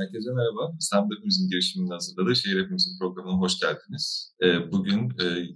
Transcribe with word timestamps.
Herkese 0.00 0.32
merhaba. 0.32 0.72
İstanbul 0.80 1.16
Hepimizin 1.16 1.48
girişiminin 1.48 1.90
hazırladığı 1.90 2.36
Şehir 2.36 2.62
Hepimizin 2.62 2.98
programına 2.98 3.38
hoş 3.38 3.60
geldiniz. 3.60 4.34
Ee, 4.42 4.72
bugün 4.72 5.12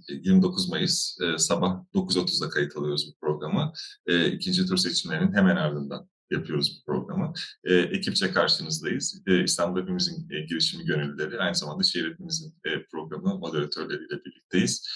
29 0.09 0.65
e, 0.65 0.69
Mayıs 0.69 1.17
e, 1.21 1.37
sabah 1.37 1.79
9.30'da 1.93 2.49
kayıt 2.49 2.77
alıyoruz 2.77 3.07
bu 3.07 3.19
programı. 3.19 3.73
E, 4.07 4.31
ikinci 4.31 4.65
tur 4.65 4.77
seçimlerinin 4.77 5.33
hemen 5.33 5.55
ardından 5.55 6.09
yapıyoruz 6.31 6.77
bu 6.77 6.91
programı. 6.91 7.33
Ekipçe 7.63 8.31
karşınızdayız. 8.31 9.21
İstanbul 9.43 9.81
Hepimizin 9.81 10.27
girişimi 10.29 10.85
gönüllüleri, 10.85 11.39
aynı 11.39 11.55
zamanda 11.55 11.83
Şehir 11.83 12.11
Hepimizin 12.11 12.53
programı 12.91 13.39
moderatörleriyle 13.39 14.25
birlikteyiz. 14.25 14.87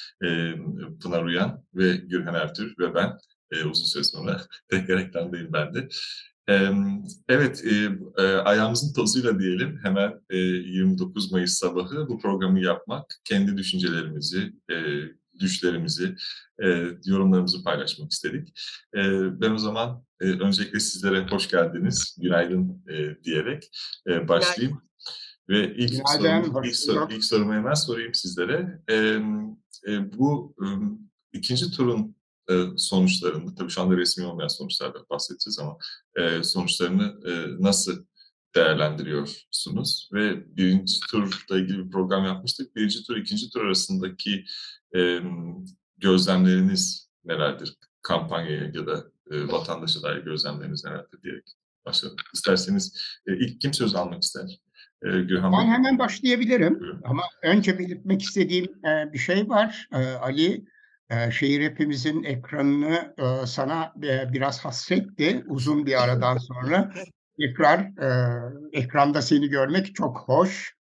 Pınar 1.03 1.23
Uyan 1.23 1.65
ve 1.73 1.95
Gürhan 1.95 2.35
Ertür 2.35 2.75
ve 2.79 2.95
ben 2.95 3.17
uzun 3.65 3.85
süre 3.85 4.03
sonra 4.03 4.41
tekrar 4.69 4.97
ekrandayım 4.97 5.53
ben 5.53 5.73
de. 5.73 5.89
Evet, 7.29 7.63
e, 7.65 8.23
ayağımızın 8.23 8.93
tozuyla 8.93 9.39
diyelim 9.39 9.79
hemen 9.83 10.21
29 10.31 11.31
Mayıs 11.31 11.53
sabahı 11.53 12.07
bu 12.09 12.19
programı 12.19 12.63
yapmak, 12.63 13.05
kendi 13.23 13.57
düşüncelerimizi, 13.57 14.53
düşlerimizi, 15.39 16.15
yorumlarımızı 17.05 17.63
paylaşmak 17.63 18.11
istedik. 18.11 18.59
Ben 19.41 19.51
o 19.51 19.57
zaman 19.57 20.03
öncelikle 20.19 20.79
sizlere 20.79 21.27
hoş 21.27 21.49
geldiniz, 21.49 22.17
günaydın 22.21 22.85
diyerek 23.23 23.69
başlayayım. 24.27 24.81
Ve 25.49 25.75
ilk 25.75 26.09
sorumu, 26.09 26.61
ilk, 26.65 26.75
sor, 26.75 27.09
ilk 27.09 27.23
sorumu 27.23 27.53
hemen 27.53 27.73
sorayım 27.73 28.13
sizlere. 28.13 28.81
Bu 30.17 30.55
ikinci 31.33 31.71
turun 31.71 32.15
sonuçlarını, 32.77 33.55
tabii 33.55 33.69
şu 33.69 33.81
anda 33.81 33.97
resmi 33.97 34.25
olmayan 34.25 34.47
sonuçlardan 34.47 35.05
bahsedeceğiz 35.09 35.59
ama 35.59 35.77
sonuçlarını 36.43 37.15
nasıl 37.63 38.05
değerlendiriyorsunuz? 38.55 40.09
Ve 40.13 40.57
birinci 40.57 40.99
turla 41.11 41.59
ilgili 41.59 41.85
bir 41.85 41.91
program 41.91 42.25
yapmıştık. 42.25 42.75
Birinci 42.75 43.03
tur, 43.03 43.17
ikinci 43.17 43.49
tur 43.49 43.65
arasındaki 43.65 44.45
gözlemleriniz 45.97 47.09
nelerdir? 47.25 47.75
Kampanyaya 48.01 48.63
ya 48.63 48.87
da 48.87 49.05
vatandaşa 49.31 50.03
dair 50.03 50.17
gözlemleriniz 50.17 50.85
nelerdir 50.85 51.21
diyerek 51.23 51.53
başlayalım. 51.85 52.19
İsterseniz 52.33 53.01
ilk 53.27 53.61
kim 53.61 53.73
söz 53.73 53.95
almak 53.95 54.23
ister? 54.23 54.59
Gürhan 55.01 55.51
ben 55.51 55.67
hemen 55.67 55.99
başlayabilirim. 55.99 56.79
Buyurun. 56.79 57.01
Ama 57.05 57.23
önce 57.43 57.79
belirtmek 57.79 58.21
istediğim 58.21 58.67
bir 59.13 59.17
şey 59.17 59.49
var. 59.49 59.87
Ali 60.21 60.65
şehir 61.31 61.61
hepimizin 61.61 62.23
ekranını 62.23 63.15
sana 63.47 63.93
biraz 64.33 64.65
hasretti 64.65 65.43
uzun 65.47 65.85
bir 65.85 66.03
aradan 66.03 66.37
sonra. 66.37 66.93
Tekrar 67.39 67.91
ekranda 68.73 69.21
seni 69.21 69.49
görmek 69.49 69.95
çok 69.95 70.17
hoş. 70.17 70.79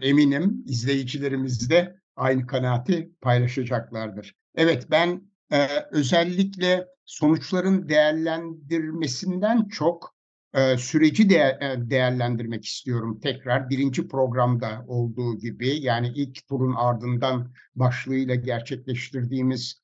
eminim 0.00 0.64
izleyicilerimiz 0.66 1.70
de 1.70 1.96
aynı 2.16 2.46
kanaati 2.46 3.10
paylaşacaklardır. 3.20 4.34
Evet 4.54 4.86
ben 4.90 5.22
özellikle 5.90 6.86
sonuçların 7.04 7.88
değerlendirmesinden 7.88 9.68
çok 9.68 10.14
süreci 10.78 11.30
de, 11.30 11.58
değerlendirmek 11.76 12.64
istiyorum 12.64 13.20
tekrar. 13.22 13.70
Birinci 13.70 14.08
programda 14.08 14.84
olduğu 14.86 15.38
gibi 15.38 15.68
yani 15.68 16.12
ilk 16.14 16.48
turun 16.48 16.74
ardından 16.74 17.52
başlığıyla 17.74 18.34
gerçekleştirdiğimiz 18.34 19.82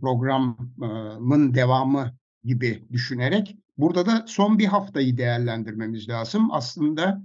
programın 0.00 1.54
devamı 1.54 2.16
gibi 2.44 2.88
düşünerek 2.92 3.56
burada 3.78 4.06
da 4.06 4.24
son 4.28 4.58
bir 4.58 4.66
haftayı 4.66 5.16
değerlendirmemiz 5.16 6.08
lazım. 6.08 6.48
Aslında 6.52 7.22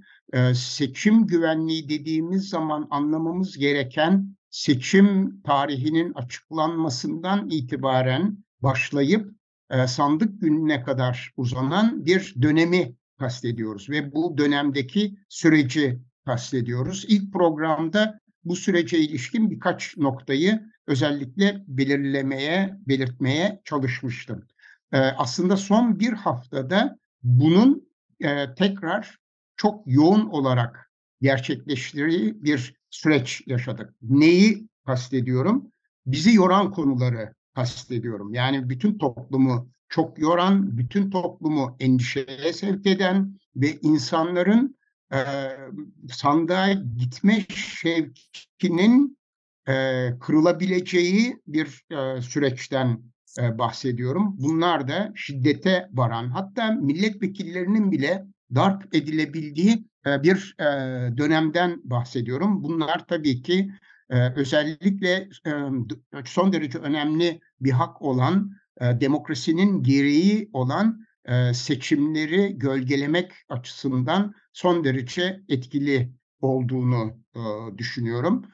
seçim 0.53 1.27
güvenliği 1.27 1.89
dediğimiz 1.89 2.49
zaman 2.49 2.87
anlamamız 2.89 3.57
gereken 3.57 4.35
seçim 4.49 5.41
tarihinin 5.41 6.13
açıklanmasından 6.13 7.49
itibaren 7.49 8.37
başlayıp 8.61 9.27
e, 9.27 9.38
sandık 9.87 10.41
gününe 10.41 10.83
kadar 10.83 11.31
uzanan 11.37 12.05
bir 12.05 12.35
dönemi 12.41 12.95
kastediyoruz 13.19 13.89
ve 13.89 14.13
bu 14.13 14.37
dönemdeki 14.37 15.17
süreci 15.29 15.99
kastediyoruz. 16.25 17.05
İlk 17.07 17.33
programda 17.33 18.19
bu 18.43 18.55
sürece 18.55 18.99
ilişkin 18.99 19.51
birkaç 19.51 19.97
noktayı 19.97 20.61
özellikle 20.87 21.63
belirlemeye, 21.67 22.77
belirtmeye 22.87 23.61
çalışmıştım. 23.63 24.47
E, 24.91 24.97
aslında 24.97 25.57
son 25.57 25.99
bir 25.99 26.13
haftada 26.13 26.97
bunun 27.23 27.89
e, 28.19 28.53
tekrar 28.53 29.17
çok 29.57 29.83
yoğun 29.85 30.29
olarak 30.29 30.91
gerçekleştirdiği 31.21 32.43
bir 32.43 32.75
süreç 32.89 33.41
yaşadık. 33.45 33.93
Neyi 34.01 34.67
kastediyorum? 34.85 35.71
Bizi 36.05 36.33
yoran 36.33 36.71
konuları 36.71 37.33
kastediyorum. 37.59 38.33
Yani 38.33 38.69
bütün 38.69 38.97
toplumu 38.97 39.69
çok 39.89 40.19
yoran, 40.19 40.77
bütün 40.77 41.09
toplumu 41.11 41.75
endişeye 41.79 42.53
sevk 42.53 42.87
eden 42.87 43.39
ve 43.55 43.79
insanların 43.81 44.77
e, 45.13 45.19
sandığa 46.11 46.71
gitme 46.71 47.45
şevkinin 47.49 49.17
e, 49.67 49.73
kırılabileceği 50.19 51.37
bir 51.47 51.83
e, 51.91 52.21
süreçten 52.21 53.01
e, 53.39 53.57
bahsediyorum. 53.57 54.35
Bunlar 54.37 54.87
da 54.87 55.11
şiddete 55.15 55.89
varan, 55.93 56.29
hatta 56.29 56.71
milletvekillerinin 56.71 57.91
bile 57.91 58.25
darp 58.55 58.95
edilebildiği 58.95 59.85
e, 60.05 60.23
bir 60.23 60.55
e, 60.59 60.63
dönemden 61.17 61.81
bahsediyorum. 61.83 62.63
Bunlar 62.63 63.05
tabii 63.07 63.41
ki 63.41 63.71
özellikle 64.09 65.29
son 66.25 66.53
derece 66.53 66.77
önemli 66.77 67.39
bir 67.61 67.71
hak 67.71 68.01
olan 68.01 68.51
demokrasinin 68.81 69.83
gereği 69.83 70.49
olan 70.53 71.05
seçimleri 71.53 72.57
gölgelemek 72.57 73.31
açısından 73.49 74.33
son 74.53 74.83
derece 74.83 75.41
etkili 75.49 76.13
olduğunu 76.41 77.17
düşünüyorum. 77.77 78.45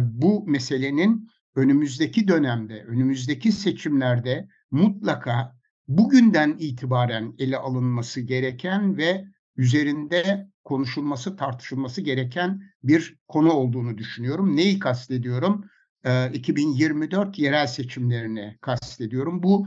Bu 0.00 0.44
meselenin 0.46 1.28
önümüzdeki 1.56 2.28
dönemde, 2.28 2.84
önümüzdeki 2.84 3.52
seçimlerde 3.52 4.48
mutlaka 4.70 5.56
bugünden 5.88 6.56
itibaren 6.58 7.34
ele 7.38 7.56
alınması 7.56 8.20
gereken 8.20 8.96
ve 8.96 9.24
üzerinde 9.56 10.51
konuşulması, 10.64 11.36
tartışılması 11.36 12.00
gereken 12.00 12.62
bir 12.82 13.16
konu 13.28 13.52
olduğunu 13.52 13.98
düşünüyorum. 13.98 14.56
Neyi 14.56 14.78
kastediyorum? 14.78 15.64
E, 16.04 16.32
2024 16.32 17.38
yerel 17.38 17.66
seçimlerini 17.66 18.58
kastediyorum. 18.60 19.42
Bu 19.42 19.66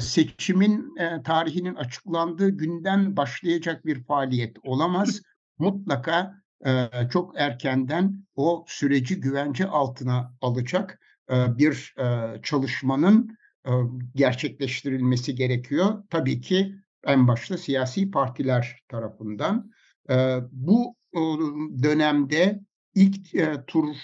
seçimin 0.00 0.94
tarihinin 1.24 1.74
açıklandığı 1.74 2.50
günden 2.50 3.16
başlayacak 3.16 3.86
bir 3.86 4.04
faaliyet 4.04 4.56
olamaz. 4.62 5.22
Mutlaka 5.58 6.34
çok 7.10 7.34
erkenden 7.36 8.26
o 8.36 8.64
süreci 8.68 9.20
güvence 9.20 9.66
altına 9.66 10.34
alacak 10.40 11.00
bir 11.30 11.94
çalışmanın 12.42 13.38
gerçekleştirilmesi 14.14 15.34
gerekiyor. 15.34 16.04
Tabii 16.10 16.40
ki 16.40 16.74
en 17.04 17.28
başta 17.28 17.58
siyasi 17.58 18.10
partiler 18.10 18.82
tarafından. 18.88 19.70
Bu 20.52 20.94
dönemde 21.82 22.60
ilk 22.94 23.30
tur 23.66 23.94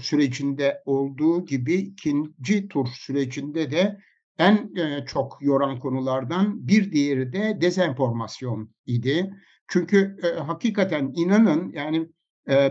sürecinde 0.00 0.82
olduğu 0.86 1.44
gibi 1.44 1.74
ikinci 1.74 2.68
tur 2.68 2.86
sürecinde 2.86 3.70
de 3.70 3.98
en 4.38 4.72
çok 5.06 5.38
yoran 5.40 5.80
konulardan 5.80 6.68
bir 6.68 6.92
diğeri 6.92 7.32
de 7.32 7.58
dezenformasyon 7.60 8.70
idi. 8.86 9.34
Çünkü 9.68 10.16
hakikaten 10.46 11.12
inanın 11.14 11.72
yani 11.72 12.08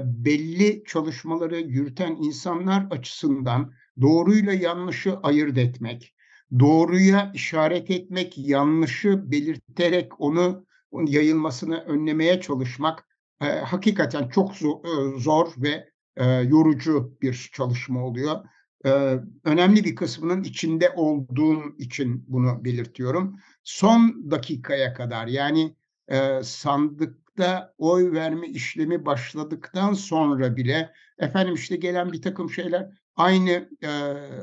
belli 0.03 0.83
çalışmaları 0.87 1.59
yürüten 1.59 2.15
insanlar 2.15 2.87
açısından 2.91 3.73
doğruyla 4.01 4.53
yanlışı 4.53 5.17
ayırt 5.17 5.57
etmek, 5.57 6.15
doğruya 6.59 7.31
işaret 7.35 7.91
etmek, 7.91 8.37
yanlışı 8.37 9.31
belirterek 9.31 10.21
onu 10.21 10.65
yayılmasını 11.05 11.79
önlemeye 11.79 12.41
çalışmak 12.41 13.05
e, 13.41 13.45
hakikaten 13.45 14.29
çok 14.29 14.55
zor, 14.55 14.85
e, 14.85 15.19
zor 15.19 15.47
ve 15.57 15.89
e, 16.17 16.25
yorucu 16.25 17.17
bir 17.21 17.49
çalışma 17.53 18.05
oluyor. 18.05 18.45
E, 18.85 19.19
önemli 19.43 19.83
bir 19.83 19.95
kısmının 19.95 20.43
içinde 20.43 20.89
olduğum 20.89 21.75
için 21.77 22.25
bunu 22.27 22.65
belirtiyorum. 22.65 23.39
Son 23.63 24.31
dakikaya 24.31 24.93
kadar 24.93 25.27
yani 25.27 25.75
e, 26.07 26.43
sandıkta 26.43 27.73
oy 27.77 28.11
verme 28.11 28.47
işlemi 28.47 29.05
başladıktan 29.05 29.93
sonra 29.93 30.55
bile 30.55 30.93
efendim 31.19 31.53
işte 31.53 31.75
gelen 31.75 32.11
bir 32.11 32.21
takım 32.21 32.49
şeyler 32.49 32.89
aynı 33.15 33.69
e, 33.81 33.89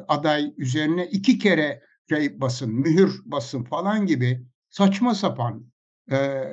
aday 0.08 0.54
üzerine 0.56 1.06
iki 1.06 1.38
kere 1.38 1.82
şey 2.08 2.40
basın, 2.40 2.72
mühür 2.72 3.22
basın 3.24 3.64
falan 3.64 4.06
gibi 4.06 4.46
saçma 4.70 5.14
sapan 5.14 5.66
e, 6.12 6.44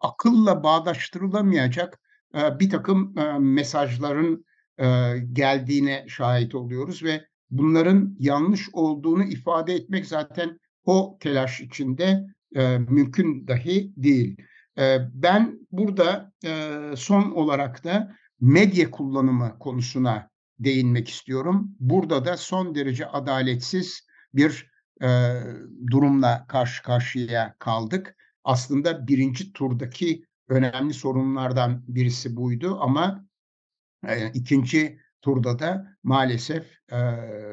akılla 0.00 0.62
bağdaştırılamayacak 0.62 2.00
e, 2.34 2.60
bir 2.60 2.70
takım 2.70 3.18
e, 3.18 3.38
mesajların 3.38 4.44
e, 4.78 4.86
geldiğine 5.32 6.04
şahit 6.08 6.54
oluyoruz 6.54 7.02
ve 7.04 7.24
bunların 7.50 8.16
yanlış 8.18 8.68
olduğunu 8.72 9.24
ifade 9.24 9.74
etmek 9.74 10.06
zaten 10.06 10.60
o 10.84 11.18
telaş 11.20 11.60
içinde 11.60 12.26
e, 12.56 12.78
mümkün 12.78 13.48
dahi 13.48 13.92
değil. 13.96 14.36
E, 14.78 14.98
ben 15.14 15.58
burada 15.70 16.32
e, 16.44 16.80
son 16.96 17.30
olarak 17.30 17.84
da 17.84 18.16
medya 18.40 18.90
kullanımı 18.90 19.58
konusuna 19.58 20.30
değinmek 20.58 21.08
istiyorum. 21.08 21.76
Burada 21.80 22.24
da 22.24 22.36
son 22.36 22.74
derece 22.74 23.06
adaletsiz 23.06 24.06
bir 24.34 24.70
e, 25.02 25.08
durumla 25.90 26.46
karşı 26.48 26.82
karşıya 26.82 27.54
kaldık. 27.58 28.16
Aslında 28.44 29.06
birinci 29.08 29.52
turdaki 29.52 30.24
önemli 30.48 30.94
sorunlardan 30.94 31.84
birisi 31.88 32.36
buydu 32.36 32.78
ama 32.80 33.26
e, 34.08 34.32
ikinci 34.32 34.98
turda 35.22 35.58
da 35.58 35.96
maalesef 36.02 36.66
e, 36.92 36.98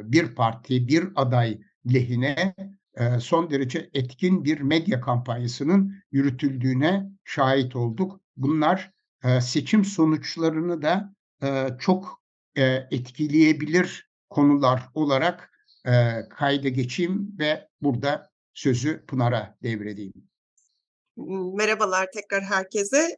bir 0.04 0.36
parti, 0.36 0.88
bir 0.88 1.08
aday 1.16 1.60
lehine 1.94 2.56
e, 2.96 3.20
son 3.20 3.50
derece 3.50 3.90
etkin 3.94 4.46
bir 4.46 4.60
medya 4.62 5.02
kampanyasının 5.02 5.96
yürütüldüğüne 6.12 7.10
şahit 7.26 7.76
olduk. 7.76 8.22
Bunlar 8.38 8.92
e, 9.24 9.42
seçim 9.42 9.86
sonuçlarını 9.86 10.82
da 10.82 11.16
e, 11.44 11.68
çok 11.80 12.22
e, 12.56 12.64
etkileyebilir 12.92 14.10
konular 14.30 14.90
olarak 14.94 15.52
e, 15.86 16.22
kayda 16.30 16.70
geçeyim 16.70 17.36
ve 17.40 17.68
burada 17.82 18.30
sözü 18.54 19.06
Pınar'a 19.06 19.58
devredeyim. 19.64 20.14
Merhabalar 21.54 22.12
tekrar 22.12 22.44
herkese. 22.44 23.18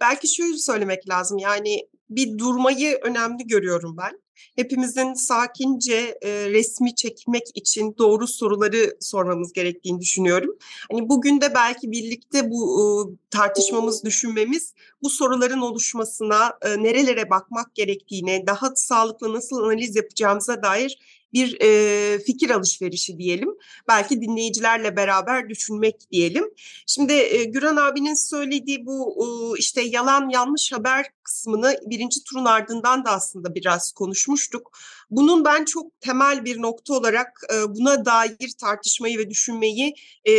Belki 0.00 0.28
şöyle 0.28 0.56
söylemek 0.56 1.08
lazım 1.08 1.38
yani 1.38 1.88
bir 2.10 2.38
durmayı 2.38 2.98
önemli 3.02 3.46
görüyorum 3.46 3.96
ben. 3.96 4.20
Hepimizin 4.56 5.14
sakince 5.14 6.18
e, 6.22 6.50
resmi 6.50 6.94
çekmek 6.94 7.42
için 7.54 7.94
doğru 7.98 8.26
soruları 8.26 8.96
sormamız 9.00 9.52
gerektiğini 9.52 10.00
düşünüyorum. 10.00 10.56
Hani 10.90 11.08
bugün 11.08 11.40
de 11.40 11.54
belki 11.54 11.90
birlikte 11.90 12.50
bu 12.50 12.80
e, 12.80 12.84
tartışmamız, 13.30 14.04
düşünmemiz 14.04 14.74
bu 15.02 15.10
soruların 15.10 15.60
oluşmasına, 15.60 16.58
e, 16.62 16.82
nerelere 16.82 17.30
bakmak 17.30 17.74
gerektiğine, 17.74 18.46
daha 18.46 18.72
sağlıklı 18.74 19.34
nasıl 19.34 19.58
analiz 19.58 19.96
yapacağımıza 19.96 20.62
dair 20.62 20.98
bir 21.32 21.56
e, 21.60 22.18
fikir 22.18 22.50
alışverişi 22.50 23.18
diyelim. 23.18 23.48
Belki 23.88 24.20
dinleyicilerle 24.20 24.96
beraber 24.96 25.48
düşünmek 25.48 26.10
diyelim. 26.10 26.44
Şimdi 26.86 27.12
e, 27.12 27.44
Güran 27.44 27.76
abinin 27.76 28.30
söylediği 28.30 28.86
bu 28.86 29.16
e, 29.24 29.58
işte 29.58 29.82
yalan 29.82 30.28
yanlış 30.28 30.72
haber 30.72 31.06
kısmını 31.22 31.80
birinci 31.86 32.24
turun 32.24 32.44
ardından 32.44 33.04
da 33.04 33.10
aslında 33.10 33.54
biraz 33.54 33.92
konuşmuştuk. 33.92 34.78
Bunun 35.10 35.44
ben 35.44 35.64
çok 35.64 36.00
temel 36.00 36.44
bir 36.44 36.62
nokta 36.62 36.94
olarak 36.94 37.40
e, 37.54 37.74
buna 37.74 38.04
dair 38.04 38.50
tartışmayı 38.60 39.18
ve 39.18 39.30
düşünmeyi 39.30 39.94
e, 40.28 40.32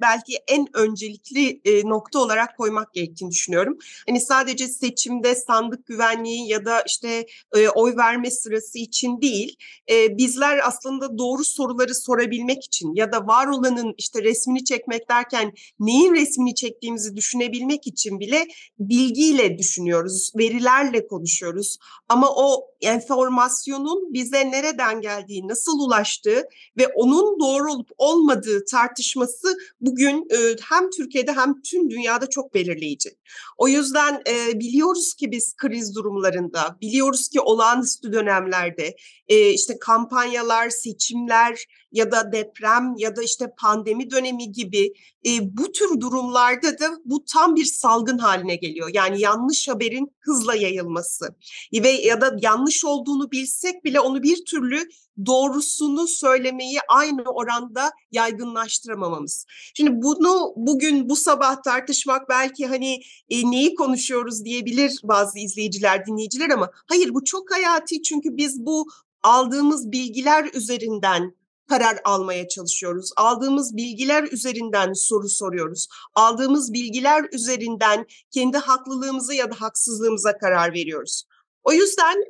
belki 0.00 0.32
en 0.48 0.66
öncelikli 0.74 1.60
e, 1.64 1.88
nokta 1.88 2.18
olarak 2.18 2.56
koymak 2.56 2.94
gerektiğini 2.94 3.30
düşünüyorum. 3.30 3.78
Hani 4.08 4.20
sadece 4.20 4.68
seçimde 4.68 5.34
sandık 5.34 5.86
güvenliği 5.86 6.48
ya 6.48 6.64
da 6.64 6.82
işte 6.86 7.26
oy 7.74 7.96
verme 7.96 8.30
sırası 8.30 8.78
için 8.78 9.20
değil, 9.20 9.56
bizler 9.90 10.68
aslında 10.68 11.18
doğru 11.18 11.44
soruları 11.44 11.94
sorabilmek 11.94 12.64
için 12.64 12.94
ya 12.94 13.12
da 13.12 13.26
var 13.26 13.46
olanın 13.46 13.94
işte 13.98 14.22
resmini 14.22 14.64
çekmek 14.64 15.10
derken 15.10 15.52
neyin 15.78 16.14
resmini 16.14 16.54
çektiğimizi 16.54 17.16
düşünebilmek 17.16 17.86
için 17.86 18.20
bile 18.20 18.46
bilgiyle 18.78 19.58
düşünüyoruz, 19.58 20.32
verilerle 20.38 21.06
konuşuyoruz. 21.06 21.78
Ama 22.08 22.30
o 22.36 22.73
enformasyonun 22.84 24.12
bize 24.12 24.50
nereden 24.50 25.00
geldiği, 25.00 25.48
nasıl 25.48 25.80
ulaştığı 25.80 26.42
ve 26.78 26.88
onun 26.88 27.40
doğru 27.40 27.72
olup 27.72 27.88
olmadığı 27.98 28.64
tartışması 28.64 29.56
bugün 29.80 30.26
e, 30.30 30.36
hem 30.70 30.90
Türkiye'de 30.90 31.32
hem 31.32 31.62
tüm 31.62 31.90
dünyada 31.90 32.26
çok 32.26 32.54
belirleyici. 32.54 33.10
O 33.58 33.68
yüzden 33.68 34.22
e, 34.28 34.60
biliyoruz 34.60 35.14
ki 35.14 35.30
biz 35.30 35.56
kriz 35.56 35.94
durumlarında, 35.94 36.76
biliyoruz 36.80 37.28
ki 37.28 37.40
olağanüstü 37.40 38.12
dönemlerde 38.12 38.96
e, 39.28 39.50
işte 39.50 39.78
kampanyalar, 39.78 40.70
seçimler 40.70 41.64
ya 41.94 42.12
da 42.12 42.32
deprem 42.32 42.94
ya 42.96 43.16
da 43.16 43.22
işte 43.22 43.54
pandemi 43.58 44.10
dönemi 44.10 44.52
gibi 44.52 44.92
e, 45.26 45.56
bu 45.56 45.72
tür 45.72 46.00
durumlarda 46.00 46.78
da 46.78 46.90
bu 47.04 47.24
tam 47.24 47.56
bir 47.56 47.64
salgın 47.64 48.18
haline 48.18 48.56
geliyor. 48.56 48.90
Yani 48.94 49.20
yanlış 49.20 49.68
haberin 49.68 50.12
hızla 50.20 50.54
yayılması 50.54 51.34
ve 51.72 51.88
ya 51.90 52.20
da 52.20 52.36
yanlış 52.40 52.84
olduğunu 52.84 53.30
bilsek 53.30 53.84
bile 53.84 54.00
onu 54.00 54.22
bir 54.22 54.44
türlü 54.44 54.88
doğrusunu 55.26 56.08
söylemeyi 56.08 56.78
aynı 56.88 57.22
oranda 57.22 57.90
yaygınlaştıramamamız. 58.12 59.46
Şimdi 59.74 60.02
bunu 60.02 60.52
bugün 60.56 61.08
bu 61.08 61.16
sabah 61.16 61.62
tartışmak 61.62 62.28
belki 62.28 62.66
hani 62.66 63.00
e, 63.30 63.50
neyi 63.50 63.74
konuşuyoruz 63.74 64.44
diyebilir 64.44 65.00
bazı 65.04 65.38
izleyiciler, 65.38 66.06
dinleyiciler 66.06 66.50
ama 66.50 66.70
hayır 66.86 67.14
bu 67.14 67.24
çok 67.24 67.52
hayati 67.52 68.02
çünkü 68.02 68.36
biz 68.36 68.66
bu 68.66 68.86
aldığımız 69.22 69.92
bilgiler 69.92 70.50
üzerinden 70.54 71.34
karar 71.68 71.98
almaya 72.04 72.48
çalışıyoruz. 72.48 73.10
Aldığımız 73.16 73.76
bilgiler 73.76 74.22
üzerinden 74.32 74.92
soru 74.92 75.28
soruyoruz. 75.28 75.88
Aldığımız 76.14 76.72
bilgiler 76.72 77.24
üzerinden 77.32 78.06
kendi 78.30 78.58
haklılığımıza 78.58 79.34
ya 79.34 79.50
da 79.50 79.54
haksızlığımıza 79.60 80.38
karar 80.38 80.72
veriyoruz. 80.72 81.24
O 81.64 81.72
yüzden 81.72 82.24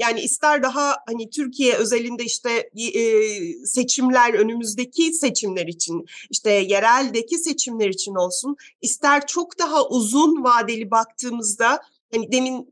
yani 0.00 0.20
ister 0.20 0.62
daha 0.62 0.96
hani 1.06 1.30
Türkiye 1.30 1.74
özelinde 1.74 2.24
işte 2.24 2.70
e, 2.94 3.66
seçimler 3.66 4.34
önümüzdeki 4.34 5.12
seçimler 5.12 5.66
için 5.66 6.04
işte 6.30 6.50
yereldeki 6.50 7.38
seçimler 7.38 7.88
için 7.88 8.14
olsun 8.14 8.56
ister 8.82 9.26
çok 9.26 9.58
daha 9.58 9.88
uzun 9.88 10.44
vadeli 10.44 10.90
baktığımızda 10.90 11.80
hani 12.14 12.32
demin 12.32 12.70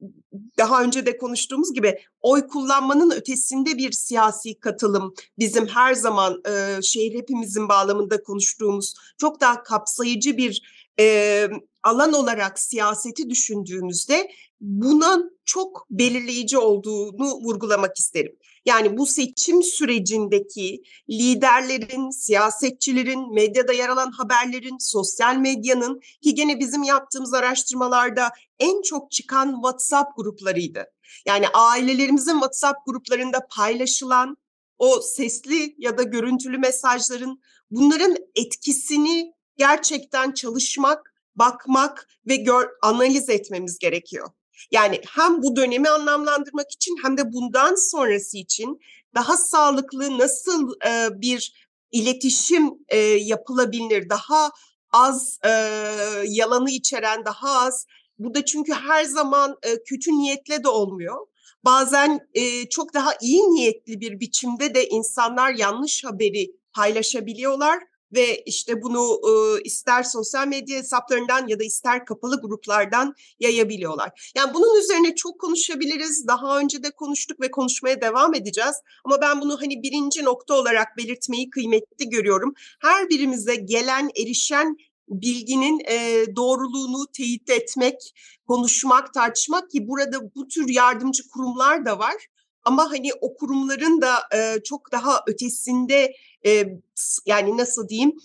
daha 0.59 0.83
önce 0.83 1.07
de 1.07 1.17
konuştuğumuz 1.17 1.75
gibi 1.75 1.99
oy 2.21 2.47
kullanmanın 2.47 3.11
ötesinde 3.11 3.79
bir 3.79 3.93
siyasi 3.93 4.61
katılım 4.61 5.15
bizim 5.39 5.67
her 5.67 5.95
zaman 5.95 6.43
e, 6.49 6.83
şehir 6.83 7.15
hepimizin 7.15 7.69
bağlamında 7.69 8.23
konuştuğumuz 8.23 8.95
çok 9.19 9.41
daha 9.41 9.63
kapsayıcı 9.63 10.37
bir 10.37 10.84
e, 11.01 11.49
alan 11.83 12.13
olarak 12.13 12.59
siyaseti 12.59 13.31
düşündüğümüzde 13.31 14.31
bunun 14.61 15.39
çok 15.45 15.87
belirleyici 15.91 16.59
olduğunu 16.59 17.35
vurgulamak 17.35 17.99
isterim. 17.99 18.37
Yani 18.65 18.99
bu 18.99 19.07
seçim 19.07 19.63
sürecindeki 19.63 20.83
liderlerin, 21.11 22.11
siyasetçilerin, 22.11 23.35
medyada 23.35 23.73
yer 23.73 23.89
alan 23.89 24.11
haberlerin, 24.11 24.77
sosyal 24.81 25.37
medyanın 25.37 26.01
ki 26.23 26.35
gene 26.35 26.61
bizim 26.61 26.83
yaptığımız 26.83 27.35
araştırmalarda 27.35 28.31
en 28.59 28.83
çok 28.83 29.11
çıkan 29.11 29.55
WhatsApp 29.55 30.17
gruplarıydı. 30.17 30.87
Yani 31.27 31.49
ailelerimizin 31.49 32.33
WhatsApp 32.33 32.87
gruplarında 32.87 33.47
paylaşılan 33.57 34.37
o 34.79 35.01
sesli 35.01 35.75
ya 35.79 35.99
da 35.99 36.03
görüntülü 36.03 36.59
mesajların 36.59 37.41
bunların 37.71 38.17
etkisini 38.35 39.33
gerçekten 39.57 40.33
çalışmak, 40.33 41.15
bakmak 41.37 42.09
ve 42.27 42.37
gör, 42.37 42.69
analiz 42.83 43.29
etmemiz 43.29 43.79
gerekiyor. 43.79 44.29
Yani 44.71 45.01
hem 45.09 45.43
bu 45.43 45.57
dönemi 45.57 45.89
anlamlandırmak 45.89 46.73
için 46.73 46.97
hem 47.03 47.17
de 47.19 47.33
bundan 47.33 47.91
sonrası 47.91 48.39
için 48.39 48.81
daha 49.15 49.37
sağlıklı 49.37 50.19
nasıl 50.19 50.73
e, 50.87 51.21
bir 51.21 51.69
iletişim 51.93 52.73
e, 52.89 52.99
yapılabilir, 52.99 54.09
daha 54.09 54.51
az 54.93 55.39
e, 55.45 55.51
yalanı 56.27 56.71
içeren, 56.71 57.25
daha 57.25 57.61
az. 57.67 57.87
Bu 58.19 58.35
da 58.35 58.45
çünkü 58.45 58.73
her 58.73 59.05
zaman 59.05 59.57
e, 59.63 59.83
kötü 59.85 60.11
niyetle 60.13 60.65
de 60.65 60.69
olmuyor. 60.69 61.27
Bazen 61.65 62.29
e, 62.35 62.69
çok 62.69 62.95
daha 62.95 63.11
iyi 63.21 63.43
niyetli 63.43 64.01
bir 64.01 64.21
biçimde 64.21 64.75
de 64.75 64.89
insanlar 64.89 65.55
yanlış 65.55 66.05
haberi 66.05 66.51
paylaşabiliyorlar 66.73 67.79
ve 68.15 68.43
işte 68.47 68.83
bunu 68.83 69.21
e, 69.29 69.63
ister 69.63 70.03
sosyal 70.03 70.47
medya 70.47 70.79
hesaplarından 70.79 71.49
ya 71.49 71.59
da 71.59 71.65
ister 71.65 72.05
kapalı 72.05 72.41
gruplardan 72.41 73.15
yayabiliyorlar. 73.41 74.33
Yani 74.37 74.55
bunun 74.55 74.81
üzerine 74.81 75.15
çok 75.15 75.41
konuşabiliriz. 75.41 76.27
Daha 76.29 76.59
önce 76.59 76.83
de 76.83 76.91
konuştuk 76.91 77.41
ve 77.41 77.51
konuşmaya 77.51 78.01
devam 78.01 78.35
edeceğiz. 78.35 78.77
Ama 79.05 79.21
ben 79.21 79.41
bunu 79.41 79.61
hani 79.61 79.83
birinci 79.83 80.25
nokta 80.25 80.55
olarak 80.55 80.97
belirtmeyi 80.97 81.51
kıymetli 81.51 82.09
görüyorum. 82.09 82.55
Her 82.81 83.09
birimize 83.09 83.55
gelen, 83.55 84.11
erişen 84.17 84.77
bilginin 85.09 85.81
e, 85.89 86.25
doğruluğunu 86.37 87.07
teyit 87.17 87.51
etmek, 87.51 88.15
konuşmak, 88.49 89.15
tartışmak 89.15 89.71
ki 89.71 89.89
burada 89.89 90.35
bu 90.35 90.49
tür 90.49 90.69
yardımcı 90.69 91.29
kurumlar 91.29 91.87
da 91.87 91.99
var. 91.99 92.15
Ama 92.65 92.91
hani 92.91 93.11
o 93.21 93.35
kurumların 93.35 94.01
da 94.01 94.15
e, 94.35 94.63
çok 94.65 94.93
daha 94.93 95.21
ötesinde 95.27 96.15
e, 96.47 96.65
yani 97.27 97.57
nasıl 97.57 97.89
diyeyim 97.89 98.17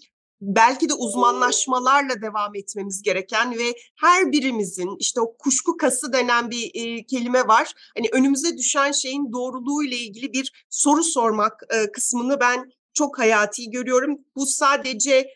belki 0.41 0.89
de 0.89 0.93
uzmanlaşmalarla 0.93 2.21
devam 2.21 2.55
etmemiz 2.55 3.01
gereken 3.01 3.57
ve 3.57 3.73
her 3.95 4.31
birimizin 4.31 4.95
işte 4.99 5.21
o 5.21 5.37
kuşku 5.37 5.77
kası 5.77 6.13
denen 6.13 6.51
bir 6.51 6.71
e, 6.73 7.05
kelime 7.05 7.47
var. 7.47 7.73
Hani 7.97 8.07
önümüze 8.11 8.57
düşen 8.57 8.91
şeyin 8.91 9.31
doğruluğu 9.33 9.83
ile 9.83 9.97
ilgili 9.97 10.33
bir 10.33 10.65
soru 10.69 11.03
sormak 11.03 11.63
e, 11.69 11.91
kısmını 11.91 12.39
ben 12.39 12.71
çok 12.93 13.19
hayati 13.19 13.69
görüyorum. 13.69 14.19
Bu 14.35 14.45
sadece 14.45 15.27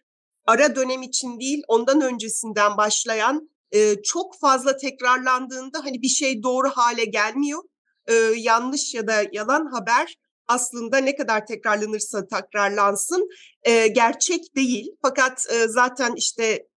ara 0.46 0.75
dönem 0.75 1.02
için 1.02 1.40
değil, 1.40 1.63
ondan 1.68 2.02
öncesinden 2.02 2.78
başlayan 2.78 3.50
e, 3.72 4.02
çok 4.04 4.40
fazla 4.40 4.78
tekrarlandığında 4.78 5.80
hani 5.84 6.02
bir 6.02 6.08
şey 6.08 6.44
doğru 6.44 6.70
hale 6.70 7.06
gelmiyor. 7.06 7.63
E, 8.08 8.13
yanlış 8.38 8.94
ya 8.94 9.08
da 9.08 9.24
yalan 9.32 9.66
haber 9.66 10.16
aslında 10.48 10.98
ne 10.98 11.16
kadar 11.16 11.46
tekrarlanırsa 11.46 12.28
tekrarlansın 12.28 13.30
e, 13.64 13.88
gerçek 13.88 14.56
değil. 14.56 14.96
Fakat 15.02 15.46
e, 15.52 15.68
zaten 15.68 16.14
işte 16.16 16.68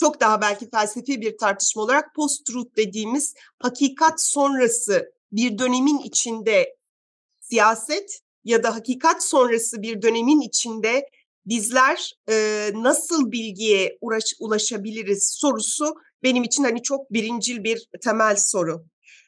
çok 0.00 0.20
daha 0.20 0.40
belki 0.40 0.70
felsefi 0.70 1.20
bir 1.20 1.38
tartışma 1.38 1.82
olarak 1.82 2.14
post-truth 2.14 2.76
dediğimiz 2.76 3.34
hakikat 3.58 4.22
sonrası 4.22 5.12
bir 5.32 5.58
dönemin 5.58 5.98
içinde 5.98 6.76
siyaset 7.40 8.20
ya 8.44 8.62
da 8.62 8.74
hakikat 8.74 9.24
sonrası 9.24 9.82
bir 9.82 10.02
dönemin 10.02 10.40
içinde 10.40 11.08
bizler 11.46 12.12
e, 12.30 12.70
nasıl 12.74 13.32
bilgiye 13.32 13.98
uğraş, 14.00 14.34
ulaşabiliriz 14.40 15.36
sorusu 15.40 15.94
benim 16.22 16.42
için 16.44 16.64
hani 16.64 16.82
çok 16.82 17.12
birincil 17.12 17.64
bir 17.64 17.88
temel 18.00 18.36
soru. 18.36 18.84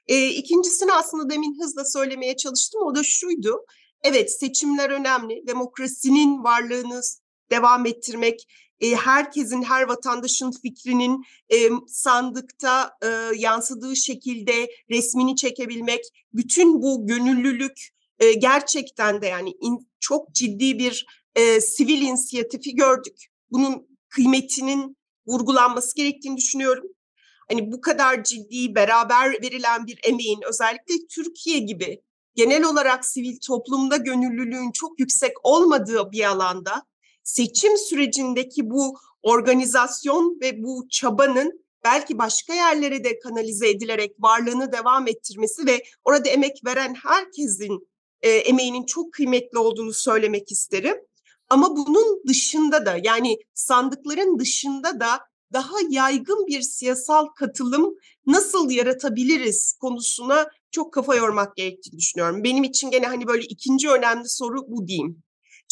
E, 0.08 0.28
ikincisini 0.28 0.92
aslında 0.92 1.30
demin 1.30 1.60
hızla 1.60 1.84
söylemeye 1.84 2.36
çalıştım. 2.36 2.80
O 2.84 2.94
da 2.94 3.02
şuydu. 3.02 3.64
Evet 4.02 4.38
seçimler 4.40 4.90
önemli. 4.90 5.46
Demokrasinin 5.46 6.44
varlığını 6.44 7.00
devam 7.50 7.86
ettirmek, 7.86 8.48
e, 8.80 8.94
herkesin, 8.94 9.62
her 9.62 9.82
vatandaşın 9.82 10.50
fikrinin 10.50 11.24
e, 11.52 11.56
sandıkta 11.86 12.92
e, 13.02 13.06
yansıdığı 13.36 13.96
şekilde 13.96 14.70
resmini 14.90 15.36
çekebilmek, 15.36 16.00
bütün 16.32 16.82
bu 16.82 17.06
gönüllülük 17.06 17.88
e, 18.18 18.32
gerçekten 18.32 19.22
de 19.22 19.26
yani 19.26 19.50
in, 19.60 19.88
çok 20.00 20.34
ciddi 20.34 20.78
bir 20.78 21.06
e, 21.34 21.60
sivil 21.60 22.02
inisiyatifi 22.02 22.74
gördük. 22.74 23.26
Bunun 23.50 23.98
kıymetinin 24.08 24.96
vurgulanması 25.26 25.96
gerektiğini 25.96 26.36
düşünüyorum. 26.36 26.84
Hani 27.50 27.72
bu 27.72 27.80
kadar 27.80 28.24
ciddi 28.24 28.74
beraber 28.74 29.42
verilen 29.42 29.86
bir 29.86 30.00
emeğin 30.04 30.40
özellikle 30.48 30.94
Türkiye 31.10 31.58
gibi 31.58 32.02
genel 32.34 32.64
olarak 32.64 33.06
sivil 33.06 33.38
toplumda 33.46 33.96
gönüllülüğün 33.96 34.72
çok 34.72 35.00
yüksek 35.00 35.32
olmadığı 35.42 36.12
bir 36.12 36.24
alanda 36.24 36.82
seçim 37.24 37.78
sürecindeki 37.78 38.70
bu 38.70 38.98
organizasyon 39.22 40.38
ve 40.42 40.62
bu 40.62 40.88
çabanın 40.90 41.64
belki 41.84 42.18
başka 42.18 42.54
yerlere 42.54 43.04
de 43.04 43.18
kanalize 43.18 43.68
edilerek 43.68 44.12
varlığını 44.18 44.72
devam 44.72 45.08
ettirmesi 45.08 45.66
ve 45.66 45.82
orada 46.04 46.28
emek 46.28 46.60
veren 46.66 46.94
herkesin 46.94 47.88
e, 48.22 48.30
emeğinin 48.30 48.86
çok 48.86 49.12
kıymetli 49.12 49.58
olduğunu 49.58 49.92
söylemek 49.92 50.52
isterim. 50.52 50.96
Ama 51.48 51.76
bunun 51.76 52.22
dışında 52.28 52.86
da 52.86 52.98
yani 53.02 53.36
sandıkların 53.54 54.38
dışında 54.38 55.00
da 55.00 55.20
daha 55.52 55.74
yaygın 55.90 56.46
bir 56.46 56.62
siyasal 56.62 57.26
katılım 57.26 57.94
nasıl 58.26 58.70
yaratabiliriz 58.70 59.76
konusuna 59.80 60.46
çok 60.70 60.92
kafa 60.92 61.14
yormak 61.14 61.56
gerektiğini 61.56 61.98
düşünüyorum. 61.98 62.44
Benim 62.44 62.64
için 62.64 62.90
gene 62.90 63.06
hani 63.06 63.26
böyle 63.26 63.44
ikinci 63.44 63.90
önemli 63.90 64.28
soru 64.28 64.68
bu 64.68 64.86
diyeyim. 64.86 65.22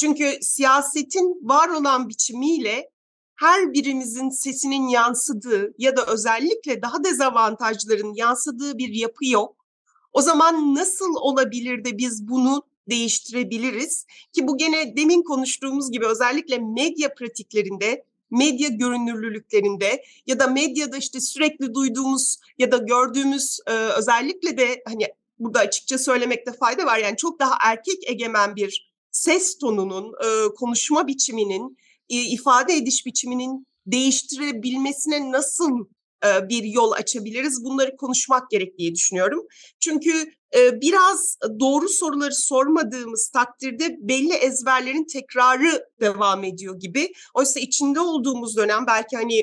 Çünkü 0.01 0.39
siyasetin 0.41 1.41
var 1.43 1.69
olan 1.69 2.09
biçimiyle 2.09 2.91
her 3.37 3.73
birimizin 3.73 4.31
sesinin 4.31 4.89
yansıdığı 4.89 5.75
ya 5.79 5.97
da 5.97 6.07
özellikle 6.07 6.83
daha 6.83 7.05
dezavantajların 7.05 8.15
yansıdığı 8.15 8.79
bir 8.79 8.89
yapı 8.89 9.27
yok. 9.27 9.57
O 10.13 10.23
zaman 10.23 10.75
nasıl 10.75 11.15
olabilir 11.15 11.85
de 11.85 11.99
biz 11.99 12.29
bunu 12.29 12.63
değiştirebiliriz? 12.91 14.07
Ki 14.33 14.49
bu 14.49 14.57
gene 14.57 14.97
demin 14.97 15.23
konuştuğumuz 15.23 15.91
gibi 15.91 16.07
özellikle 16.07 16.59
medya 16.59 17.15
pratiklerinde 17.15 18.05
medya 18.37 18.69
görünürlülüklerinde 18.69 20.03
ya 20.27 20.39
da 20.39 20.47
medyada 20.47 20.97
işte 20.97 21.21
sürekli 21.21 21.75
duyduğumuz 21.75 22.39
ya 22.59 22.73
da 22.73 22.77
gördüğümüz 22.77 23.59
e, 23.67 23.73
özellikle 23.73 24.59
de 24.59 24.83
hani 24.87 25.09
burada 25.39 25.59
açıkça 25.59 25.99
söylemekte 25.99 26.53
fayda 26.53 26.87
var. 26.87 26.99
Yani 26.99 27.17
çok 27.17 27.41
daha 27.41 27.55
erkek 27.65 28.11
egemen 28.11 28.57
bir 28.57 28.93
ses 29.11 29.59
tonunun, 29.59 30.13
e, 30.25 30.55
konuşma 30.55 31.07
biçiminin, 31.07 31.79
e, 32.09 32.17
ifade 32.21 32.75
ediş 32.75 33.07
biçiminin 33.07 33.67
değiştirebilmesine 33.87 35.33
nasıl 35.33 35.87
bir 36.25 36.65
yol 36.65 36.93
açabiliriz? 36.93 37.65
Bunları 37.65 37.97
konuşmak 37.97 38.51
gerek 38.51 38.79
diye 38.79 38.95
düşünüyorum. 38.95 39.47
Çünkü 39.81 40.33
e, 40.57 40.81
biraz 40.81 41.39
doğru 41.61 41.89
soruları 41.89 42.35
sormadığımız 42.35 43.29
takdirde 43.29 43.97
belli 44.01 44.33
ezberlerin 44.33 45.05
tekrarı 45.05 45.89
devam 46.01 46.45
ediyor 46.45 46.81
gibi. 46.81 47.13
Oysa 47.35 47.61
içinde 47.61 48.01
olduğumuz 48.01 48.57
dönem 48.57 48.87
belki 48.87 49.17
hani 49.17 49.43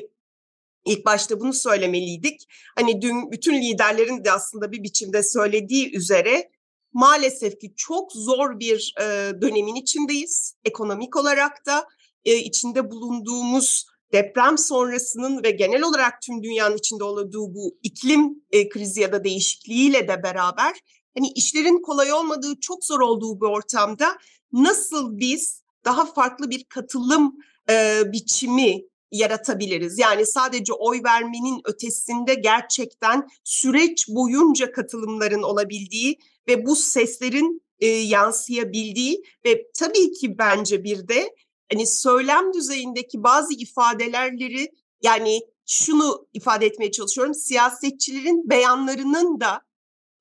ilk 0.84 1.06
başta 1.06 1.40
bunu 1.40 1.52
söylemeliydik. 1.52 2.46
Hani 2.76 3.02
dün 3.02 3.32
bütün 3.32 3.62
liderlerin 3.62 4.24
de 4.24 4.32
aslında 4.32 4.72
bir 4.72 4.82
biçimde 4.82 5.22
söylediği 5.22 5.96
üzere 5.96 6.50
maalesef 6.92 7.60
ki 7.60 7.72
çok 7.76 8.12
zor 8.12 8.60
bir 8.60 8.94
e, 9.00 9.04
dönemin 9.40 9.74
içindeyiz. 9.74 10.54
Ekonomik 10.64 11.16
olarak 11.16 11.66
da 11.66 11.88
e, 12.24 12.36
içinde 12.36 12.90
bulunduğumuz 12.90 13.86
deprem 14.14 14.58
sonrasının 14.58 15.44
ve 15.44 15.50
genel 15.50 15.82
olarak 15.82 16.22
tüm 16.22 16.42
dünyanın 16.42 16.76
içinde 16.76 17.04
olduğu 17.04 17.54
bu 17.54 17.78
iklim 17.82 18.42
e, 18.50 18.68
krizi 18.68 19.00
ya 19.00 19.12
da 19.12 19.24
değişikliğiyle 19.24 20.08
de 20.08 20.22
beraber 20.22 20.74
hani 21.14 21.28
işlerin 21.28 21.82
kolay 21.82 22.12
olmadığı, 22.12 22.60
çok 22.60 22.84
zor 22.84 23.00
olduğu 23.00 23.40
bir 23.40 23.46
ortamda 23.46 24.18
nasıl 24.52 25.18
biz 25.18 25.62
daha 25.84 26.06
farklı 26.06 26.50
bir 26.50 26.64
katılım 26.64 27.36
e, 27.70 28.02
biçimi 28.12 28.82
yaratabiliriz? 29.12 29.98
Yani 29.98 30.26
sadece 30.26 30.72
oy 30.72 31.00
vermenin 31.04 31.60
ötesinde 31.64 32.34
gerçekten 32.34 33.28
süreç 33.44 34.08
boyunca 34.08 34.72
katılımların 34.72 35.42
olabildiği 35.42 36.18
ve 36.48 36.66
bu 36.66 36.76
seslerin 36.76 37.62
e, 37.78 37.86
yansıyabildiği 37.86 39.22
ve 39.46 39.66
tabii 39.74 40.12
ki 40.12 40.38
bence 40.38 40.84
bir 40.84 41.08
de 41.08 41.34
hani 41.72 41.86
söylem 41.86 42.52
düzeyindeki 42.52 43.22
bazı 43.22 43.54
ifadelerleri 43.54 44.70
yani 45.02 45.40
şunu 45.66 46.26
ifade 46.32 46.66
etmeye 46.66 46.90
çalışıyorum. 46.90 47.34
Siyasetçilerin 47.34 48.50
beyanlarının 48.50 49.40
da 49.40 49.60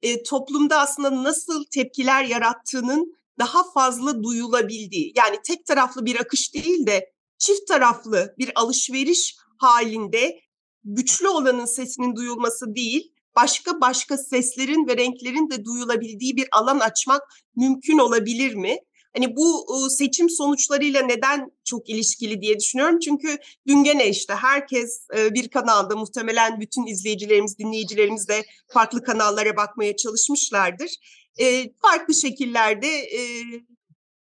e, 0.01 0.23
toplumda 0.23 0.79
aslında 0.79 1.23
nasıl 1.23 1.65
tepkiler 1.73 2.23
yarattığının 2.23 3.13
daha 3.39 3.71
fazla 3.71 4.23
duyulabildiği. 4.23 5.13
Yani 5.15 5.39
tek 5.47 5.65
taraflı 5.65 6.05
bir 6.05 6.19
akış 6.19 6.53
değil 6.53 6.87
de 6.87 7.13
çift 7.37 7.67
taraflı 7.67 8.35
bir 8.37 8.51
alışveriş 8.55 9.35
halinde 9.57 10.39
güçlü 10.83 11.27
olanın 11.27 11.65
sesinin 11.65 12.15
duyulması 12.15 12.75
değil, 12.75 13.13
başka 13.35 13.81
başka 13.81 14.17
seslerin 14.17 14.87
ve 14.87 14.97
renklerin 14.97 15.49
de 15.49 15.65
duyulabildiği 15.65 16.35
bir 16.35 16.47
alan 16.51 16.79
açmak 16.79 17.21
mümkün 17.55 17.97
olabilir 17.97 18.55
mi? 18.55 18.77
Hani 19.15 19.35
bu 19.35 19.65
seçim 19.89 20.29
sonuçlarıyla 20.29 21.01
neden 21.01 21.51
çok 21.63 21.89
ilişkili 21.89 22.41
diye 22.41 22.59
düşünüyorum. 22.59 22.99
Çünkü 22.99 23.37
dün 23.67 23.83
gene 23.83 24.09
işte 24.09 24.33
herkes 24.33 25.07
bir 25.13 25.49
kanalda 25.49 25.95
muhtemelen 25.95 26.59
bütün 26.59 26.85
izleyicilerimiz, 26.85 27.57
dinleyicilerimiz 27.57 28.27
de 28.27 28.45
farklı 28.67 29.03
kanallara 29.03 29.57
bakmaya 29.57 29.95
çalışmışlardır. 29.95 30.91
Farklı 31.81 32.13
şekillerde 32.13 33.09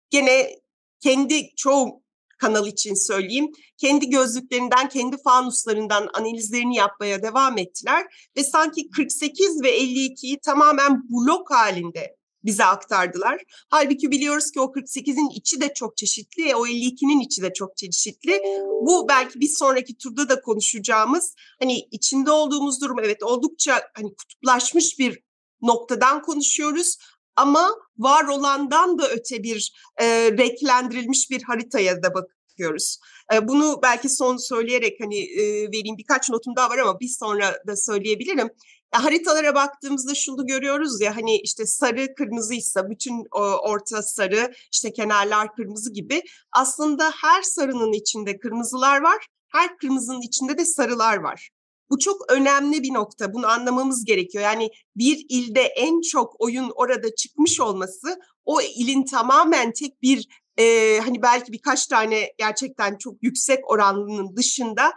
gene 0.10 0.60
kendi 1.00 1.56
çoğu 1.56 2.04
kanal 2.38 2.68
için 2.68 2.94
söyleyeyim. 2.94 3.52
Kendi 3.78 4.10
gözlüklerinden, 4.10 4.90
kendi 4.90 5.18
fanuslarından 5.18 6.10
analizlerini 6.14 6.76
yapmaya 6.76 7.24
devam 7.24 7.58
ettiler 7.58 8.30
ve 8.38 8.44
sanki 8.44 8.90
48 8.90 9.64
ve 9.64 9.80
52'yi 9.80 10.40
tamamen 10.40 11.04
blok 11.10 11.52
halinde 11.52 12.17
bize 12.48 12.66
aktardılar. 12.66 13.44
Halbuki 13.70 14.12
biliyoruz 14.12 14.52
ki 14.52 14.60
o 14.60 14.66
48'in 14.66 15.30
içi 15.30 15.62
de 15.62 15.74
çok 15.74 15.98
çeşitli, 15.98 16.56
o 16.56 16.68
52'nin 16.68 17.20
içi 17.20 17.42
de 17.42 17.54
çok 17.54 17.78
çeşitli. 17.78 18.42
Bu 18.82 19.08
belki 19.10 19.40
bir 19.40 19.50
sonraki 19.50 19.98
turda 19.98 20.30
da 20.30 20.42
konuşacağımız 20.42 21.36
hani 21.60 21.80
içinde 21.92 22.32
olduğumuz 22.32 22.82
durum 22.82 23.00
evet 23.00 23.24
oldukça 23.24 23.82
hani 23.94 24.16
kutuplaşmış 24.16 25.00
bir 25.00 25.20
noktadan 25.62 26.22
konuşuyoruz 26.22 26.98
ama 27.36 27.76
var 27.98 28.28
olandan 28.28 29.00
da 29.00 29.10
öte 29.10 29.44
bir 29.44 29.74
e, 29.98 30.06
renklendirilmiş 30.32 31.30
bir 31.30 31.44
haritaya 31.44 32.04
da 32.04 32.14
bakıyoruz. 32.14 33.00
Bunu 33.44 33.80
belki 33.84 34.10
son 34.10 34.38
söyleyerek 34.38 34.98
hani 35.02 35.20
e, 35.20 35.68
vereyim 35.68 35.98
birkaç 35.98 36.30
notum 36.30 36.56
daha 36.56 36.70
var 36.70 36.78
ama 36.78 37.00
bir 37.00 37.08
sonra 37.08 37.60
da 37.68 37.76
söyleyebilirim. 37.76 38.50
Haritalara 38.92 39.56
baktığımızda 39.56 40.16
şunu 40.16 40.46
görüyoruz 40.46 41.02
ya 41.02 41.16
hani 41.16 41.38
işte 41.38 41.66
sarı 41.66 42.16
kırmızıysa 42.16 42.90
bütün 42.90 43.24
orta 43.64 44.04
sarı 44.04 44.54
işte 44.74 44.94
kenarlar 44.94 45.56
kırmızı 45.56 45.94
gibi 45.94 46.22
aslında 46.52 47.12
her 47.22 47.42
sarının 47.42 47.94
içinde 47.94 48.40
kırmızılar 48.40 49.02
var. 49.02 49.28
Her 49.48 49.78
kırmızının 49.78 50.22
içinde 50.22 50.58
de 50.58 50.66
sarılar 50.66 51.18
var. 51.18 51.50
Bu 51.90 52.00
çok 52.00 52.32
önemli 52.32 52.84
bir 52.84 52.94
nokta. 52.94 53.34
Bunu 53.34 53.48
anlamamız 53.48 54.06
gerekiyor. 54.06 54.44
Yani 54.44 54.70
bir 54.96 55.26
ilde 55.30 55.62
en 55.62 56.02
çok 56.02 56.42
oyun 56.42 56.72
orada 56.76 57.16
çıkmış 57.16 57.62
olması 57.62 58.20
o 58.46 58.62
ilin 58.62 59.06
tamamen 59.06 59.74
tek 59.74 60.02
bir 60.02 60.28
e, 60.58 60.98
hani 61.00 61.22
belki 61.22 61.52
birkaç 61.52 61.88
tane 61.88 62.32
gerçekten 62.38 62.98
çok 62.98 63.24
yüksek 63.24 63.72
oranının 63.72 64.36
dışında 64.36 64.94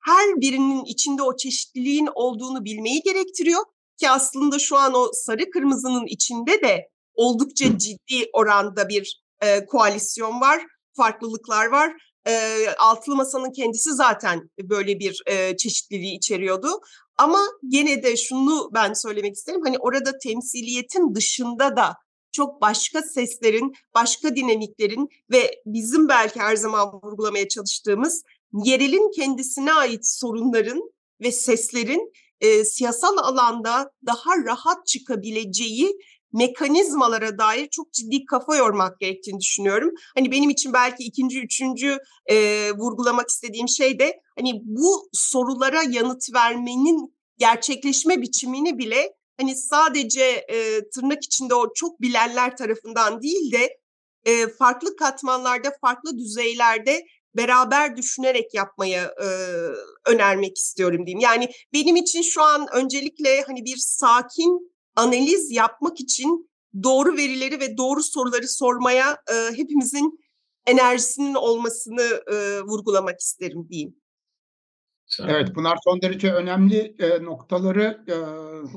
her 0.00 0.40
birinin 0.40 0.84
içinde 0.84 1.22
o 1.22 1.36
çeşitliliğin 1.36 2.08
olduğunu 2.14 2.64
bilmeyi 2.64 3.02
gerektiriyor 3.02 3.64
ki 3.98 4.10
aslında 4.10 4.58
şu 4.58 4.76
an 4.76 4.94
o 4.94 5.10
sarı 5.12 5.50
kırmızının 5.50 6.06
içinde 6.06 6.62
de 6.62 6.88
oldukça 7.14 7.78
ciddi 7.78 8.30
oranda 8.32 8.88
bir 8.88 9.22
e, 9.40 9.64
koalisyon 9.66 10.40
var, 10.40 10.62
farklılıklar 10.96 11.66
var. 11.66 11.92
E, 12.26 12.64
altılı 12.78 13.16
masanın 13.16 13.52
kendisi 13.52 13.94
zaten 13.94 14.50
böyle 14.62 14.98
bir 14.98 15.22
e, 15.26 15.56
çeşitliliği 15.56 16.16
içeriyordu. 16.16 16.68
Ama 17.18 17.40
gene 17.68 18.02
de 18.02 18.16
şunu 18.16 18.70
ben 18.74 18.92
söylemek 18.92 19.34
isterim. 19.34 19.60
Hani 19.64 19.78
orada 19.78 20.18
temsiliyetin 20.18 21.14
dışında 21.14 21.76
da 21.76 21.94
çok 22.32 22.60
başka 22.60 23.02
seslerin, 23.02 23.74
başka 23.94 24.36
dinamiklerin 24.36 25.08
ve 25.30 25.62
bizim 25.66 26.08
belki 26.08 26.40
her 26.40 26.56
zaman 26.56 26.92
vurgulamaya 27.02 27.48
çalıştığımız 27.48 28.22
yerelin 28.64 29.10
kendisine 29.16 29.72
ait 29.72 30.06
sorunların 30.06 30.82
ve 31.20 31.32
seslerin 31.32 32.12
e, 32.40 32.64
siyasal 32.64 33.16
alanda 33.16 33.90
daha 34.06 34.36
rahat 34.44 34.86
çıkabileceği 34.86 35.96
mekanizmalara 36.32 37.38
dair 37.38 37.68
çok 37.68 37.92
ciddi 37.92 38.24
kafa 38.24 38.56
yormak 38.56 39.00
gerektiğini 39.00 39.40
düşünüyorum. 39.40 39.90
Hani 40.14 40.32
benim 40.32 40.50
için 40.50 40.72
belki 40.72 41.04
ikinci, 41.04 41.40
üçüncü 41.40 41.98
e, 42.26 42.36
vurgulamak 42.72 43.28
istediğim 43.28 43.68
şey 43.68 43.98
de 43.98 44.20
hani 44.38 44.60
bu 44.64 45.08
sorulara 45.12 45.82
yanıt 45.82 46.34
vermenin 46.34 47.14
gerçekleşme 47.38 48.22
biçimini 48.22 48.78
bile 48.78 49.12
hani 49.40 49.56
sadece 49.56 50.24
e, 50.24 50.88
tırnak 50.94 51.24
içinde 51.24 51.54
o 51.54 51.72
çok 51.74 52.00
bilenler 52.00 52.56
tarafından 52.56 53.22
değil 53.22 53.52
de 53.52 53.78
e, 54.24 54.48
farklı 54.48 54.96
katmanlarda, 54.96 55.72
farklı 55.80 56.18
düzeylerde 56.18 57.06
beraber 57.36 57.96
düşünerek 57.96 58.54
yapmaya 58.54 59.04
e, 59.04 59.28
önermek 60.06 60.56
istiyorum 60.58 61.06
diyeyim. 61.06 61.20
Yani 61.20 61.50
benim 61.72 61.96
için 61.96 62.22
şu 62.22 62.42
an 62.42 62.66
öncelikle 62.72 63.42
hani 63.42 63.64
bir 63.64 63.76
sakin 63.76 64.72
analiz 64.96 65.50
yapmak 65.50 66.00
için 66.00 66.50
doğru 66.82 67.16
verileri 67.16 67.60
ve 67.60 67.76
doğru 67.76 68.02
soruları 68.02 68.48
sormaya 68.48 69.18
e, 69.32 69.56
hepimizin 69.56 70.18
enerjisinin 70.66 71.34
olmasını 71.34 72.22
e, 72.32 72.60
vurgulamak 72.62 73.20
isterim 73.20 73.66
diyeyim. 73.68 73.96
Evet 75.18 75.54
Pınar 75.54 75.78
son 75.84 76.02
derece 76.02 76.32
önemli 76.32 76.94
e, 76.98 77.24
noktaları 77.24 78.04
e, 78.08 78.14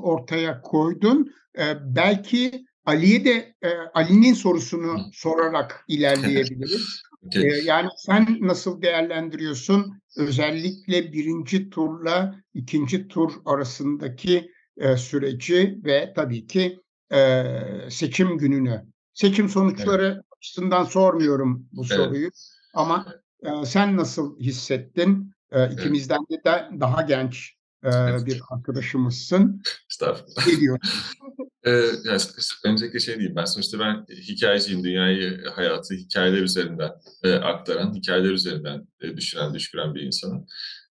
ortaya 0.00 0.60
koydun. 0.60 1.34
E, 1.58 1.76
belki 1.96 2.64
Ali'ye 2.86 3.24
de 3.24 3.54
e, 3.62 3.68
Ali'nin 3.94 4.34
sorusunu 4.34 4.96
sorarak 5.12 5.84
ilerleyebiliriz. 5.88 7.02
okay. 7.26 7.42
e, 7.42 7.62
yani 7.64 7.88
sen 7.96 8.38
nasıl 8.40 8.82
değerlendiriyorsun 8.82 10.00
özellikle 10.16 11.12
birinci 11.12 11.70
turla 11.70 12.34
ikinci 12.54 13.08
tur 13.08 13.32
arasındaki 13.44 14.50
e, 14.76 14.96
süreci 14.96 15.78
ve 15.84 16.12
tabii 16.16 16.46
ki 16.46 16.78
e, 17.12 17.44
seçim 17.90 18.38
gününü. 18.38 18.84
Seçim 19.14 19.48
sonuçları 19.48 20.12
evet. 20.14 20.24
açısından 20.38 20.84
sormuyorum 20.84 21.66
bu 21.72 21.80
evet. 21.80 21.96
soruyu 21.96 22.30
ama 22.74 23.06
e, 23.42 23.66
sen 23.66 23.96
nasıl 23.96 24.40
hissettin? 24.40 25.33
E, 25.54 25.72
ikimizden 25.72 26.20
de, 26.30 26.44
de 26.44 26.80
daha 26.80 27.02
genç 27.02 27.54
e, 27.84 27.88
evet. 27.88 28.26
bir 28.26 28.42
arkadaşımızsın. 28.50 29.62
Estağfurullah. 29.90 30.46
Geliyor. 30.46 30.78
ee, 31.64 31.70
yani, 32.04 32.20
öncelikle 32.64 33.00
şey 33.00 33.14
diyeyim 33.14 33.36
ben 33.36 33.44
sonuçta 33.44 33.78
ben 33.78 34.06
hikayeciyim. 34.10 34.84
Dünyayı, 34.84 35.44
hayatı 35.54 35.94
hikayeler 35.94 36.42
üzerinden 36.42 36.90
e, 37.22 37.34
aktaran, 37.34 37.94
hikayeler 37.94 38.30
üzerinden 38.30 38.88
e, 39.00 39.16
düşünen, 39.16 39.54
düşküren 39.54 39.94
bir 39.94 40.02
insanım. 40.02 40.46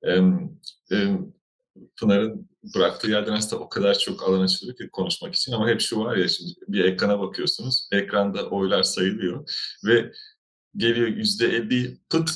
E, 0.04 0.12
e, 0.96 1.18
Pınar'ın 2.00 2.50
bıraktığı 2.76 3.10
yerden 3.10 3.34
aslında 3.34 3.62
o 3.62 3.70
kadar 3.70 4.00
çok 4.00 4.24
alan 4.24 4.42
açılıyor 4.42 4.78
ki 4.78 4.90
konuşmak 4.90 5.36
için 5.36 5.52
ama 5.52 5.68
hep 5.70 5.82
şu 5.82 6.00
var 6.00 6.18
ya 6.18 6.28
şimdi 6.28 6.52
bir 6.68 6.84
ekrana 6.86 7.20
bakıyorsunuz. 7.20 7.88
Ekranda 7.92 8.50
oylar 8.50 8.84
sayılıyor 8.84 9.50
ve 9.86 10.12
geliyor 10.78 11.08
yüzde 11.08 11.48
elli 11.48 11.98
pıt 12.10 12.32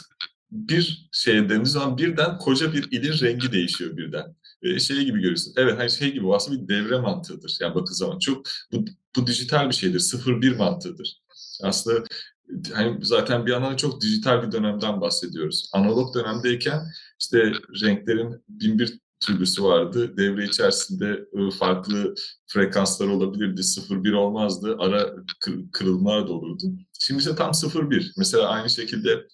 bir 0.55 1.09
şey 1.11 1.35
dediğimiz 1.43 1.71
zaman 1.71 1.97
birden 1.97 2.37
koca 2.37 2.73
bir 2.73 2.91
ilin 2.91 3.19
rengi 3.21 3.51
değişiyor 3.51 3.97
birden. 3.97 4.35
E, 4.61 4.79
şey 4.79 4.97
gibi 5.05 5.21
görüyorsun. 5.21 5.53
Evet 5.57 5.79
hani 5.79 5.91
şey 5.91 6.13
gibi 6.13 6.35
aslında 6.35 6.63
bir 6.63 6.67
devre 6.67 6.99
mantığıdır. 6.99 7.57
Yani 7.61 7.75
bakın 7.75 7.93
zaman 7.93 8.19
çok 8.19 8.45
bu, 8.71 8.85
bu 9.15 9.27
dijital 9.27 9.69
bir 9.69 9.75
şeydir. 9.75 9.99
Sıfır 9.99 10.41
bir 10.41 10.55
mantığıdır. 10.55 11.21
Aslında 11.63 12.03
hani 12.73 13.05
zaten 13.05 13.45
bir 13.45 13.51
yandan 13.51 13.75
çok 13.75 14.01
dijital 14.01 14.47
bir 14.47 14.51
dönemden 14.51 15.01
bahsediyoruz. 15.01 15.69
Analog 15.73 16.15
dönemdeyken 16.15 16.81
işte 17.19 17.51
renklerin 17.81 18.43
bin 18.49 18.79
bir 18.79 18.99
türlüsü 19.19 19.63
vardı. 19.63 20.17
Devre 20.17 20.45
içerisinde 20.45 21.25
farklı 21.59 22.15
frekanslar 22.47 23.07
olabilirdi. 23.07 23.61
0-1 23.61 24.15
olmazdı. 24.15 24.75
Ara 24.79 25.15
kırılmalar 25.71 26.27
da 26.27 26.33
olurdu. 26.33 26.63
Şimdi 26.99 27.21
ise 27.21 27.35
tam 27.35 27.51
0-1. 27.51 28.11
Mesela 28.17 28.47
aynı 28.47 28.69
şekilde 28.69 29.27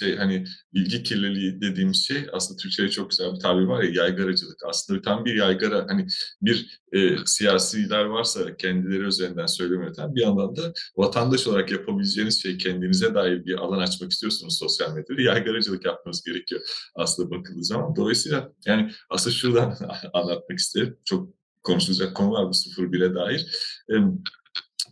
şey 0.00 0.16
hani 0.16 0.44
bilgi 0.74 1.02
kirliliği 1.02 1.60
dediğimiz 1.60 2.06
şey 2.06 2.26
aslında 2.32 2.56
Türkçe'de 2.56 2.88
çok 2.88 3.10
güzel 3.10 3.34
bir 3.34 3.40
tabir 3.40 3.64
var 3.64 3.82
ya 3.82 3.90
yaygaracılık. 3.90 4.56
Aslında 4.68 5.02
tam 5.02 5.24
bir 5.24 5.34
yaygara 5.34 5.86
hani 5.88 6.06
bir 6.42 6.80
e, 6.92 7.16
siyasiler 7.26 8.04
varsa 8.04 8.56
kendileri 8.56 9.02
üzerinden 9.02 9.46
söylem 9.46 9.82
üreten 9.82 10.14
bir 10.14 10.22
yandan 10.22 10.56
da 10.56 10.72
vatandaş 10.96 11.46
olarak 11.46 11.72
yapabileceğiniz 11.72 12.42
şey 12.42 12.58
kendinize 12.58 13.14
dair 13.14 13.44
bir 13.44 13.54
alan 13.54 13.78
açmak 13.78 14.12
istiyorsunuz 14.12 14.58
sosyal 14.58 14.94
medyada 14.94 15.22
yaygaracılık 15.22 15.84
yapmanız 15.84 16.22
gerekiyor 16.22 16.60
aslında 16.94 17.30
bakıldığı 17.30 17.64
zaman. 17.64 17.96
Dolayısıyla 17.96 18.52
yani 18.66 18.90
aslında 19.10 19.36
şuradan 19.36 19.76
anlatmak 20.12 20.58
isterim. 20.58 20.96
Çok 21.04 21.36
konuşulacak 21.62 22.14
konu 22.14 22.30
var 22.30 22.46
bu 22.46 22.50
0-1'e 22.50 23.14
dair 23.14 23.46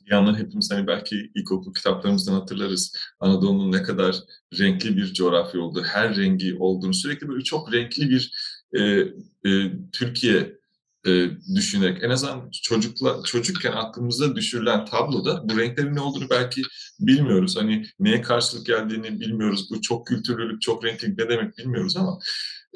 bir 0.07 0.11
yandan 0.11 0.39
hepimiz 0.39 0.71
hani 0.73 0.87
belki 0.87 1.31
ilkokul 1.35 1.75
kitaplarımızdan 1.75 2.33
hatırlarız. 2.33 2.97
Anadolu'nun 3.21 3.73
ne 3.73 3.83
kadar 3.83 4.17
renkli 4.59 4.97
bir 4.97 5.13
coğrafya 5.13 5.61
olduğu, 5.61 5.83
her 5.83 6.17
rengi 6.17 6.57
olduğunu 6.59 6.95
sürekli 6.95 7.29
böyle 7.29 7.45
çok 7.45 7.73
renkli 7.73 8.11
bir 8.11 8.33
e, 8.73 8.81
e, 9.51 9.73
Türkiye 9.93 10.59
e, 11.07 11.31
düşünerek 11.55 12.05
en 12.05 12.11
azından 12.11 12.51
çocukla 12.63 13.23
çocukken 13.25 13.73
aklımıza 13.73 14.37
düşürülen 14.37 14.85
tabloda 14.85 15.49
bu 15.49 15.59
renklerin 15.59 15.95
ne 15.95 16.01
olduğunu 16.01 16.31
belki 16.31 16.63
bilmiyoruz. 17.01 17.57
Hani 17.57 17.87
neye 17.99 18.21
karşılık 18.21 18.67
geldiğini 18.67 19.21
bilmiyoruz. 19.21 19.71
Bu 19.71 19.81
çok 19.81 20.07
kültürlülük, 20.07 20.63
çok 20.63 20.85
renklilik 20.85 21.19
ne 21.19 21.29
demek 21.29 21.59
bilmiyoruz 21.59 21.97
ama 21.97 22.19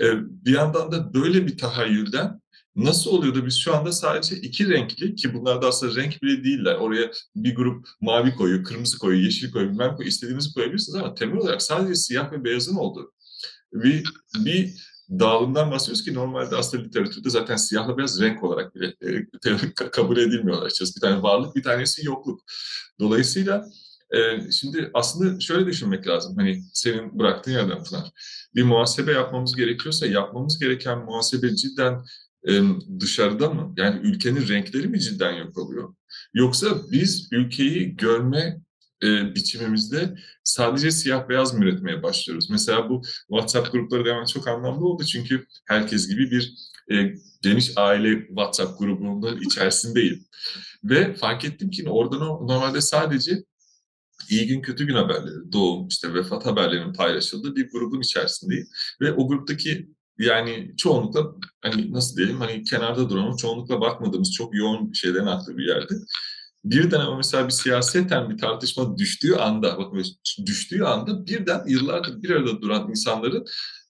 e, 0.00 0.04
bir 0.44 0.52
yandan 0.52 0.92
da 0.92 1.14
böyle 1.14 1.46
bir 1.46 1.58
tahayyülden 1.58 2.40
Nasıl 2.78 3.10
oluyor 3.10 3.34
da 3.34 3.46
biz 3.46 3.58
şu 3.58 3.76
anda 3.76 3.92
sadece 3.92 4.36
iki 4.36 4.68
renkli 4.68 5.14
ki 5.14 5.34
bunlar 5.34 5.62
da 5.62 5.68
aslında 5.68 6.00
renk 6.00 6.22
bile 6.22 6.44
değiller. 6.44 6.74
Oraya 6.74 7.10
bir 7.36 7.54
grup 7.54 7.88
mavi 8.00 8.34
koyuyor, 8.34 8.64
kırmızı 8.64 8.98
koyuyor, 8.98 9.24
yeşil 9.24 9.52
koyuyor, 9.52 9.72
bilmem 9.72 9.90
koyuyor. 9.90 10.12
istediğinizi 10.12 10.54
koyabilirsiniz 10.54 10.94
ama 10.94 11.14
temel 11.14 11.36
olarak 11.36 11.62
sadece 11.62 11.94
siyah 11.94 12.32
ve 12.32 12.44
beyazın 12.44 12.76
olduğu. 12.76 13.12
Bir, 13.72 14.04
bir 14.38 14.74
dağılımdan 15.10 15.70
bahsediyoruz 15.70 16.04
ki 16.04 16.14
normalde 16.14 16.56
aslında 16.56 16.84
literatürde 16.84 17.30
zaten 17.30 17.56
siyahla 17.56 17.98
beyaz 17.98 18.20
renk 18.20 18.44
olarak 18.44 18.74
bile 18.74 18.86
e, 18.86 19.26
kabul 19.74 20.16
edilmiyorlar 20.16 20.66
açıkçası. 20.66 20.96
Bir 20.96 21.00
tane 21.00 21.22
varlık, 21.22 21.56
bir 21.56 21.62
tanesi 21.62 22.06
yokluk. 22.06 22.40
Dolayısıyla 23.00 23.68
e, 24.10 24.50
şimdi 24.50 24.90
aslında 24.94 25.40
şöyle 25.40 25.66
düşünmek 25.66 26.06
lazım. 26.06 26.36
Hani 26.36 26.62
senin 26.72 27.18
bıraktığın 27.18 27.52
yerden 27.52 27.84
Pınar. 27.84 28.10
Bir 28.54 28.62
muhasebe 28.62 29.12
yapmamız 29.12 29.56
gerekiyorsa 29.56 30.06
yapmamız 30.06 30.58
gereken 30.58 30.98
muhasebe 30.98 31.56
cidden 31.56 32.04
dışarıda 33.00 33.50
mı? 33.50 33.74
Yani 33.76 34.00
ülkenin 34.02 34.48
renkleri 34.48 34.88
mi 34.88 35.00
cidden 35.00 35.32
yok 35.32 35.58
oluyor? 35.58 35.94
Yoksa 36.34 36.90
biz 36.90 37.28
ülkeyi 37.32 37.96
görme 37.96 38.60
e, 39.02 39.34
biçimimizde 39.34 40.14
sadece 40.44 40.90
siyah 40.90 41.28
beyaz 41.28 41.54
mı 41.54 41.64
üretmeye 41.64 42.02
başlıyoruz? 42.02 42.50
Mesela 42.50 42.90
bu 42.90 43.02
WhatsApp 43.28 43.72
grupları 43.72 44.04
demen 44.04 44.24
çok 44.24 44.48
anlamlı 44.48 44.84
oldu 44.84 45.04
çünkü 45.04 45.46
herkes 45.68 46.08
gibi 46.08 46.30
bir 46.30 46.54
e, 46.92 47.14
geniş 47.42 47.72
aile 47.76 48.26
WhatsApp 48.26 48.78
grubunun 48.78 49.40
içerisindeyim. 49.40 50.24
Ve 50.84 51.14
fark 51.14 51.44
ettim 51.44 51.70
ki 51.70 51.88
orada 51.88 52.18
normalde 52.18 52.80
sadece 52.80 53.44
iyi 54.30 54.46
gün 54.46 54.62
kötü 54.62 54.86
gün 54.86 54.94
haberleri, 54.94 55.52
doğum, 55.52 55.88
işte 55.88 56.14
vefat 56.14 56.46
haberlerinin 56.46 56.92
paylaşıldığı 56.92 57.56
bir 57.56 57.70
grubun 57.70 58.00
içerisindeyim. 58.00 58.66
Ve 59.00 59.12
o 59.12 59.28
gruptaki 59.28 59.88
yani 60.18 60.74
çoğunlukla 60.76 61.22
hani 61.62 61.92
nasıl 61.92 62.16
diyelim 62.16 62.40
hani 62.40 62.64
kenarda 62.64 63.10
duran 63.10 63.36
çoğunlukla 63.36 63.80
bakmadığımız 63.80 64.32
çok 64.32 64.54
yoğun 64.54 64.92
şeylerin 64.92 65.26
aktığı 65.26 65.56
bir 65.56 65.68
yerde. 65.68 65.94
Birden 66.64 67.00
ama 67.00 67.16
mesela 67.16 67.46
bir 67.46 67.52
siyaseten 67.52 68.30
bir 68.30 68.38
tartışma 68.38 68.98
düştüğü 68.98 69.34
anda, 69.34 69.78
bakın 69.78 70.04
düştüğü 70.46 70.82
anda 70.82 71.26
birden 71.26 71.62
yıllardır 71.66 72.22
bir 72.22 72.30
arada 72.30 72.62
duran 72.62 72.90
insanların 72.90 73.46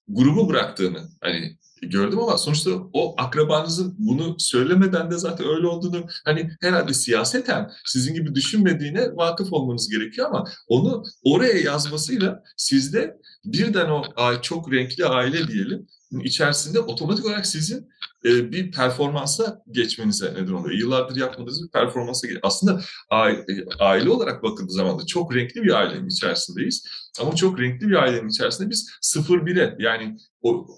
grubu 0.08 0.48
bıraktığını 0.48 1.08
hani 1.20 1.58
gördüm 1.82 2.18
ama 2.18 2.38
sonuçta 2.38 2.70
o 2.92 3.14
akrabanızın 3.18 3.94
bunu 3.98 4.36
söylemeden 4.38 5.10
de 5.10 5.18
zaten 5.18 5.46
öyle 5.48 5.66
olduğunu 5.66 6.06
hani 6.24 6.50
herhalde 6.60 6.94
siyaseten 6.94 7.70
sizin 7.84 8.14
gibi 8.14 8.34
düşünmediğine 8.34 9.16
vakıf 9.16 9.52
olmanız 9.52 9.88
gerekiyor 9.88 10.26
ama 10.28 10.44
onu 10.68 11.04
oraya 11.24 11.58
yazmasıyla 11.58 12.42
sizde 12.56 13.16
birden 13.44 13.90
o 13.90 14.02
çok 14.42 14.72
renkli 14.72 15.06
aile 15.06 15.48
diyelim 15.48 15.86
içerisinde 16.12 16.80
otomatik 16.80 17.26
olarak 17.26 17.46
sizin 17.46 17.88
e, 18.24 18.52
bir 18.52 18.72
performansa 18.72 19.62
geçmenize 19.70 20.34
neden 20.34 20.52
oluyor. 20.52 20.78
Yıllardır 20.78 21.16
yapmadığınız 21.16 21.64
bir 21.64 21.70
performansa 21.70 22.26
geçiyor. 22.26 22.42
Aslında 22.44 22.80
aile, 23.10 23.44
aile 23.78 24.10
olarak 24.10 24.42
bakıldığı 24.42 24.72
zaman 24.72 24.98
da 24.98 25.06
çok 25.06 25.34
renkli 25.34 25.62
bir 25.62 25.72
ailenin 25.72 26.08
içerisindeyiz. 26.08 26.86
Ama 27.20 27.34
çok 27.34 27.60
renkli 27.60 27.88
bir 27.88 27.94
ailenin 27.94 28.28
içerisinde 28.28 28.70
biz 28.70 28.90
0-1'e 29.02 29.76
yani 29.78 30.16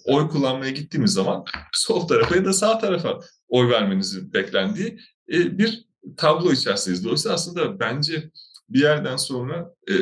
oy 0.05 0.29
kullanmaya 0.29 0.71
gittiğimiz 0.71 1.13
zaman 1.13 1.45
sol 1.73 2.09
tarafa 2.09 2.37
ya 2.37 2.45
da 2.45 2.53
sağ 2.53 2.79
tarafa 2.79 3.21
oy 3.49 3.71
vermenizi 3.71 4.33
beklendiği 4.33 4.99
e, 5.33 5.59
bir 5.59 5.85
tablo 6.17 6.53
içerisindeyiz. 6.53 7.05
Dolayısıyla 7.05 7.35
aslında 7.35 7.81
bence 7.81 8.31
bir 8.69 8.81
yerden 8.81 9.17
sonra 9.17 9.75
e, 9.91 9.95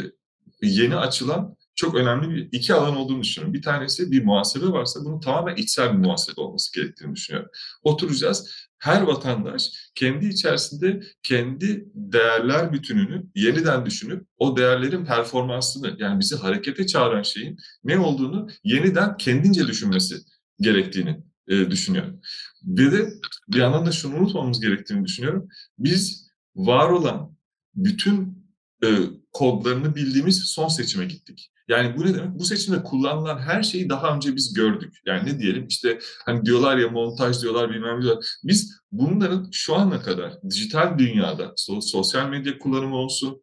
yeni 0.63 0.97
açılan 0.97 1.57
çok 1.79 1.95
önemli 1.95 2.31
bir 2.31 2.49
iki 2.53 2.75
alan 2.75 2.97
olduğunu 2.97 3.23
düşünüyorum. 3.23 3.55
Bir 3.55 3.63
tanesi 3.63 4.11
bir 4.11 4.25
muhasebe 4.25 4.67
varsa 4.67 5.01
bunun 5.05 5.21
tamamen 5.21 5.57
içsel 5.57 5.93
bir 5.93 5.99
muhasebe 5.99 6.41
olması 6.41 6.75
gerektiğini 6.75 7.15
düşünüyorum. 7.15 7.51
Oturacağız. 7.83 8.51
Her 8.79 9.03
vatandaş 9.03 9.71
kendi 9.95 10.27
içerisinde 10.27 11.01
kendi 11.23 11.89
değerler 11.95 12.73
bütününü 12.73 13.27
yeniden 13.35 13.87
düşünüp 13.87 14.27
o 14.39 14.57
değerlerin 14.57 15.05
performansını 15.05 15.97
yani 15.99 16.21
bizi 16.21 16.37
harekete 16.37 16.87
çağıran 16.87 17.23
şeyin 17.23 17.57
ne 17.85 17.99
olduğunu 17.99 18.49
yeniden 18.65 19.17
kendince 19.17 19.67
düşünmesi 19.67 20.17
gerektiğini 20.61 21.17
e, 21.49 21.71
düşünüyorum. 21.71 22.21
Bir 22.63 22.93
de 22.93 23.09
bir 23.49 23.59
yandan 23.59 23.87
da 23.87 23.93
şunu 23.93 24.17
unutmamız 24.17 24.61
gerektiğini 24.61 25.05
düşünüyorum. 25.05 25.49
Biz 25.79 26.29
var 26.57 26.89
olan 26.89 27.37
bütün 27.75 28.47
e, 28.85 28.89
kodlarını 29.33 29.95
bildiğimiz 29.95 30.39
son 30.39 30.69
seçime 30.69 31.05
gittik. 31.05 31.51
Yani 31.69 31.97
bu 31.97 32.07
ne 32.07 32.15
demek? 32.15 32.39
Bu 32.39 32.45
seçimde 32.45 32.83
kullanılan 32.83 33.39
her 33.39 33.63
şeyi 33.63 33.89
daha 33.89 34.17
önce 34.17 34.37
biz 34.37 34.55
gördük. 34.55 34.97
Yani 35.07 35.29
ne 35.29 35.39
diyelim 35.39 35.67
işte 35.67 35.99
hani 36.25 36.45
diyorlar 36.45 36.77
ya 36.77 36.89
montaj 36.89 37.43
diyorlar 37.43 37.71
bilmem 37.71 37.99
ne 37.99 38.03
diyorlar. 38.03 38.25
Biz 38.45 38.81
bunların 38.93 39.49
şu 39.53 39.75
ana 39.75 40.03
kadar 40.03 40.43
dijital 40.51 40.99
dünyada 40.99 41.53
sosyal 41.81 42.29
medya 42.29 42.59
kullanımı 42.59 42.97
olsun, 42.97 43.43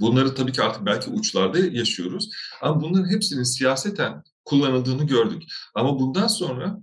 bunları 0.00 0.34
tabii 0.34 0.52
ki 0.52 0.62
artık 0.62 0.86
belki 0.86 1.10
uçlarda 1.10 1.58
yaşıyoruz. 1.58 2.30
Ama 2.62 2.80
bunların 2.80 3.10
hepsinin 3.10 3.42
siyaseten 3.42 4.22
kullanıldığını 4.44 5.06
gördük. 5.06 5.42
Ama 5.74 5.98
bundan 5.98 6.26
sonra 6.26 6.78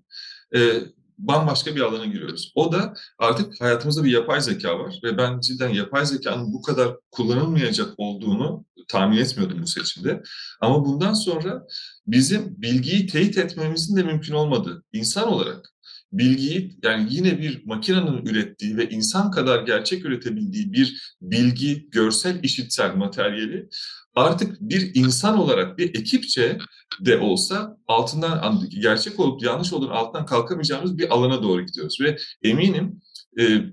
e, 0.56 0.82
bambaşka 1.18 1.76
bir 1.76 1.82
alana 1.82 2.06
giriyoruz. 2.06 2.52
O 2.56 2.72
da 2.72 2.94
artık 3.20 3.62
hayatımızda 3.62 4.04
bir 4.04 4.12
yapay 4.12 4.42
zeka 4.42 4.80
var 4.80 5.00
ve 5.04 5.18
ben 5.18 5.40
cidden 5.40 5.70
yapay 5.70 6.06
zekanın 6.06 6.54
bu 6.54 6.62
kadar 6.62 6.96
kullanılmayacak 7.12 7.94
olduğunu 7.98 8.66
tahmin 8.88 9.18
etmiyordum 9.18 9.62
bu 9.62 9.68
seçimde. 9.68 10.24
Ama 10.62 10.86
bundan 10.86 11.14
sonra 11.14 11.64
bizim 12.08 12.62
bilgiyi 12.62 13.08
teyit 13.08 13.38
etmemizin 13.38 13.96
de 13.96 14.04
mümkün 14.04 14.34
olmadığı 14.34 14.84
insan 14.94 15.28
olarak 15.28 15.74
bilgiyi 16.12 16.78
yani 16.84 17.08
yine 17.10 17.40
bir 17.40 17.66
makinenin 17.66 18.26
ürettiği 18.26 18.78
ve 18.78 18.90
insan 18.90 19.32
kadar 19.32 19.64
gerçek 19.64 20.06
üretebildiği 20.06 20.74
bir 20.74 21.16
bilgi, 21.22 21.90
görsel, 21.90 22.44
işitsel 22.44 22.96
materyali 22.96 23.70
artık 24.16 24.62
bir 24.62 24.92
insan 24.96 25.38
olarak 25.38 25.78
bir 25.78 25.90
ekipçe 25.90 26.58
de 27.00 27.18
olsa 27.18 27.78
altından 27.88 28.70
gerçek 28.70 29.20
olup 29.20 29.44
yanlış 29.44 29.74
olduğunu 29.74 29.94
altından 29.94 30.26
kalkamayacağımız 30.26 30.98
bir 30.98 31.14
alana 31.14 31.44
doğru 31.44 31.66
gidiyoruz 31.66 32.02
ve 32.02 32.18
eminim 32.44 33.02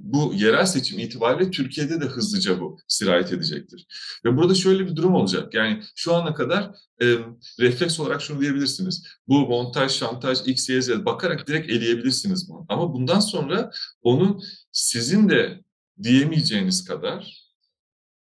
bu 0.01 0.35
yerel 0.35 0.67
seçim 0.67 0.99
itibariyle 0.99 1.51
Türkiye'de 1.51 2.01
de 2.01 2.05
hızlıca 2.05 2.61
bu 2.61 2.79
sirayet 2.89 3.33
edecektir. 3.33 3.87
Ve 4.25 4.37
burada 4.37 4.55
şöyle 4.55 4.87
bir 4.87 4.97
durum 4.97 5.15
olacak. 5.15 5.55
Yani 5.55 5.83
şu 5.95 6.15
ana 6.15 6.35
kadar 6.35 6.71
e, 7.03 7.17
refleks 7.61 8.01
olarak 8.01 8.23
şunu 8.23 8.41
diyebilirsiniz. 8.41 9.07
Bu 9.29 9.49
montaj, 9.49 9.93
şantaj, 9.93 10.39
x, 10.47 10.69
y, 10.69 10.83
z 10.83 11.05
bakarak 11.05 11.49
direkt 11.49 11.71
eleyebilirsiniz 11.71 12.49
bunu. 12.49 12.67
Ama 12.69 12.93
bundan 12.95 13.21
sonra 13.21 13.71
onun 14.03 14.43
sizin 14.73 15.29
de 15.29 15.65
diyemeyeceğiniz 16.03 16.85
kadar 16.85 17.45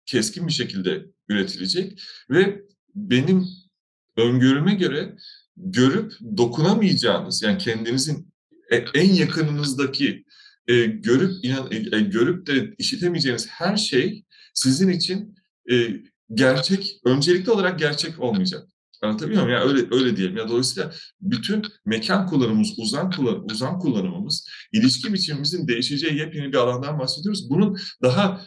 keskin 0.05 0.47
bir 0.47 0.53
şekilde 0.53 1.05
üretilecek 1.29 2.01
ve 2.29 2.61
benim 2.95 3.47
öngörüme 4.17 4.73
göre 4.73 5.15
görüp 5.57 6.13
dokunamayacağınız 6.38 7.43
yani 7.43 7.57
kendinizin 7.57 8.33
e, 8.71 8.75
en 8.75 9.13
yakınınızdaki 9.13 10.25
e, 10.67 10.86
görüp 10.86 11.45
inan, 11.45 11.71
e, 11.71 11.75
e, 11.75 11.99
görüp 11.99 12.47
de 12.47 12.75
işitemeyeceğiniz 12.78 13.47
her 13.49 13.78
şey 13.78 14.25
sizin 14.54 14.89
için 14.89 15.36
e, 15.71 15.88
gerçek, 16.34 17.01
öncelikli 17.06 17.51
olarak 17.51 17.80
gerçek 17.80 18.19
olmayacak. 18.19 18.67
Anlatabiliyor 19.01 19.43
muyum? 19.43 19.58
Yani 19.58 19.69
öyle 19.69 19.95
öyle 19.95 20.17
diyelim. 20.17 20.38
Ya 20.38 20.49
dolayısıyla 20.49 20.91
bütün 21.21 21.63
mekan 21.86 22.28
kullanımımız, 22.28 22.80
uzan 22.80 23.12
kullan 23.12 23.45
uzan 23.51 23.80
kullanımımız, 23.80 24.47
ilişki 24.73 25.13
biçimimizin 25.13 25.67
değişeceği 25.67 26.17
yepyeni 26.17 26.54
bir 26.54 26.58
alandan 26.58 26.99
bahsediyoruz. 26.99 27.49
Bunun 27.49 27.78
daha 28.04 28.41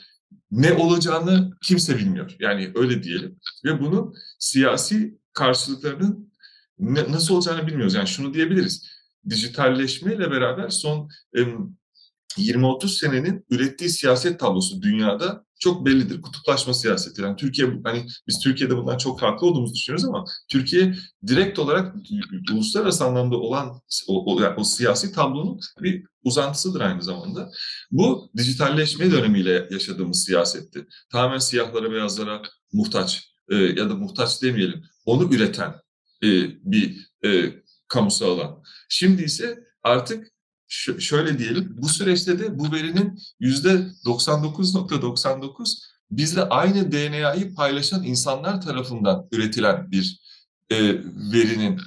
ne 0.50 0.72
olacağını 0.72 1.50
kimse 1.62 1.98
bilmiyor. 1.98 2.36
Yani 2.40 2.72
öyle 2.74 3.02
diyelim. 3.02 3.40
Ve 3.64 3.80
bunun 3.80 4.14
siyasi 4.38 5.18
karşılıklarının 5.32 6.32
ne, 6.78 7.12
nasıl 7.12 7.34
olacağını 7.34 7.66
bilmiyoruz. 7.66 7.94
Yani 7.94 8.08
şunu 8.08 8.34
diyebiliriz. 8.34 8.86
Dijitalleşmeyle 9.30 10.30
beraber 10.30 10.68
son 10.68 11.10
20-30 12.36 12.88
senenin 12.88 13.46
ürettiği 13.50 13.90
siyaset 13.90 14.40
tablosu 14.40 14.82
dünyada 14.82 15.44
çok 15.58 15.86
bellidir. 15.86 16.22
Kutuplaşma 16.22 16.74
siyaseti. 16.74 17.22
Yani 17.22 17.36
Türkiye 17.36 17.68
hani 17.84 18.06
biz 18.28 18.38
Türkiye'de 18.38 18.76
bundan 18.76 18.96
çok 18.96 19.20
farklı 19.20 19.46
olduğumuzu 19.46 19.74
düşünüyoruz 19.74 20.04
ama 20.04 20.24
Türkiye 20.48 20.94
direkt 21.26 21.58
olarak 21.58 21.96
uluslararası 22.52 23.04
anlamda 23.04 23.36
olan 23.36 23.80
o, 24.08 24.34
o, 24.34 24.54
o 24.56 24.64
siyasi 24.64 25.12
tablonun 25.12 25.60
bir 25.82 26.04
uzantısıdır 26.24 26.80
aynı 26.80 27.02
zamanda. 27.02 27.50
Bu 27.90 28.30
dijitalleşme 28.36 29.10
dönemiyle 29.10 29.68
yaşadığımız 29.70 30.24
siyasetti. 30.24 30.86
Tamamen 31.12 31.38
siyahlara 31.38 31.92
beyazlara 31.92 32.42
muhtaç 32.72 33.32
e, 33.48 33.56
ya 33.56 33.90
da 33.90 33.94
muhtaç 33.94 34.42
demeyelim. 34.42 34.84
Onu 35.04 35.34
üreten 35.34 35.74
e, 36.22 36.28
bir 36.72 37.08
e, 37.24 37.52
kamusal 37.88 38.38
alan. 38.38 38.62
Şimdi 38.88 39.22
ise 39.22 39.58
artık 39.82 40.32
şöyle 40.98 41.38
diyelim, 41.38 41.74
bu 41.78 41.88
süreçte 41.88 42.38
de 42.38 42.58
bu 42.58 42.72
verinin 42.72 43.18
yüzde 43.40 43.68
99.99 44.04 45.68
bizle 46.10 46.42
aynı 46.42 46.92
DNA'yı 46.92 47.54
paylaşan 47.54 48.04
insanlar 48.04 48.60
tarafından 48.60 49.28
üretilen 49.32 49.90
bir 49.90 50.20
e, 50.70 50.76
verinin 51.32 51.80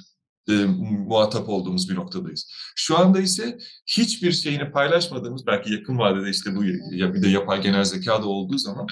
e, 0.48 0.52
muhatap 1.06 1.48
olduğumuz 1.48 1.90
bir 1.90 1.94
noktadayız. 1.94 2.52
Şu 2.76 2.98
anda 2.98 3.20
ise 3.20 3.58
hiçbir 3.86 4.32
şeyini 4.32 4.70
paylaşmadığımız, 4.70 5.46
belki 5.46 5.72
yakın 5.72 5.98
vadede 5.98 6.30
işte 6.30 6.56
bu 6.56 6.64
ya 6.92 7.14
bir 7.14 7.22
de 7.22 7.28
yapay 7.28 7.62
genel 7.62 7.84
zeka 7.84 8.22
da 8.22 8.26
olduğu 8.26 8.58
zaman 8.58 8.86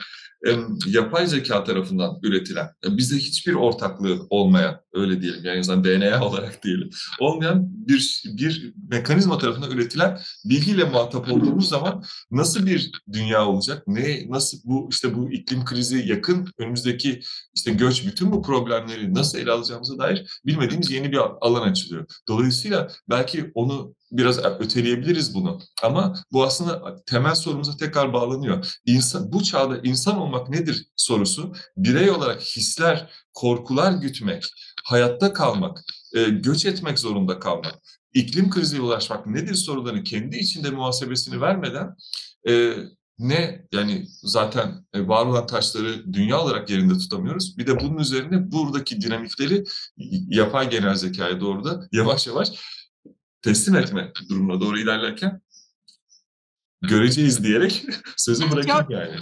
yapay 0.86 1.26
zeka 1.26 1.64
tarafından 1.64 2.18
üretilen, 2.22 2.70
e, 2.86 2.96
bize 2.96 3.16
hiçbir 3.16 3.54
ortaklığı 3.54 4.26
olmayan, 4.30 4.80
öyle 4.92 5.22
diyelim 5.22 5.44
yani 5.44 5.58
en 5.58 5.84
DNA 5.84 6.24
olarak 6.28 6.64
diyelim, 6.64 6.90
olmayan 7.20 7.66
bir 7.88 8.22
bir 8.24 8.74
mekanizma 8.90 9.38
tarafından 9.38 9.70
üretilen 9.70 10.20
bilgiyle 10.44 10.84
muhatap 10.84 11.32
olduğumuz 11.32 11.68
zaman 11.68 12.04
nasıl 12.30 12.66
bir 12.66 12.92
dünya 13.12 13.46
olacak? 13.46 13.82
Ne 13.86 14.26
nasıl 14.28 14.58
bu 14.64 14.88
işte 14.90 15.14
bu 15.16 15.32
iklim 15.32 15.64
krizi 15.64 16.08
yakın 16.08 16.48
önümüzdeki 16.58 17.20
işte 17.54 17.72
göç 17.72 18.06
bütün 18.06 18.32
bu 18.32 18.42
problemleri 18.42 19.14
nasıl 19.14 19.38
ele 19.38 19.50
alacağımıza 19.50 19.98
dair 19.98 20.40
bilmediğimiz 20.46 20.90
yeni 20.90 21.12
bir 21.12 21.18
alan 21.40 21.70
açılıyor. 21.70 22.06
Dolayısıyla 22.28 22.88
belki 23.10 23.50
onu 23.54 23.94
biraz 24.12 24.38
öteleyebiliriz 24.38 25.34
bunu. 25.34 25.60
Ama 25.82 26.14
bu 26.32 26.44
aslında 26.44 26.96
temel 27.06 27.34
sorumuza 27.34 27.76
tekrar 27.76 28.12
bağlanıyor. 28.12 28.78
İnsan, 28.86 29.32
bu 29.32 29.42
çağda 29.42 29.80
insan 29.82 30.20
olmak 30.30 30.48
nedir 30.48 30.86
sorusu 30.96 31.52
birey 31.76 32.10
olarak 32.10 32.42
hisler, 32.42 33.10
korkular 33.34 33.92
gütmek, 33.92 34.44
hayatta 34.84 35.32
kalmak, 35.32 35.84
e, 36.16 36.24
göç 36.24 36.66
etmek 36.66 36.98
zorunda 36.98 37.38
kalmak, 37.38 37.74
iklim 38.14 38.50
kriziyle 38.50 38.82
ulaşmak 38.82 39.26
nedir 39.26 39.54
sorularını 39.54 40.02
kendi 40.02 40.36
içinde 40.36 40.70
muhasebesini 40.70 41.40
vermeden 41.40 41.96
e, 42.48 42.74
ne 43.18 43.66
yani 43.72 44.06
zaten 44.22 44.86
e, 44.94 45.08
var 45.08 45.26
olan 45.26 45.46
taşları 45.46 46.12
dünya 46.12 46.40
olarak 46.40 46.70
yerinde 46.70 46.98
tutamıyoruz. 46.98 47.58
Bir 47.58 47.66
de 47.66 47.80
bunun 47.80 47.98
üzerine 47.98 48.52
buradaki 48.52 49.00
dinamikleri 49.00 49.64
yapay 50.28 50.70
genel 50.70 50.94
zekaya 50.94 51.40
doğru 51.40 51.64
da 51.64 51.88
yavaş 51.92 52.26
yavaş 52.26 52.48
teslim 53.42 53.76
etme 53.76 54.12
durumuna 54.28 54.60
doğru 54.60 54.78
ilerlerken 54.78 55.40
göreceğiz 56.82 57.44
diyerek 57.44 57.84
sözü 58.16 58.50
bırakayım 58.50 58.86
yani. 58.90 59.20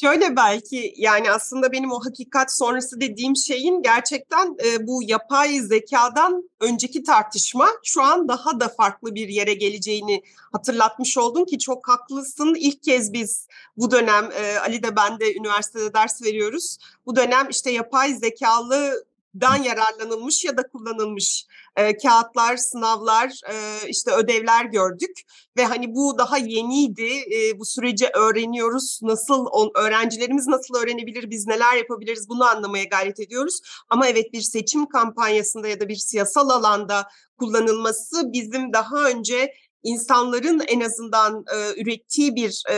Şöyle 0.00 0.36
belki 0.36 0.94
yani 0.96 1.30
aslında 1.30 1.72
benim 1.72 1.92
o 1.92 2.00
hakikat 2.04 2.52
sonrası 2.52 3.00
dediğim 3.00 3.36
şeyin 3.36 3.82
gerçekten 3.82 4.56
e, 4.64 4.86
bu 4.86 5.02
yapay 5.02 5.58
zekadan 5.58 6.50
önceki 6.60 7.02
tartışma 7.02 7.68
şu 7.84 8.02
an 8.02 8.28
daha 8.28 8.60
da 8.60 8.68
farklı 8.68 9.14
bir 9.14 9.28
yere 9.28 9.54
geleceğini 9.54 10.22
hatırlatmış 10.52 11.18
oldun 11.18 11.44
ki 11.44 11.58
çok 11.58 11.88
haklısın. 11.88 12.54
İlk 12.58 12.82
kez 12.82 13.12
biz 13.12 13.46
bu 13.76 13.90
dönem 13.90 14.30
e, 14.32 14.58
Ali 14.58 14.82
de 14.82 14.96
ben 14.96 15.20
de 15.20 15.34
üniversitede 15.34 15.94
ders 15.94 16.22
veriyoruz. 16.22 16.78
Bu 17.06 17.16
dönem 17.16 17.48
işte 17.50 17.70
yapay 17.70 18.14
zekalı 18.14 19.04
dan 19.40 19.62
yararlanılmış 19.62 20.44
ya 20.44 20.56
da 20.56 20.62
kullanılmış 20.68 21.46
e, 21.76 21.96
kağıtlar, 21.96 22.56
sınavlar, 22.56 23.40
e, 23.50 23.88
işte 23.88 24.10
ödevler 24.10 24.64
gördük 24.64 25.22
ve 25.56 25.64
hani 25.64 25.94
bu 25.94 26.18
daha 26.18 26.38
yeniydi. 26.38 27.08
E, 27.34 27.58
bu 27.58 27.64
süreci 27.64 28.08
öğreniyoruz. 28.14 29.00
Nasıl 29.02 29.46
on, 29.46 29.70
öğrencilerimiz 29.74 30.46
nasıl 30.46 30.74
öğrenebilir, 30.74 31.30
biz 31.30 31.46
neler 31.46 31.76
yapabiliriz 31.76 32.28
bunu 32.28 32.44
anlamaya 32.44 32.84
gayret 32.84 33.20
ediyoruz. 33.20 33.60
Ama 33.90 34.08
evet 34.08 34.32
bir 34.32 34.40
seçim 34.40 34.86
kampanyasında 34.86 35.68
ya 35.68 35.80
da 35.80 35.88
bir 35.88 35.96
siyasal 35.96 36.48
alanda 36.48 37.08
kullanılması 37.38 38.32
bizim 38.32 38.72
daha 38.72 39.08
önce 39.08 39.52
insanların 39.82 40.62
en 40.68 40.80
azından 40.80 41.44
e, 41.54 41.80
ürettiği 41.82 42.34
bir 42.36 42.62
e, 42.70 42.76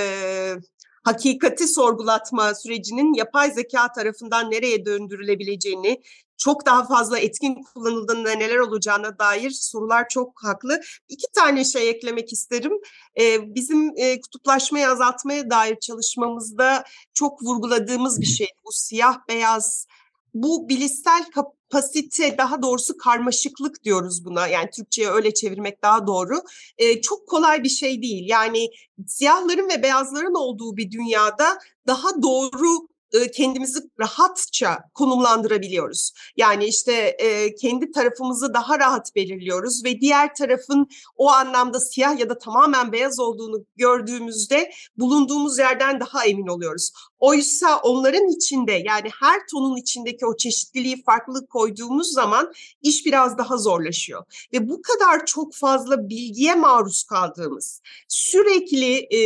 hakikati 1.04 1.68
sorgulatma 1.68 2.54
sürecinin 2.54 3.14
yapay 3.14 3.50
zeka 3.50 3.92
tarafından 3.92 4.50
nereye 4.50 4.84
döndürülebileceğini, 4.86 6.02
çok 6.38 6.66
daha 6.66 6.86
fazla 6.86 7.18
etkin 7.18 7.62
kullanıldığında 7.62 8.32
neler 8.32 8.58
olacağına 8.58 9.18
dair 9.18 9.50
sorular 9.50 10.08
çok 10.08 10.44
haklı. 10.44 10.80
İki 11.08 11.26
tane 11.34 11.64
şey 11.64 11.90
eklemek 11.90 12.32
isterim. 12.32 12.72
Ee, 13.20 13.54
bizim 13.54 13.92
e, 13.96 14.20
kutuplaşmayı 14.20 14.88
azaltmaya 14.88 15.50
dair 15.50 15.80
çalışmamızda 15.80 16.84
çok 17.14 17.42
vurguladığımız 17.42 18.20
bir 18.20 18.26
şey. 18.26 18.48
Bu 18.64 18.72
siyah 18.72 19.18
beyaz 19.28 19.86
bu 20.34 20.68
bilişsel 20.68 21.24
kapasite 21.30 22.38
daha 22.38 22.62
doğrusu 22.62 22.96
karmaşıklık 22.96 23.84
diyoruz 23.84 24.24
buna. 24.24 24.46
Yani 24.46 24.70
Türkçe'ye 24.70 25.10
öyle 25.10 25.34
çevirmek 25.34 25.82
daha 25.82 26.06
doğru. 26.06 26.40
E, 26.78 27.00
çok 27.00 27.28
kolay 27.28 27.62
bir 27.62 27.68
şey 27.68 28.02
değil. 28.02 28.28
Yani 28.28 28.68
siyahların 29.06 29.68
ve 29.68 29.82
beyazların 29.82 30.34
olduğu 30.34 30.76
bir 30.76 30.90
dünyada 30.90 31.58
daha 31.86 32.22
doğru 32.22 32.88
kendimizi 33.36 33.78
rahatça 34.00 34.78
konumlandırabiliyoruz. 34.94 36.12
Yani 36.36 36.64
işte 36.64 36.92
e, 36.92 37.54
kendi 37.54 37.92
tarafımızı 37.92 38.54
daha 38.54 38.78
rahat 38.78 39.14
belirliyoruz 39.16 39.84
ve 39.84 40.00
diğer 40.00 40.34
tarafın 40.34 40.86
o 41.16 41.30
anlamda 41.30 41.80
siyah 41.80 42.18
ya 42.18 42.28
da 42.28 42.38
tamamen 42.38 42.92
beyaz 42.92 43.20
olduğunu 43.20 43.66
gördüğümüzde 43.76 44.70
bulunduğumuz 44.96 45.58
yerden 45.58 46.00
daha 46.00 46.24
emin 46.24 46.46
oluyoruz. 46.46 46.90
Oysa 47.18 47.80
onların 47.82 48.28
içinde 48.28 48.72
yani 48.72 49.08
her 49.20 49.46
tonun 49.50 49.76
içindeki 49.76 50.26
o 50.26 50.36
çeşitliliği 50.36 51.02
farklılık 51.02 51.50
koyduğumuz 51.50 52.12
zaman 52.12 52.52
iş 52.82 53.06
biraz 53.06 53.38
daha 53.38 53.56
zorlaşıyor. 53.56 54.24
Ve 54.52 54.68
bu 54.68 54.82
kadar 54.82 55.26
çok 55.26 55.54
fazla 55.54 56.08
bilgiye 56.08 56.54
maruz 56.54 57.04
kaldığımız, 57.04 57.80
sürekli 58.08 58.94
e, 59.10 59.18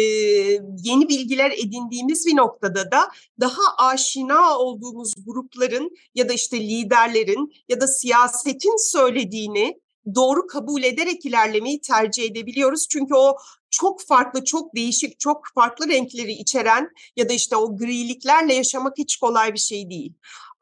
yeni 0.85 1.09
bilgiler 1.09 1.51
edindiğimiz 1.51 2.27
bir 2.27 2.37
noktada 2.37 2.91
da 2.91 3.09
daha 3.41 3.63
aşina 3.79 4.59
olduğumuz 4.59 5.15
grupların 5.27 5.97
ya 6.15 6.29
da 6.29 6.33
işte 6.33 6.61
liderlerin 6.61 7.53
ya 7.69 7.81
da 7.81 7.87
siyasetin 7.87 8.91
söylediğini 8.93 9.81
doğru 10.15 10.47
kabul 10.47 10.83
ederek 10.83 11.27
ilerlemeyi 11.27 11.81
tercih 11.81 12.25
edebiliyoruz. 12.25 12.89
Çünkü 12.89 13.15
o 13.15 13.37
çok 13.81 14.03
farklı, 14.03 14.45
çok 14.45 14.75
değişik, 14.75 15.21
çok 15.21 15.43
farklı 15.55 15.89
renkleri 15.89 16.33
içeren 16.33 16.91
ya 17.17 17.29
da 17.29 17.33
işte 17.33 17.57
o 17.57 17.77
griliklerle 17.77 18.55
yaşamak 18.55 18.99
hiç 18.99 19.17
kolay 19.17 19.55
bir 19.55 19.59
şey 19.59 19.91
değil. 19.91 20.13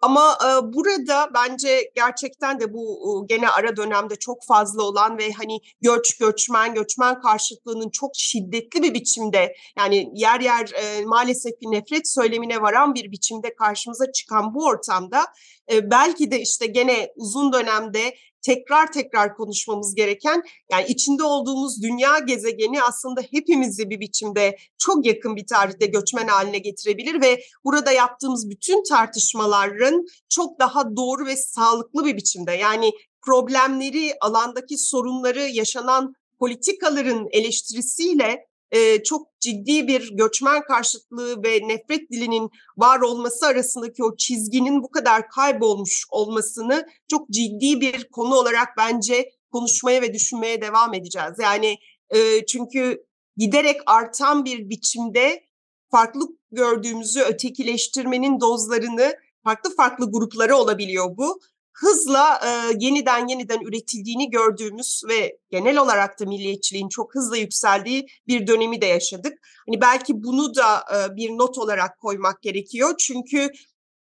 Ama 0.01 0.39
e, 0.45 0.73
burada 0.73 1.31
bence 1.35 1.91
gerçekten 1.95 2.61
de 2.61 2.75
bu 2.75 2.85
e, 3.23 3.35
gene 3.35 3.49
ara 3.49 3.77
dönemde 3.77 4.17
çok 4.17 4.45
fazla 4.45 4.83
olan 4.83 5.19
ve 5.19 5.33
hani 5.33 5.61
göç, 5.81 6.19
göçmen, 6.19 6.75
göçmen 6.75 7.21
karşıtlığının 7.21 7.91
çok 7.91 8.11
şiddetli 8.15 8.83
bir 8.83 8.95
biçimde 8.95 9.57
yani 9.79 10.11
yer 10.15 10.41
yer 10.41 10.71
e, 10.75 11.05
maalesef 11.05 11.61
bir 11.61 11.71
nefret 11.71 12.09
söylemine 12.09 12.63
varan 12.63 12.95
bir 12.95 13.13
biçimde 13.13 13.55
karşımıza 13.55 14.13
çıkan 14.13 14.55
bu 14.55 14.65
ortamda 14.65 15.27
e, 15.73 15.91
belki 15.91 16.31
de 16.31 16.41
işte 16.41 16.67
gene 16.67 17.13
uzun 17.17 17.53
dönemde 17.53 18.15
tekrar 18.47 18.93
tekrar 18.93 19.37
konuşmamız 19.37 19.95
gereken 19.95 20.43
yani 20.73 20.87
içinde 20.89 21.23
olduğumuz 21.23 21.83
dünya 21.83 22.19
gezegeni 22.19 22.83
aslında 22.83 23.21
hepimizi 23.31 23.91
bir 23.91 24.01
biçimde 24.01 24.57
çok 24.79 25.07
yakın 25.07 25.37
bir 25.37 25.47
tarihte 25.47 25.87
göçmen 25.87 26.29
haline 26.29 26.59
getirebilir 26.59 27.21
ve 27.21 27.41
burada 27.65 27.93
yaptığımız 27.93 28.51
bütün 28.51 28.85
tartışmaların 28.85 30.07
çok 30.29 30.61
daha 30.61 30.97
doğru 30.97 31.27
ve 31.27 31.37
sağlıklı 31.37 32.05
bir 32.05 32.17
biçimde 32.17 32.53
yani 32.53 32.91
problemleri, 33.23 34.13
alandaki 34.21 34.79
sorunları, 34.79 35.41
yaşanan 35.41 36.15
politikaların 36.39 37.27
eleştirisiyle 37.31 38.47
e, 38.71 39.03
çok 39.03 39.41
ciddi 39.41 39.89
bir 39.89 40.17
göçmen 40.17 40.63
karşıtlığı 40.63 41.43
ve 41.45 41.69
nefret 41.69 42.11
dilinin 42.11 42.51
var 42.77 43.01
olması 43.01 43.47
arasındaki 43.47 44.05
o 44.05 44.17
çizginin 44.17 44.83
bu 44.83 44.91
kadar 44.91 45.29
kaybolmuş 45.29 46.07
olmasını 46.11 46.87
çok 47.11 47.31
ciddi 47.31 47.81
bir 47.81 48.09
konu 48.09 48.35
olarak 48.35 48.69
bence 48.79 49.31
konuşmaya 49.53 50.03
ve 50.03 50.15
düşünmeye 50.15 50.63
devam 50.63 50.95
edeceğiz. 50.95 51.35
Yani 51.43 51.79
e, 52.11 52.47
çünkü 52.47 53.05
giderek 53.37 53.81
artan 53.87 54.45
bir 54.45 54.71
biçimde 54.71 55.47
farklı 55.91 56.29
gördüğümüzü 56.53 57.21
ötekileştirmenin 57.21 58.41
dozlarını 58.41 59.15
farklı 59.45 59.77
farklı 59.77 60.11
grupları 60.13 60.57
olabiliyor 60.57 61.17
bu 61.17 61.41
hızla 61.77 62.41
e, 62.45 62.77
yeniden 62.79 63.29
yeniden 63.29 63.61
üretildiğini 63.61 64.31
gördüğümüz 64.31 65.03
ve 65.09 65.39
genel 65.51 65.79
olarak 65.79 66.21
da 66.21 66.25
milliyetçiliğin 66.25 66.89
çok 66.89 67.15
hızla 67.15 67.37
yükseldiği 67.37 68.07
bir 68.27 68.47
dönemi 68.47 68.81
de 68.81 68.87
yaşadık. 68.87 69.33
Hani 69.67 69.81
belki 69.81 70.23
bunu 70.23 70.55
da 70.55 70.85
e, 70.95 71.17
bir 71.17 71.31
not 71.31 71.59
olarak 71.59 71.99
koymak 71.99 72.43
gerekiyor. 72.43 72.95
Çünkü 72.99 73.51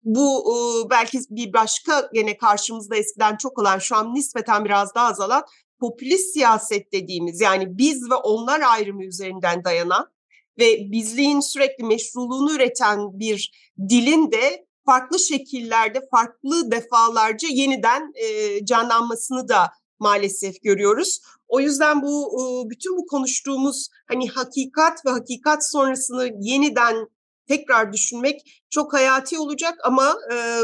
bu 0.03 0.55
e, 0.55 0.89
belki 0.89 1.19
bir 1.29 1.53
başka 1.53 2.09
gene 2.13 2.37
karşımızda 2.37 2.95
eskiden 2.95 3.37
çok 3.37 3.59
olan 3.59 3.79
şu 3.79 3.95
an 3.95 4.13
nispeten 4.13 4.65
biraz 4.65 4.95
daha 4.95 5.07
azalan 5.07 5.43
popülist 5.79 6.33
siyaset 6.33 6.93
dediğimiz 6.93 7.41
yani 7.41 7.77
biz 7.77 8.09
ve 8.09 8.15
onlar 8.15 8.61
ayrımı 8.61 9.05
üzerinden 9.05 9.63
dayanan 9.63 10.07
ve 10.59 10.91
bizliğin 10.91 11.39
sürekli 11.39 11.83
meşruluğunu 11.83 12.53
üreten 12.53 13.19
bir 13.19 13.51
dilin 13.89 14.31
de 14.31 14.65
farklı 14.85 15.19
şekillerde, 15.19 16.07
farklı 16.11 16.71
defalarca 16.71 17.47
yeniden 17.51 18.13
e, 18.15 18.65
canlanmasını 18.65 19.47
da 19.49 19.71
maalesef 19.99 20.61
görüyoruz. 20.63 21.21
O 21.47 21.59
yüzden 21.59 22.01
bu 22.01 22.31
bütün 22.69 22.97
bu 22.97 23.05
konuştuğumuz 23.05 23.89
hani 24.07 24.29
hakikat 24.29 25.05
ve 25.05 25.09
hakikat 25.09 25.71
sonrasını 25.71 26.29
yeniden 26.39 27.07
tekrar 27.47 27.93
düşünmek 27.93 28.63
çok 28.69 28.93
hayati 28.93 29.39
olacak 29.39 29.79
ama 29.83 30.15
e, 30.31 30.59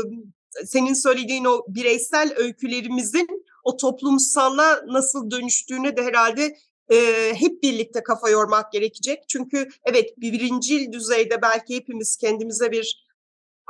senin 0.66 0.94
söylediğin 0.94 1.46
o 1.46 1.66
bireysel 1.68 2.34
öykülerimizin 2.38 3.28
o 3.64 3.78
toplumsalla 3.78 4.82
nasıl 4.88 5.32
dönüştüğüne 5.32 5.98
de 5.98 6.04
herhalde 6.04 6.58
e, 6.92 6.98
hep 7.36 7.64
birlikte 7.64 8.04
kafa 8.04 8.30
yormak 8.30 8.72
gerekecek. 8.72 9.24
Çünkü 9.28 9.70
evet 9.84 10.18
birincil 10.18 10.92
düzeyde 10.92 11.42
belki 11.42 11.76
hepimiz 11.76 12.18
kendimize 12.18 12.72
bir 12.72 13.06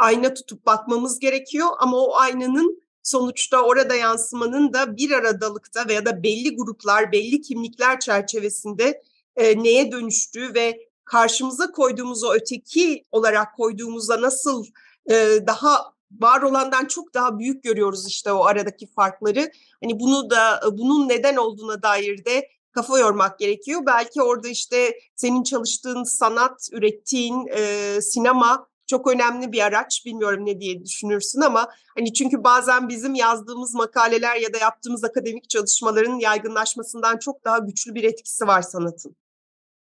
ayna 0.02 0.34
tutup 0.34 0.66
bakmamız 0.66 1.20
gerekiyor 1.20 1.68
ama 1.80 1.98
o 1.98 2.16
aynanın 2.16 2.82
sonuçta 3.04 3.62
orada 3.62 3.96
yansımanın 3.96 4.74
da 4.74 4.98
bir 4.98 5.12
aradalıkta 5.12 5.88
veya 5.88 6.06
da 6.06 6.24
belli 6.24 6.56
gruplar, 6.56 7.12
belli 7.12 7.42
kimlikler 7.42 8.00
çerçevesinde 8.00 9.04
e, 9.36 9.64
neye 9.64 9.92
dönüştüğü 9.92 10.54
ve 10.54 10.88
karşımıza 11.06 11.72
koyduğumuz 11.72 12.24
o 12.24 12.34
öteki 12.34 13.06
olarak 13.12 13.56
koyduğumuzda 13.56 14.22
nasıl 14.22 14.66
e, 15.12 15.40
daha 15.48 15.94
var 16.12 16.42
olandan 16.42 16.86
çok 16.86 17.14
daha 17.14 17.40
büyük 17.40 17.64
görüyoruz 17.64 18.08
işte 18.08 18.32
o 18.32 18.46
aradaki 18.46 18.88
farkları. 18.88 19.52
Hani 19.84 20.00
bunu 20.00 20.30
da 20.30 20.62
bunun 20.72 21.10
neden 21.10 21.36
olduğuna 21.36 21.84
dair 21.84 22.26
de 22.26 22.50
kafa 22.72 23.00
yormak 23.00 23.40
gerekiyor. 23.40 23.82
Belki 23.86 24.22
orada 24.22 24.48
işte 24.48 25.00
senin 25.16 25.44
çalıştığın 25.44 26.04
sanat, 26.04 26.70
ürettiğin 26.72 27.48
e, 27.48 28.02
sinema 28.02 28.71
çok 28.92 29.14
önemli 29.14 29.52
bir 29.52 29.62
araç. 29.62 30.06
Bilmiyorum 30.06 30.46
ne 30.46 30.60
diye 30.60 30.86
düşünürsün 30.86 31.42
ama 31.42 31.70
hani 31.98 32.14
çünkü 32.14 32.44
bazen 32.44 32.90
bizim 32.90 33.16
yazdığımız 33.16 33.74
makaleler 33.74 34.36
ya 34.36 34.54
da 34.54 34.58
yaptığımız 34.58 35.04
akademik 35.04 35.50
çalışmaların 35.50 36.20
yaygınlaşmasından 36.20 37.18
çok 37.18 37.46
daha 37.46 37.58
güçlü 37.58 37.96
bir 37.96 38.04
etkisi 38.04 38.48
var 38.48 38.62
sanatın. 38.62 39.16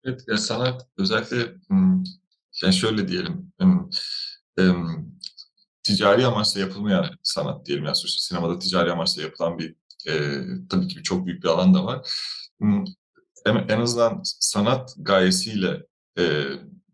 Evet, 0.04 0.20
ya 0.28 0.38
sanat 0.38 0.86
özellikle 0.98 1.36
yani 2.62 2.74
şöyle 2.74 3.08
diyelim 3.08 3.52
ticari 5.82 6.26
amaçla 6.26 6.60
yapılmayan 6.60 7.06
sanat 7.22 7.66
diyelim 7.66 7.84
yani 7.84 7.96
sonuçta 7.96 8.20
sinemada 8.20 8.58
ticari 8.58 8.92
amaçla 8.92 9.22
yapılan 9.22 9.58
bir 9.58 9.74
e, 10.08 10.42
tabii 10.68 10.88
ki 10.88 11.02
çok 11.02 11.26
büyük 11.26 11.42
bir 11.42 11.48
alan 11.48 11.74
da 11.74 11.84
var. 11.84 12.10
en 13.46 13.80
azından 13.80 14.20
sanat 14.24 14.94
gayesiyle 14.98 15.86
e, 16.18 16.44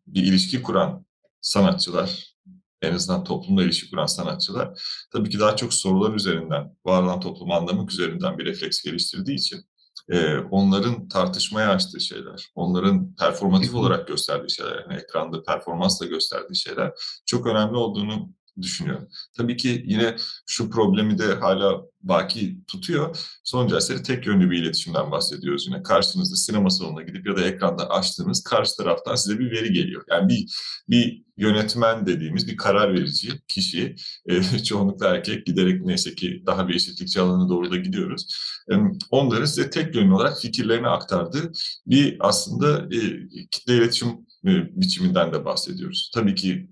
bir 0.07 0.23
ilişki 0.23 0.63
kuran 0.63 1.06
sanatçılar, 1.47 2.37
en 2.83 2.95
azından 2.95 3.25
toplumla 3.25 3.63
ilişki 3.63 3.91
kuran 3.91 4.07
sanatçılar 4.07 4.81
tabii 5.13 5.31
ki 5.31 5.41
daha 5.41 5.57
çok 5.57 5.75
sorular 5.75 6.15
üzerinden, 6.15 6.77
var 6.85 7.03
olan 7.03 7.21
toplum 7.21 7.53
anlamak 7.53 7.93
üzerinden 7.93 8.39
bir 8.39 8.45
refleks 8.45 8.83
geliştirdiği 8.83 9.37
için 9.37 9.65
e, 10.09 10.37
onların 10.39 11.09
tartışmaya 11.09 11.71
açtığı 11.71 12.01
şeyler, 12.01 12.51
onların 12.55 13.15
performatif 13.15 13.75
olarak 13.75 14.09
gösterdiği 14.09 14.51
şeyler, 14.51 14.79
yani 14.79 15.01
ekranda 15.01 15.43
performansla 15.43 16.07
gösterdiği 16.07 16.57
şeyler 16.57 16.93
çok 17.27 17.47
önemli 17.47 17.77
olduğunu 17.77 18.29
düşünüyorum. 18.63 19.09
Tabii 19.37 19.57
ki 19.57 19.83
yine 19.87 20.17
şu 20.47 20.71
problemi 20.71 21.19
de 21.19 21.35
hala 21.35 21.83
baki 22.03 22.59
tutuyor. 22.67 23.19
Sonucu 23.45 23.77
eseri 23.77 24.03
tek 24.03 24.27
yönlü 24.27 24.51
bir 24.51 24.63
iletişimden 24.63 25.11
bahsediyoruz 25.11 25.67
yine. 25.67 25.83
Karşınızda 25.83 26.37
sinema 26.37 26.71
salonuna 26.71 27.03
gidip 27.03 27.27
ya 27.27 27.37
da 27.37 27.41
ekranda 27.41 27.91
açtığınız 27.91 28.43
karşı 28.45 28.77
taraftan 28.77 29.15
size 29.15 29.39
bir 29.39 29.51
veri 29.51 29.73
geliyor. 29.73 30.05
Yani 30.11 30.29
bir 30.29 30.47
bir 30.89 31.23
yönetmen 31.37 32.07
dediğimiz 32.07 32.49
bir 32.49 32.57
karar 32.57 32.95
verici 32.95 33.29
kişi, 33.49 33.97
e, 34.27 34.43
çoğunlukla 34.65 35.07
erkek 35.07 35.47
giderek 35.47 35.85
neyse 35.85 36.15
ki 36.15 36.43
daha 36.47 36.69
bir 36.69 36.75
eşitlikçi 36.75 37.21
alanına 37.21 37.49
doğru 37.49 37.71
da 37.71 37.77
gidiyoruz. 37.77 38.27
E, 38.73 38.75
onları 39.11 39.49
size 39.49 39.71
tek 39.71 39.95
yönlü 39.95 40.15
olarak 40.15 40.41
fikirlerini 40.41 40.89
aktardığı 40.89 41.53
bir 41.87 42.17
aslında 42.21 42.89
e, 42.95 43.29
kitle 43.51 43.77
iletişim 43.77 44.09
e, 44.47 44.81
biçiminden 44.81 45.33
de 45.33 45.45
bahsediyoruz. 45.45 46.11
Tabii 46.15 46.35
ki 46.35 46.71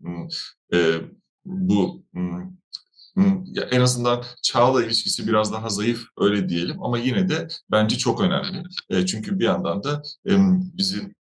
e, 0.75 1.01
bu 1.45 2.05
en 3.71 3.81
azından 3.81 4.25
çağla 4.43 4.85
ilişkisi 4.85 5.29
biraz 5.29 5.53
daha 5.53 5.69
zayıf 5.69 6.05
öyle 6.19 6.49
diyelim 6.49 6.83
ama 6.83 6.99
yine 6.99 7.29
de 7.29 7.49
bence 7.71 7.99
çok 7.99 8.21
önemli. 8.21 8.63
E, 8.91 9.07
çünkü 9.07 9.39
bir 9.39 9.45
yandan 9.45 9.83
da 9.83 10.03
bizim 10.79 11.15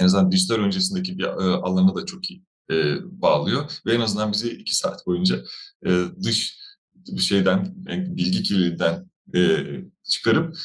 en 0.00 0.04
azından 0.04 0.32
dijital 0.32 0.54
öncesindeki 0.54 1.18
bir 1.18 1.24
e, 1.24 1.28
alanı 1.56 1.94
da 1.94 2.06
çok 2.06 2.30
iyi 2.30 2.42
e, 2.70 2.96
bağlıyor 3.04 3.72
ve 3.86 3.94
en 3.94 4.00
azından 4.00 4.32
bizi 4.32 4.50
iki 4.50 4.76
saat 4.76 5.06
boyunca 5.06 5.44
dış 6.22 6.62
şeyden 7.18 7.74
bilgi 8.16 8.42
kirliliğinden 8.42 9.10
çıkarıp 10.04 10.56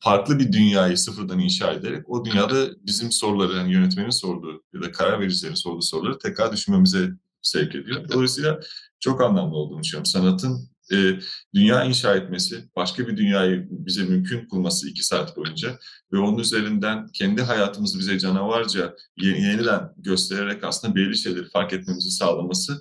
farklı 0.00 0.38
bir 0.38 0.52
dünyayı 0.52 0.98
sıfırdan 0.98 1.38
inşa 1.38 1.72
ederek 1.72 2.10
o 2.10 2.24
dünyada 2.24 2.68
bizim 2.86 3.12
soruları 3.12 3.56
yani 3.56 3.72
yönetmenin 3.72 4.10
sorduğu 4.10 4.62
ya 4.74 4.82
da 4.82 4.92
karar 4.92 5.20
vericilerin 5.20 5.54
sorduğu 5.54 5.82
soruları 5.82 6.18
tekrar 6.18 6.52
düşünmemize 6.52 7.10
sevk 7.42 7.74
ediyor. 7.74 8.08
Dolayısıyla 8.08 8.60
çok 9.00 9.20
anlamlı 9.20 9.56
olduğunu 9.56 9.82
düşünüyorum. 9.82 10.06
Sanatın 10.06 10.70
e, 10.92 11.18
dünya 11.54 11.84
inşa 11.84 12.16
etmesi, 12.16 12.64
başka 12.76 13.08
bir 13.08 13.16
dünyayı 13.16 13.68
bize 13.70 14.04
mümkün 14.04 14.48
kılması 14.48 14.88
iki 14.88 15.06
saat 15.06 15.36
boyunca 15.36 15.78
ve 16.12 16.18
onun 16.18 16.38
üzerinden 16.38 17.06
kendi 17.06 17.42
hayatımızı 17.42 17.98
bize 17.98 18.18
canavarca 18.18 18.96
yeniden 19.16 19.92
göstererek 19.96 20.64
aslında 20.64 20.94
belirli 20.94 21.16
şeyleri 21.16 21.48
fark 21.50 21.72
etmemizi 21.72 22.10
sağlaması 22.10 22.80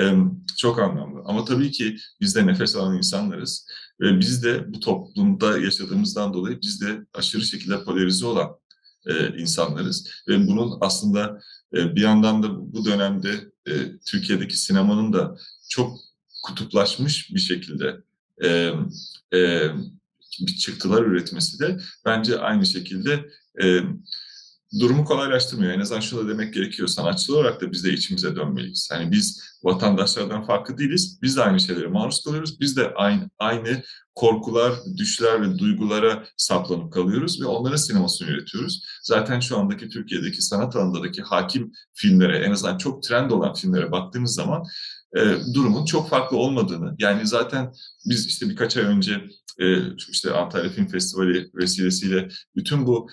e, 0.00 0.14
çok 0.58 0.78
anlamlı. 0.78 1.22
Ama 1.24 1.44
tabii 1.44 1.70
ki 1.70 1.96
biz 2.20 2.34
de 2.34 2.46
nefes 2.46 2.76
alan 2.76 2.96
insanlarız 2.96 3.66
ve 4.00 4.20
biz 4.20 4.44
de 4.44 4.74
bu 4.74 4.80
toplumda 4.80 5.58
yaşadığımızdan 5.58 6.34
dolayı 6.34 6.60
biz 6.62 6.80
de 6.80 7.06
aşırı 7.14 7.42
şekilde 7.42 7.84
polarize 7.84 8.26
olan 8.26 8.50
e, 9.06 9.38
insanlarız 9.38 10.10
ve 10.28 10.46
bunun 10.46 10.78
aslında 10.80 11.40
e, 11.76 11.96
bir 11.96 12.00
yandan 12.00 12.42
da 12.42 12.74
bu 12.74 12.84
dönemde 12.84 13.53
e, 13.66 13.72
Türkiye'deki 14.06 14.56
sinemanın 14.56 15.12
da 15.12 15.36
çok 15.68 15.98
kutuplaşmış 16.42 17.34
bir 17.34 17.40
şekilde 17.40 17.96
e, 18.44 18.72
e, 19.34 19.70
bir 20.40 20.56
çıktılar 20.56 21.02
üretmesi 21.02 21.58
de 21.58 21.78
bence 22.04 22.38
aynı 22.38 22.66
şekilde 22.66 23.30
e, 23.62 23.80
durumu 24.80 25.04
kolaylaştırmıyor. 25.04 25.72
En 25.72 25.80
azından 25.80 26.00
şunu 26.00 26.28
demek 26.28 26.54
gerekiyor. 26.54 26.88
Sanatçılar 26.88 27.38
olarak 27.38 27.60
da 27.60 27.72
biz 27.72 27.84
de 27.84 27.92
içimize 27.92 28.36
dönmeliyiz. 28.36 28.88
Hani 28.92 29.12
biz 29.12 29.42
vatandaşlardan 29.64 30.46
farklı 30.46 30.78
değiliz. 30.78 31.18
Biz 31.22 31.36
de 31.36 31.42
aynı 31.42 31.60
şeylere 31.60 31.86
maruz 31.86 32.24
kalıyoruz. 32.24 32.60
Biz 32.60 32.76
de 32.76 32.94
aynı, 32.94 33.30
aynı 33.38 33.82
korkular, 34.14 34.72
düşler 34.96 35.42
ve 35.42 35.58
duygulara 35.58 36.24
saplanıp 36.36 36.92
kalıyoruz 36.92 37.40
ve 37.40 37.46
onların 37.46 37.76
sinemasını 37.76 38.28
üretiyoruz. 38.28 38.84
Zaten 39.02 39.40
şu 39.40 39.58
andaki 39.58 39.88
Türkiye'deki 39.88 40.42
sanat 40.42 40.76
alanındaki 40.76 41.22
hakim 41.22 41.72
filmlere, 41.94 42.38
en 42.38 42.50
azından 42.52 42.78
çok 42.78 43.02
trend 43.02 43.30
olan 43.30 43.54
filmlere 43.54 43.92
baktığımız 43.92 44.34
zaman 44.34 44.64
e, 45.16 45.54
durumun 45.54 45.84
çok 45.84 46.08
farklı 46.08 46.36
olmadığını, 46.36 46.94
yani 46.98 47.26
zaten 47.26 47.72
biz 48.08 48.26
işte 48.26 48.48
birkaç 48.48 48.76
ay 48.76 48.84
önce 48.84 49.24
e, 49.60 49.94
işte 49.96 50.30
Antalya 50.30 50.70
Film 50.70 50.86
Festivali 50.86 51.50
vesilesiyle 51.54 52.28
bütün 52.56 52.86
bu 52.86 53.08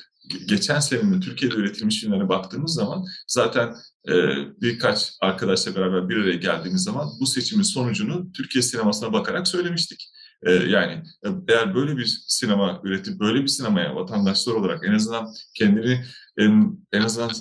geçen 0.48 0.80
senenin 0.80 1.22
Türkiye'de 1.22 1.56
üretilmiş 1.56 2.02
filmlerine 2.02 2.30
baktığımız 2.30 2.74
zaman 2.74 3.06
zaten 3.28 3.76
e, 4.10 4.14
birkaç 4.62 5.14
arkadaşla 5.22 5.76
beraber 5.76 6.10
bir 6.10 6.18
araya 6.18 6.36
geldiğimiz 6.36 6.84
zaman 6.84 7.10
bu 7.20 7.26
seçimin 7.26 7.64
sonucunu 7.64 8.32
Türkiye 8.32 8.62
sinemasına 8.62 9.14
bakarak 9.14 9.48
söylemiştik. 9.48 10.10
E, 10.44 10.52
yani 10.52 11.04
eğer 11.48 11.76
böyle 11.76 11.98
bir 11.98 12.06
sinema 12.28 12.82
üretip 12.84 13.20
böyle 13.20 13.42
bir 13.42 13.48
sinemaya 13.48 13.96
vatandaşlar 13.96 14.54
olarak 14.54 14.88
en 14.88 14.94
azından 14.94 15.28
kendini 15.56 16.06
en, 16.38 16.80
en 16.94 17.02
azından 17.02 17.32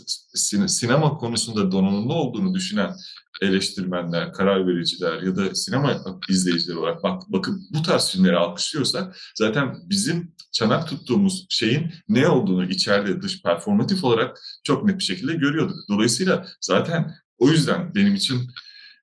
sinema 0.66 1.16
konusunda 1.18 1.72
donanımlı 1.72 2.12
olduğunu 2.12 2.54
düşünen 2.54 2.94
eleştirmenler, 3.42 4.32
karar 4.32 4.66
vericiler 4.66 5.22
ya 5.22 5.36
da 5.36 5.54
sinema 5.54 6.04
izleyicileri 6.28 6.78
olarak 6.78 7.02
bak, 7.02 7.22
bakıp 7.28 7.54
bu 7.70 7.82
tarz 7.82 8.10
filmleri 8.10 8.36
alkışlıyorsak 8.36 9.16
zaten 9.34 9.76
bizim 9.84 10.34
çanak 10.52 10.88
tuttuğumuz 10.88 11.46
şeyin 11.48 11.92
ne 12.08 12.28
olduğunu 12.28 12.64
içeride 12.64 13.22
dış 13.22 13.42
performatif 13.42 14.04
olarak 14.04 14.40
çok 14.64 14.84
net 14.84 14.98
bir 14.98 15.04
şekilde 15.04 15.34
görüyorduk. 15.34 15.76
Dolayısıyla 15.88 16.46
zaten 16.60 17.14
o 17.38 17.48
yüzden 17.48 17.94
benim 17.94 18.14
için 18.14 18.50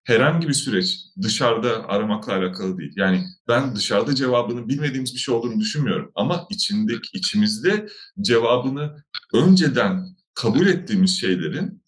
herhangi 0.08 0.48
bir 0.48 0.54
süreç 0.54 1.00
dışarıda 1.22 1.90
aramakla 1.90 2.34
alakalı 2.34 2.78
değil. 2.78 2.94
Yani 2.96 3.26
ben 3.48 3.76
dışarıda 3.76 4.16
cevabını 4.16 4.70
bilmediğimiz 4.70 5.14
bir 5.14 5.20
şey 5.20 5.36
olduğunu 5.36 5.60
düşünmüyorum. 5.60 6.12
Ama 6.16 6.48
içindeki, 6.50 7.18
içimizde 7.18 7.88
cevabını 8.22 9.04
önceden 9.34 10.08
kabul 10.34 10.68
ettiğimiz 10.68 11.20
şeylerin 11.20 11.84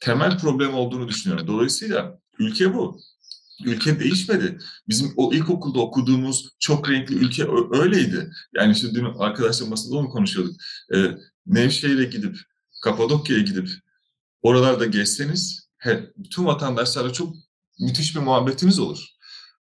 temel 0.00 0.38
problem 0.38 0.74
olduğunu 0.74 1.08
düşünüyorum. 1.08 1.46
Dolayısıyla 1.46 2.20
ülke 2.38 2.74
bu. 2.74 3.00
Ülke 3.64 4.00
değişmedi. 4.00 4.58
Bizim 4.88 5.12
o 5.16 5.32
ilkokulda 5.32 5.78
okuduğumuz 5.80 6.48
çok 6.58 6.90
renkli 6.90 7.14
ülke 7.14 7.46
öyleydi. 7.72 8.30
Yani 8.56 8.72
işte 8.72 8.94
dün 8.94 9.04
arkadaşlar 9.18 9.68
masada 9.68 9.96
onu 9.96 10.08
konuşuyorduk. 10.08 10.56
Ee, 10.94 11.10
Nevşehir'e 11.46 12.04
gidip, 12.04 12.36
Kapadokya'ya 12.82 13.42
gidip 13.42 13.68
oralarda 14.42 14.86
gezseniz 14.86 15.67
he, 15.78 16.10
bütün 16.16 16.44
vatandaşlarla 16.44 17.12
çok 17.12 17.34
müthiş 17.80 18.16
bir 18.16 18.20
muhabbetiniz 18.20 18.78
olur. 18.78 19.04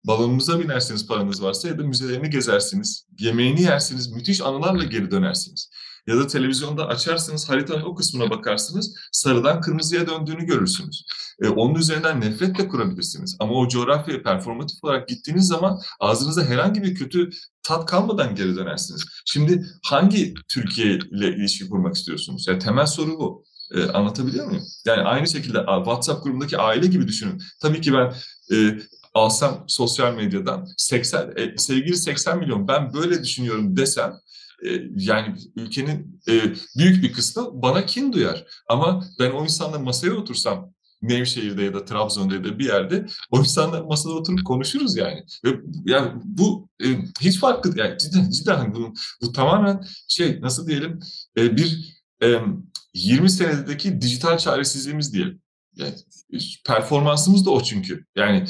Balonumuza 0.04 0.60
binersiniz 0.60 1.08
paranız 1.08 1.44
varsa 1.44 1.68
ya 1.68 1.80
da 1.80 1.84
müzelerini 1.84 2.30
gezersiniz, 2.30 3.08
yemeğini 3.20 3.62
yersiniz, 3.62 4.12
müthiş 4.12 4.42
anılarla 4.42 4.84
geri 4.84 5.12
dönersiniz. 5.12 5.70
Ya 6.08 6.18
da 6.18 6.28
televizyonda 6.28 6.88
açarsınız 6.88 7.50
haritanın 7.50 7.82
o 7.82 7.96
kısmına 7.96 8.30
bakarsınız 8.30 8.96
sarıdan 9.12 9.62
kırmızıya 9.62 10.08
döndüğünü 10.08 10.46
görürsünüz. 10.46 11.06
E, 11.42 11.48
onun 11.48 11.76
üzerinden 11.76 12.22
nefret 12.22 12.58
de 12.58 12.68
kurabilirsiniz. 12.68 13.38
Ama 13.40 13.54
o 13.54 13.68
coğrafyaya 13.68 14.24
performatif 14.24 14.84
olarak 14.84 15.08
gittiğiniz 15.08 15.48
zaman 15.48 15.80
ağzınızda 16.00 16.44
herhangi 16.44 16.84
bir 16.84 16.96
kötü 16.96 17.30
tat 17.64 17.86
kalmadan 17.86 18.36
geri 18.36 18.56
dönersiniz. 18.56 19.06
Şimdi 19.26 19.66
hangi 19.86 20.34
Türkiye 20.48 20.94
ile 20.94 21.36
ilişki 21.36 21.70
kurmak 21.70 21.96
istiyorsunuz? 21.96 22.48
Yani 22.48 22.60
temel 22.60 22.86
soru 22.86 23.20
bu. 23.20 23.46
E, 23.74 23.84
anlatabiliyor 23.84 24.46
muyum? 24.46 24.64
Yani 24.86 25.02
aynı 25.02 25.28
şekilde 25.28 25.58
WhatsApp 25.58 26.24
grubundaki 26.24 26.58
aile 26.58 26.88
gibi 26.88 27.08
düşünün. 27.08 27.42
Tabii 27.62 27.82
ki 27.82 27.94
ben 27.94 28.14
e, 28.56 28.80
alsam 29.14 29.64
sosyal 29.68 30.14
medyadan 30.14 30.68
80 30.78 31.34
e, 31.36 31.58
sevgili 31.58 31.98
80 31.98 32.40
milyon 32.40 32.68
ben 32.68 32.94
böyle 32.94 33.24
düşünüyorum 33.24 33.78
desem 33.78 34.14
e, 34.66 34.70
yani 34.96 35.36
ülkenin 35.56 36.22
e, 36.30 36.42
büyük 36.78 37.04
bir 37.04 37.14
kısmı 37.14 37.62
bana 37.62 37.86
kin 37.86 38.14
duyar. 38.14 38.46
Ama 38.70 39.04
ben 39.20 39.32
o 39.32 39.44
insanla 39.44 39.80
masaya 39.80 40.12
otursam 40.12 40.76
Nevşehir'de 41.02 41.64
ya 41.64 41.74
da 41.74 41.86
Trabzon'da 41.86 42.36
ya 42.36 42.44
da 42.44 42.60
bir 42.60 42.66
yerde 42.66 43.06
o 43.32 43.40
insanla 43.40 43.84
masada 43.84 44.14
oturup 44.14 44.46
konuşuruz 44.46 44.98
yani. 44.98 45.24
Ve 45.46 45.50
yani 45.86 46.12
bu 46.24 46.70
e, 46.84 46.86
hiç 47.22 47.40
farklı 47.40 47.80
yani 47.80 47.98
cidden 47.98 48.30
cidden 48.30 48.58
hani 48.58 48.76
bu, 48.76 48.94
bu 49.22 49.32
tamamen 49.32 49.86
şey 50.08 50.42
nasıl 50.42 50.68
diyelim 50.68 51.00
e, 51.38 51.58
bir 51.58 51.95
20 52.94 53.30
senedeki 53.30 54.02
dijital 54.02 54.38
çaresizliğimiz 54.38 55.14
diyelim. 55.14 55.42
Yani 55.76 55.94
performansımız 56.66 57.46
da 57.46 57.52
o 57.52 57.64
çünkü. 57.64 58.06
Yani 58.16 58.46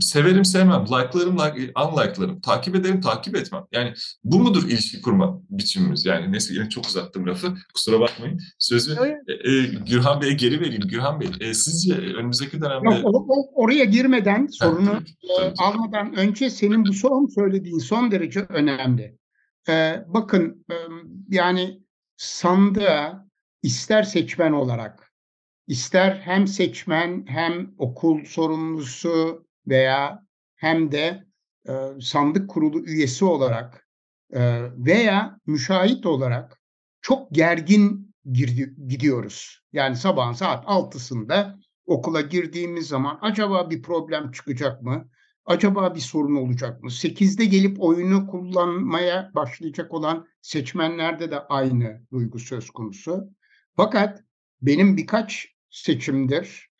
severim 0.00 0.44
sevmem, 0.44 0.84
like'larım, 0.84 1.38
like, 1.38 1.72
unlike'larım, 1.84 2.40
takip 2.40 2.76
ederim, 2.76 3.00
takip 3.00 3.36
etmem. 3.36 3.64
Yani 3.72 3.94
bu 4.24 4.38
mudur 4.38 4.68
ilişki 4.68 5.02
kurma 5.02 5.40
biçimimiz? 5.50 6.06
Yani 6.06 6.32
neyse 6.32 6.54
yine 6.54 6.68
çok 6.68 6.86
uzattım 6.86 7.26
lafı, 7.26 7.54
kusura 7.74 8.00
bakmayın. 8.00 8.40
Sözü 8.58 8.96
e, 9.28 9.50
e, 9.50 9.64
Gürhan 9.66 10.20
Bey'e 10.20 10.32
geri 10.32 10.60
vereyim. 10.60 10.82
Gürhan 10.82 11.20
Bey, 11.20 11.28
e, 11.40 11.54
sizce 11.54 11.94
önümüzdeki 11.94 12.60
dönemde... 12.60 12.94
Yok, 12.94 13.04
o, 13.04 13.26
o, 13.28 13.64
oraya 13.64 13.84
girmeden, 13.84 14.46
sorunu 14.46 14.92
tabii, 14.92 15.04
tabii. 15.38 15.54
almadan 15.58 16.14
önce 16.14 16.50
senin 16.50 16.86
bu 16.86 16.92
son 16.92 17.26
söylediğin 17.34 17.78
son 17.78 18.10
derece 18.10 18.46
önemli. 18.48 19.18
e, 19.68 20.04
bakın 20.08 20.64
e, 20.70 20.74
yani 21.30 21.82
sandığa 22.18 23.28
ister 23.62 24.02
seçmen 24.02 24.52
olarak, 24.52 25.12
ister 25.66 26.20
hem 26.24 26.46
seçmen 26.46 27.24
hem 27.26 27.74
okul 27.78 28.24
sorumlusu 28.24 29.46
veya 29.66 30.26
hem 30.56 30.92
de 30.92 31.24
e, 31.68 31.72
sandık 32.00 32.50
kurulu 32.50 32.84
üyesi 32.84 33.24
olarak 33.24 33.88
e, 34.32 34.40
veya 34.76 35.38
müşahit 35.46 36.06
olarak 36.06 36.60
çok 37.00 37.30
gergin 37.30 38.14
girdi, 38.32 38.74
gidiyoruz. 38.88 39.60
Yani 39.72 39.96
sabahın 39.96 40.32
saat 40.32 40.64
altısında 40.66 41.58
okula 41.86 42.20
girdiğimiz 42.20 42.88
zaman 42.88 43.18
acaba 43.22 43.70
bir 43.70 43.82
problem 43.82 44.30
çıkacak 44.32 44.82
mı? 44.82 45.08
Acaba 45.48 45.94
bir 45.94 46.00
sorun 46.00 46.36
olacak 46.36 46.82
mı? 46.82 46.90
Sekizde 46.90 47.44
gelip 47.44 47.82
oyunu 47.82 48.26
kullanmaya 48.26 49.30
başlayacak 49.34 49.94
olan 49.94 50.26
seçmenlerde 50.42 51.30
de 51.30 51.40
aynı 51.40 52.02
duygu 52.12 52.38
söz 52.38 52.70
konusu. 52.70 53.30
Fakat 53.76 54.24
benim 54.62 54.96
birkaç 54.96 55.48
seçimdir 55.70 56.70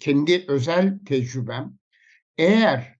kendi 0.00 0.44
özel 0.48 0.98
tecrübem 1.06 1.78
eğer 2.38 2.98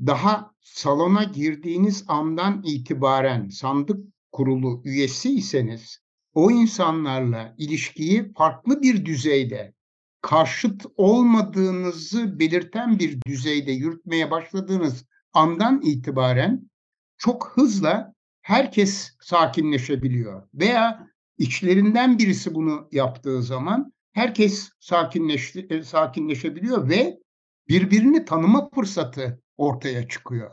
daha 0.00 0.54
salona 0.60 1.24
girdiğiniz 1.24 2.04
andan 2.08 2.62
itibaren 2.66 3.48
sandık 3.48 4.06
kurulu 4.32 4.82
üyesiyseniz 4.84 5.98
o 6.34 6.50
insanlarla 6.50 7.54
ilişkiyi 7.58 8.32
farklı 8.32 8.82
bir 8.82 9.04
düzeyde 9.04 9.73
karşıt 10.24 10.86
olmadığınızı 10.96 12.38
belirten 12.38 12.98
bir 12.98 13.18
düzeyde 13.26 13.72
yürütmeye 13.72 14.30
başladığınız 14.30 15.04
andan 15.32 15.80
itibaren 15.82 16.70
çok 17.18 17.52
hızla 17.54 18.14
herkes 18.42 19.16
sakinleşebiliyor. 19.20 20.48
Veya 20.54 21.08
içlerinden 21.38 22.18
birisi 22.18 22.54
bunu 22.54 22.88
yaptığı 22.92 23.42
zaman 23.42 23.92
herkes 24.12 24.70
sakinleşti, 24.80 25.66
e, 25.70 25.82
sakinleşebiliyor 25.82 26.88
ve 26.88 27.18
birbirini 27.68 28.24
tanıma 28.24 28.70
fırsatı 28.74 29.42
ortaya 29.56 30.08
çıkıyor. 30.08 30.52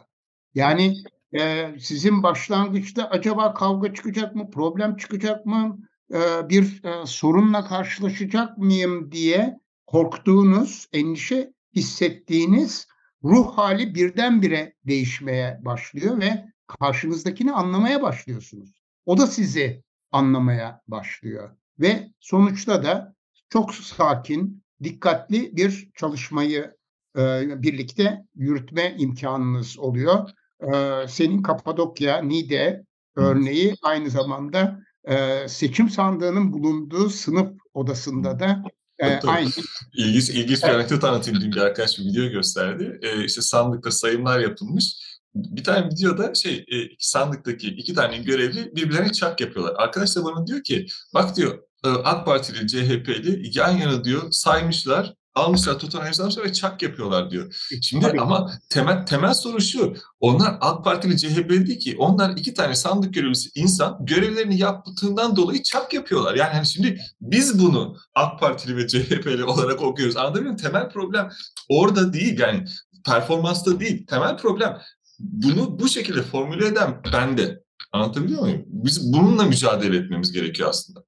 Yani 0.53 0.97
e, 1.39 1.72
sizin 1.80 2.24
başlangıçta 2.24 3.09
acaba 3.09 3.53
kavga 3.53 3.93
çıkacak 3.93 4.36
mı, 4.36 4.51
problem 4.51 4.97
çıkacak 4.97 5.45
mı, 5.45 5.80
e, 6.13 6.49
bir 6.49 6.84
e, 6.84 7.05
sorunla 7.05 7.65
karşılaşacak 7.65 8.57
mıyım 8.57 9.11
diye 9.11 9.61
korktuğunuz, 9.92 10.88
endişe 10.94 11.54
hissettiğiniz 11.76 12.88
ruh 13.24 13.58
hali 13.58 13.96
birdenbire 13.96 14.74
değişmeye 14.88 15.60
başlıyor 15.66 16.20
ve 16.20 16.46
karşınızdakini 16.68 17.52
anlamaya 17.52 18.02
başlıyorsunuz. 18.02 18.82
O 19.06 19.18
da 19.18 19.28
sizi 19.28 19.84
anlamaya 20.12 20.82
başlıyor 20.88 21.50
ve 21.80 22.12
sonuçta 22.20 22.84
da 22.84 23.16
çok 23.50 23.74
sakin, 23.76 24.64
dikkatli 24.84 25.58
bir 25.58 25.89
çalışmayı 25.96 26.76
e, 27.18 27.22
birlikte 27.64 28.26
yürütme 28.36 28.96
imkanınız 28.98 29.80
oluyor. 29.80 30.30
E, 30.74 31.08
senin 31.08 31.42
Kapadokya, 31.42 32.22
Nide 32.22 32.86
örneği 33.16 33.76
aynı 33.84 34.10
zamanda 34.10 34.80
e, 35.04 35.48
seçim 35.48 35.89
sandığının 35.89 36.54
bulunduğu 36.54 37.10
sınıf 37.10 37.52
odasında 37.74 38.39
da 38.39 38.64
e, 39.02 39.20
aynı. 39.28 39.49
İlginç, 39.93 40.30
ilginç 40.30 40.64
bir 40.64 40.70
anekdot 40.70 41.04
anlatayım. 41.04 41.41
Dün 41.41 41.52
bir 41.52 41.58
arkadaş 41.58 41.99
bir 41.99 42.04
video 42.04 42.28
gösterdi. 42.28 42.99
E, 43.02 43.26
işte 43.26 43.41
sandıkta 43.41 43.91
sayımlar 43.91 44.39
yapılmış. 44.39 44.95
Bir 45.36 45.64
tane 45.64 45.88
videoda 45.88 46.36
şey 46.36 46.56
e, 46.56 46.76
sandıktaki 46.99 47.68
iki 47.68 47.93
tane 47.93 48.18
görevli 48.18 48.76
birbirlerine 48.76 49.12
çak 49.12 49.41
yapıyorlar. 49.41 49.76
Arkadaş 49.78 50.16
da 50.16 50.26
bana 50.26 50.47
diyor 50.47 50.64
ki 50.64 50.88
bak 51.14 51.36
diyor 51.38 51.60
e, 51.86 51.89
AK 51.89 52.26
Partili, 52.26 52.68
CHP'li 52.68 53.60
yan 53.60 53.72
yana 53.78 54.04
diyor 54.04 54.32
saymışlar 54.32 55.14
almışlar 55.36 55.79
totalajlamışlar 55.79 56.43
ve 56.43 56.53
çak 56.53 56.82
yapıyorlar 56.82 57.32
diyor. 57.32 57.67
Şimdi 57.82 58.05
Tabii. 58.05 58.21
ama 58.21 58.51
temel 58.69 59.05
temel 59.05 59.34
soru 59.34 59.61
şu. 59.61 59.93
Onlar 60.19 60.57
AK 60.61 60.84
Partili 60.84 61.17
CHP 61.17 61.49
değil 61.49 61.79
ki. 61.79 61.95
Onlar 61.97 62.29
iki 62.29 62.53
tane 62.53 62.75
sandık 62.75 63.13
görevlisi 63.13 63.49
insan 63.55 63.97
görevlerini 64.01 64.57
yaptığından 64.57 65.36
dolayı 65.36 65.63
çak 65.63 65.93
yapıyorlar. 65.93 66.36
Yani 66.36 66.53
hani 66.53 66.65
şimdi 66.65 67.01
biz 67.21 67.59
bunu 67.59 67.97
AK 68.15 68.39
Partili 68.39 68.77
ve 68.77 68.88
CHP'li 68.88 69.43
olarak 69.43 69.82
okuyoruz. 69.82 70.17
Anladın 70.17 70.47
mı? 70.47 70.57
Temel 70.57 70.89
problem 70.89 71.29
orada 71.69 72.13
değil 72.13 72.39
yani 72.39 72.65
performansta 73.05 73.79
değil. 73.79 74.05
Temel 74.07 74.38
problem 74.38 74.82
bunu 75.19 75.79
bu 75.79 75.88
şekilde 75.88 76.23
formüle 76.23 76.67
eden 76.67 77.01
bende. 77.13 77.63
Anlatabiliyor 77.91 78.41
muyum? 78.41 78.63
Biz 78.67 79.13
bununla 79.13 79.43
mücadele 79.43 79.97
etmemiz 79.97 80.32
gerekiyor 80.32 80.69
aslında. 80.69 81.03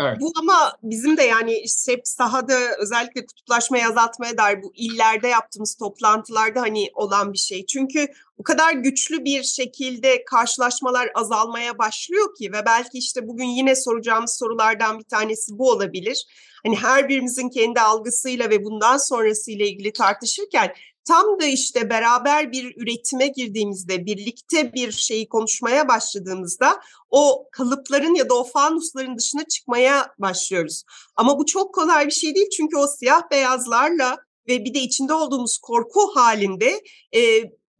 Evet. 0.00 0.20
Bu 0.20 0.32
ama 0.40 0.72
bizim 0.82 1.16
de 1.16 1.22
yani 1.22 1.64
hep 1.88 2.08
sahada 2.08 2.58
özellikle 2.78 3.26
kutuplaşmayı 3.26 3.86
azaltmaya 3.86 4.38
dair 4.38 4.62
bu 4.62 4.72
illerde 4.74 5.28
yaptığımız 5.28 5.74
toplantılarda 5.74 6.60
hani 6.60 6.90
olan 6.94 7.32
bir 7.32 7.38
şey. 7.38 7.66
Çünkü 7.66 8.08
o 8.38 8.42
kadar 8.42 8.72
güçlü 8.72 9.24
bir 9.24 9.42
şekilde 9.42 10.24
karşılaşmalar 10.24 11.10
azalmaya 11.14 11.78
başlıyor 11.78 12.34
ki 12.34 12.52
ve 12.52 12.66
belki 12.66 12.98
işte 12.98 13.28
bugün 13.28 13.44
yine 13.44 13.76
soracağımız 13.76 14.38
sorulardan 14.38 14.98
bir 14.98 15.04
tanesi 15.04 15.58
bu 15.58 15.70
olabilir. 15.70 16.26
Hani 16.66 16.76
her 16.76 17.08
birimizin 17.08 17.48
kendi 17.48 17.80
algısıyla 17.80 18.50
ve 18.50 18.64
bundan 18.64 18.96
sonrasıyla 18.96 19.66
ilgili 19.66 19.92
tartışırken 19.92 20.72
tam 21.06 21.40
da 21.40 21.44
işte 21.44 21.90
beraber 21.90 22.52
bir 22.52 22.76
üretime 22.76 23.26
girdiğimizde, 23.26 24.06
birlikte 24.06 24.72
bir 24.72 24.92
şeyi 24.92 25.28
konuşmaya 25.28 25.88
başladığımızda 25.88 26.80
o 27.10 27.48
kalıpların 27.52 28.14
ya 28.14 28.28
da 28.28 28.34
o 28.34 28.44
fanusların 28.44 29.18
dışına 29.18 29.44
çıkmaya 29.44 30.06
başlıyoruz. 30.18 30.82
Ama 31.16 31.38
bu 31.38 31.46
çok 31.46 31.74
kolay 31.74 32.06
bir 32.06 32.12
şey 32.12 32.34
değil 32.34 32.50
çünkü 32.56 32.76
o 32.76 32.86
siyah 32.86 33.30
beyazlarla 33.30 34.16
ve 34.48 34.64
bir 34.64 34.74
de 34.74 34.78
içinde 34.78 35.14
olduğumuz 35.14 35.58
korku 35.58 36.00
halinde 36.14 36.80
e, 37.14 37.20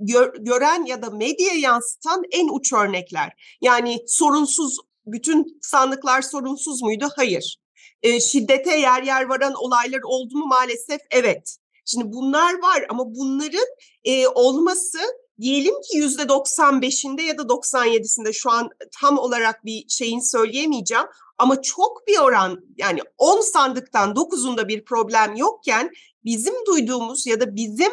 gör, 0.01 0.35
gören 0.39 0.85
ya 0.85 1.03
da 1.03 1.11
medya 1.11 1.55
yansıtan 1.55 2.23
en 2.31 2.49
uç 2.49 2.73
örnekler. 2.73 3.57
Yani 3.61 3.99
sorunsuz, 4.07 4.79
bütün 5.07 5.59
sandıklar 5.63 6.23
sorunsuz 6.23 6.83
muydu? 6.83 7.09
Hayır. 7.17 7.57
E, 8.03 8.21
şiddete 8.21 8.79
yer 8.79 9.03
yer 9.03 9.25
varan 9.25 9.55
olaylar 9.55 10.01
oldu 10.05 10.39
mu 10.39 10.47
maalesef? 10.47 11.01
Evet. 11.11 11.57
Şimdi 11.87 12.13
bunlar 12.13 12.63
var 12.63 12.87
ama 12.89 13.15
bunların 13.15 13.67
e, 14.05 14.29
olması 14.29 14.99
diyelim 15.41 15.75
ki 15.75 15.99
yüzde 15.99 16.23
95'inde 16.23 17.23
ya 17.23 17.39
da 17.39 17.43
97'sinde 17.43 18.33
şu 18.33 18.51
an 18.51 18.69
tam 19.01 19.19
olarak 19.19 19.65
bir 19.65 19.85
şeyin 19.89 20.21
söyleyemeyeceğim 20.21 21.05
ama 21.39 21.63
çok 21.63 22.07
bir 22.07 22.19
oran 22.19 22.61
yani 22.77 23.01
10 23.19 23.41
sandıktan 23.41 24.11
9'unda 24.11 24.69
bir 24.69 24.85
problem 24.85 25.37
yokken 25.37 25.91
bizim 26.25 26.55
duyduğumuz 26.67 27.27
ya 27.27 27.41
da 27.41 27.55
bizim 27.57 27.93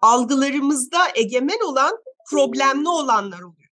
algılarımızda 0.00 0.98
egemen 1.14 1.68
olan 1.68 1.92
problemli 2.30 2.88
olanlar 2.88 3.40
oluyor. 3.40 3.70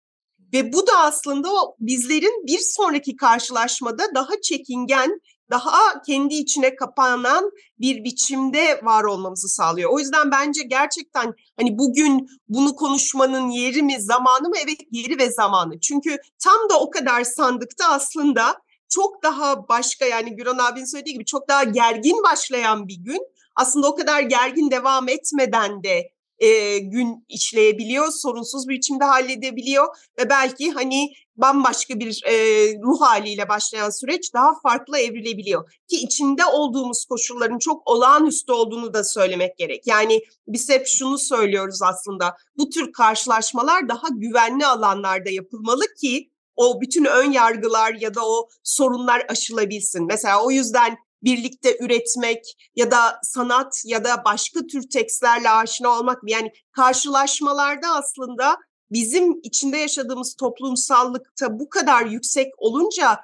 Ve 0.52 0.72
bu 0.72 0.86
da 0.86 0.98
aslında 0.98 1.48
bizlerin 1.80 2.46
bir 2.46 2.58
sonraki 2.58 3.16
karşılaşmada 3.16 4.14
daha 4.14 4.40
çekingen 4.42 5.20
daha 5.50 6.02
kendi 6.02 6.34
içine 6.34 6.76
kapanan 6.76 7.50
bir 7.80 8.04
biçimde 8.04 8.80
var 8.82 9.04
olmamızı 9.04 9.48
sağlıyor. 9.48 9.90
O 9.92 9.98
yüzden 9.98 10.30
bence 10.30 10.62
gerçekten 10.62 11.34
hani 11.56 11.78
bugün 11.78 12.28
bunu 12.48 12.76
konuşmanın 12.76 13.48
yeri 13.48 13.82
mi 13.82 14.02
zamanı 14.02 14.48
mı? 14.48 14.54
Evet 14.64 14.78
yeri 14.90 15.18
ve 15.18 15.30
zamanı. 15.30 15.80
Çünkü 15.80 16.16
tam 16.44 16.68
da 16.70 16.80
o 16.80 16.90
kadar 16.90 17.24
sandıkta 17.24 17.88
aslında 17.88 18.62
çok 18.88 19.22
daha 19.22 19.68
başka 19.68 20.04
yani 20.04 20.36
Güran 20.36 20.58
abinin 20.58 20.84
söylediği 20.84 21.14
gibi 21.14 21.24
çok 21.24 21.48
daha 21.48 21.64
gergin 21.64 22.22
başlayan 22.22 22.88
bir 22.88 22.98
gün 22.98 23.20
aslında 23.56 23.88
o 23.88 23.94
kadar 23.94 24.20
gergin 24.20 24.70
devam 24.70 25.08
etmeden 25.08 25.82
de 25.82 26.10
e, 26.40 26.78
gün 26.78 27.24
işleyebiliyor, 27.28 28.10
sorunsuz 28.10 28.68
bir 28.68 28.74
biçimde 28.74 29.04
halledebiliyor 29.04 29.96
ve 30.18 30.30
belki 30.30 30.70
hani 30.70 31.12
bambaşka 31.36 32.00
bir 32.00 32.22
e, 32.26 32.34
ruh 32.82 33.00
haliyle 33.00 33.48
başlayan 33.48 33.90
süreç 33.90 34.34
daha 34.34 34.60
farklı 34.62 34.98
evrilebiliyor. 34.98 35.72
Ki 35.88 35.96
içinde 35.96 36.44
olduğumuz 36.44 37.04
koşulların 37.04 37.58
çok 37.58 37.90
olağanüstü 37.90 38.52
olduğunu 38.52 38.94
da 38.94 39.04
söylemek 39.04 39.56
gerek. 39.56 39.86
Yani 39.86 40.20
biz 40.48 40.68
hep 40.68 40.86
şunu 40.86 41.18
söylüyoruz 41.18 41.82
aslında 41.82 42.36
bu 42.58 42.70
tür 42.70 42.92
karşılaşmalar 42.92 43.88
daha 43.88 44.08
güvenli 44.10 44.66
alanlarda 44.66 45.30
yapılmalı 45.30 45.82
ki 46.00 46.30
o 46.56 46.80
bütün 46.80 47.04
ön 47.04 47.32
yargılar 47.32 47.94
ya 47.94 48.14
da 48.14 48.28
o 48.28 48.48
sorunlar 48.62 49.26
aşılabilsin. 49.28 50.06
Mesela 50.06 50.44
o 50.44 50.50
yüzden 50.50 50.96
birlikte 51.22 51.76
üretmek 51.80 52.44
ya 52.76 52.90
da 52.90 53.20
sanat 53.22 53.82
ya 53.84 54.04
da 54.04 54.24
başka 54.24 54.60
tür 54.66 54.90
tekstlerle 54.90 55.50
aşina 55.50 55.88
olmak 55.88 56.18
yani 56.26 56.52
karşılaşmalarda 56.72 57.88
aslında 57.94 58.56
bizim 58.92 59.40
içinde 59.42 59.76
yaşadığımız 59.76 60.34
toplumsallıkta 60.34 61.58
bu 61.58 61.68
kadar 61.68 62.06
yüksek 62.06 62.52
olunca 62.58 63.20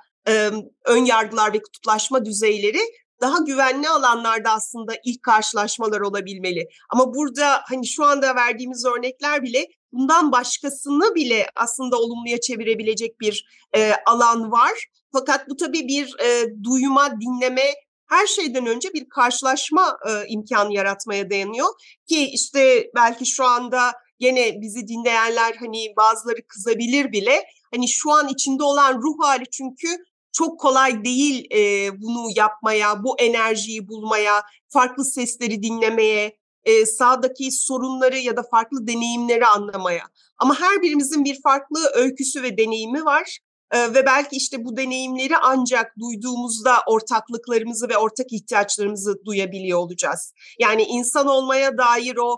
ön 0.84 1.04
yargılar 1.04 1.52
ve 1.52 1.62
kutuplaşma 1.62 2.24
düzeyleri 2.24 2.80
daha 3.20 3.38
güvenli 3.38 3.88
alanlarda 3.88 4.50
aslında 4.50 4.92
ilk 5.04 5.22
karşılaşmalar 5.22 6.00
olabilmeli. 6.00 6.68
Ama 6.90 7.14
burada 7.14 7.62
hani 7.68 7.86
şu 7.86 8.04
anda 8.04 8.34
verdiğimiz 8.34 8.84
örnekler 8.84 9.42
bile 9.42 9.66
bundan 9.92 10.32
başkasını 10.32 11.14
bile 11.14 11.46
aslında 11.56 11.98
olumluya 11.98 12.40
çevirebilecek 12.40 13.20
bir 13.20 13.46
e, 13.76 13.92
alan 14.06 14.52
var. 14.52 14.86
Fakat 15.12 15.48
bu 15.48 15.56
tabii 15.56 15.88
bir 15.88 16.14
e, 16.24 16.46
duyma, 16.64 17.20
dinleme, 17.20 17.74
her 18.08 18.26
şeyden 18.26 18.66
önce 18.66 18.92
bir 18.94 19.08
karşılaşma 19.08 19.98
e, 20.08 20.28
imkanı 20.28 20.74
yaratmaya 20.74 21.30
dayanıyor. 21.30 21.68
Ki 22.08 22.30
işte 22.32 22.90
belki 22.94 23.26
şu 23.26 23.44
anda 23.44 23.92
gene 24.18 24.60
bizi 24.60 24.88
dinleyenler 24.88 25.56
hani 25.60 25.92
bazıları 25.96 26.46
kızabilir 26.48 27.12
bile. 27.12 27.44
Hani 27.74 27.88
şu 27.88 28.12
an 28.12 28.28
içinde 28.28 28.62
olan 28.62 29.02
ruh 29.02 29.24
hali 29.24 29.44
çünkü 29.52 29.88
çok 30.32 30.60
kolay 30.60 31.04
değil 31.04 31.46
e, 31.54 31.90
bunu 32.00 32.28
yapmaya, 32.36 33.04
bu 33.04 33.16
enerjiyi 33.18 33.88
bulmaya, 33.88 34.42
farklı 34.68 35.04
sesleri 35.04 35.62
dinlemeye, 35.62 36.36
e, 36.64 36.86
sağdaki 36.86 37.52
sorunları 37.52 38.18
ya 38.18 38.36
da 38.36 38.42
farklı 38.42 38.86
deneyimleri 38.86 39.46
anlamaya. 39.46 40.04
Ama 40.38 40.60
her 40.60 40.82
birimizin 40.82 41.24
bir 41.24 41.42
farklı 41.42 41.90
öyküsü 41.94 42.42
ve 42.42 42.58
deneyimi 42.58 43.04
var. 43.04 43.38
Ve 43.74 44.06
belki 44.06 44.36
işte 44.36 44.64
bu 44.64 44.76
deneyimleri 44.76 45.36
ancak 45.36 45.98
duyduğumuzda 45.98 46.76
ortaklıklarımızı 46.86 47.88
ve 47.88 47.96
ortak 47.96 48.32
ihtiyaçlarımızı 48.32 49.24
duyabiliyor 49.24 49.78
olacağız. 49.78 50.32
Yani 50.58 50.82
insan 50.82 51.26
olmaya 51.26 51.78
dair 51.78 52.16
o 52.16 52.36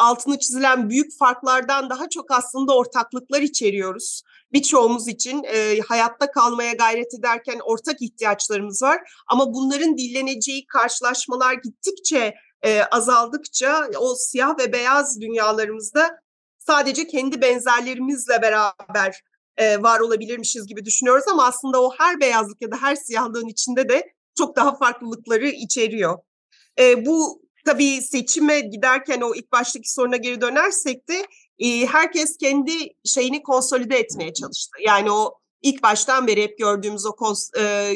altını 0.00 0.38
çizilen 0.38 0.90
büyük 0.90 1.18
farklardan 1.18 1.90
daha 1.90 2.08
çok 2.08 2.30
aslında 2.30 2.76
ortaklıklar 2.76 3.40
içeriyoruz. 3.40 4.22
Birçoğumuz 4.52 5.08
için 5.08 5.42
e, 5.44 5.80
hayatta 5.80 6.30
kalmaya 6.30 6.72
gayret 6.72 7.14
ederken 7.14 7.60
ortak 7.64 8.02
ihtiyaçlarımız 8.02 8.82
var. 8.82 9.00
Ama 9.26 9.54
bunların 9.54 9.98
dilleneceği 9.98 10.66
karşılaşmalar 10.66 11.54
gittikçe 11.54 12.34
e, 12.62 12.82
azaldıkça 12.82 13.88
o 13.98 14.14
siyah 14.14 14.58
ve 14.58 14.72
beyaz 14.72 15.20
dünyalarımızda 15.20 16.20
sadece 16.58 17.06
kendi 17.06 17.40
benzerlerimizle 17.40 18.42
beraber 18.42 19.22
e, 19.60 19.82
var 19.82 20.00
olabilirmişiz 20.00 20.66
gibi 20.66 20.84
düşünüyoruz 20.84 21.24
ama 21.32 21.46
aslında 21.46 21.82
o 21.82 21.90
her 21.98 22.20
beyazlık 22.20 22.62
ya 22.62 22.70
da 22.70 22.76
her 22.76 22.96
siyahlığın 22.96 23.48
içinde 23.48 23.88
de 23.88 24.12
çok 24.38 24.56
daha 24.56 24.76
farklılıkları 24.76 25.48
içeriyor. 25.48 26.18
E, 26.78 27.06
bu 27.06 27.42
tabii 27.64 28.02
seçime 28.02 28.60
giderken 28.60 29.20
o 29.20 29.34
ilk 29.34 29.52
baştaki 29.52 29.92
soruna 29.92 30.16
geri 30.16 30.40
dönersek 30.40 31.08
de 31.08 31.26
e, 31.58 31.86
herkes 31.86 32.36
kendi 32.36 32.72
şeyini 33.04 33.42
konsolide 33.42 33.98
etmeye 33.98 34.32
çalıştı. 34.32 34.76
Yani 34.86 35.12
o 35.12 35.38
ilk 35.62 35.82
baştan 35.82 36.26
beri 36.26 36.42
hep 36.42 36.58
gördüğümüz 36.58 37.06
o 37.06 37.10
kons- 37.10 37.58
e, 37.58 37.94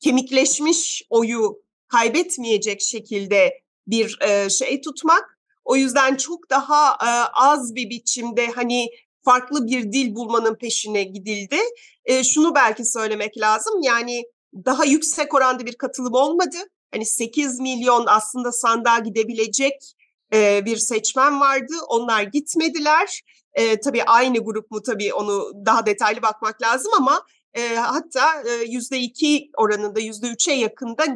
kemikleşmiş 0.00 1.02
oyu 1.10 1.62
kaybetmeyecek 1.88 2.80
şekilde 2.80 3.60
bir 3.86 4.18
e, 4.20 4.50
şey 4.50 4.80
tutmak. 4.80 5.38
O 5.64 5.76
yüzden 5.76 6.16
çok 6.16 6.50
daha 6.50 6.90
e, 6.90 7.10
az 7.34 7.74
bir 7.74 7.90
biçimde 7.90 8.46
hani 8.46 8.88
farklı 9.24 9.66
bir 9.66 9.92
dil 9.92 10.14
bulmanın 10.14 10.54
peşine 10.54 11.02
gidildi. 11.02 11.56
E, 12.04 12.24
şunu 12.24 12.54
belki 12.54 12.84
söylemek 12.84 13.38
lazım 13.38 13.82
yani 13.82 14.22
daha 14.54 14.84
yüksek 14.84 15.34
oranda 15.34 15.66
bir 15.66 15.74
katılım 15.74 16.14
olmadı. 16.14 16.56
Hani 16.92 17.06
8 17.06 17.60
milyon 17.60 18.04
aslında 18.08 18.52
sandığa 18.52 18.98
gidebilecek 18.98 19.94
e, 20.34 20.64
bir 20.64 20.76
seçmen 20.76 21.40
vardı. 21.40 21.72
Onlar 21.88 22.22
gitmediler. 22.22 23.20
E, 23.54 23.80
tabii 23.80 24.02
aynı 24.04 24.38
grup 24.38 24.70
mu 24.70 24.82
tabii 24.82 25.14
onu 25.14 25.52
daha 25.66 25.86
detaylı 25.86 26.22
bakmak 26.22 26.62
lazım 26.62 26.92
ama 26.96 27.22
e, 27.54 27.74
hatta 27.74 28.42
yüzde 28.66 28.98
iki 28.98 29.50
oranında 29.56 30.00
yüzde 30.00 30.28
üçe 30.28 30.52
yakında 30.52 31.06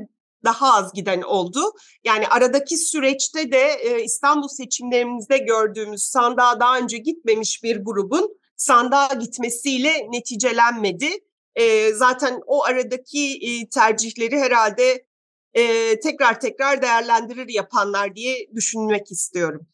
daha 0.44 0.74
az 0.74 0.92
giden 0.92 1.22
oldu. 1.22 1.60
Yani 2.04 2.28
aradaki 2.28 2.76
süreçte 2.76 3.52
de 3.52 3.72
e, 3.82 4.04
İstanbul 4.04 4.48
seçimlerimizde 4.48 5.38
gördüğümüz 5.38 6.02
sandığa 6.02 6.60
daha 6.60 6.78
önce 6.78 6.98
gitmemiş 6.98 7.62
bir 7.62 7.84
grubun 7.84 8.38
sandığa 8.56 9.14
gitmesiyle 9.14 10.06
neticelenmedi. 10.10 11.08
E, 11.54 11.92
zaten 11.92 12.40
o 12.46 12.64
aradaki 12.64 13.38
e, 13.42 13.68
tercihleri 13.68 14.38
herhalde 14.38 15.06
e, 15.54 16.00
tekrar 16.00 16.40
tekrar 16.40 16.82
değerlendirir 16.82 17.48
yapanlar 17.48 18.16
diye 18.16 18.50
düşünmek 18.54 19.10
istiyorum. 19.10 19.66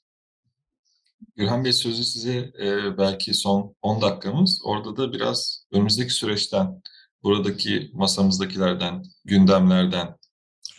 Gürhan 1.37 1.65
Bey 1.65 1.73
sözü 1.73 2.05
size 2.05 2.53
e, 2.62 2.99
belki 2.99 3.35
son 3.35 3.77
10 3.83 4.03
dakikamız. 4.03 4.61
Orada 4.65 4.97
da 4.97 5.12
biraz 5.12 5.67
önümüzdeki 5.73 6.12
süreçten, 6.12 6.83
buradaki 7.23 7.91
masamızdakilerden, 7.95 9.03
gündemlerden, 9.25 10.17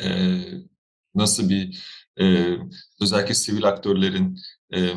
e, 0.04 0.40
nasıl 1.16 1.50
bir 1.50 1.86
e, 2.22 2.56
özellikle 3.02 3.34
sivil 3.34 3.66
aktörlerin 3.66 4.40
e, 4.74 4.90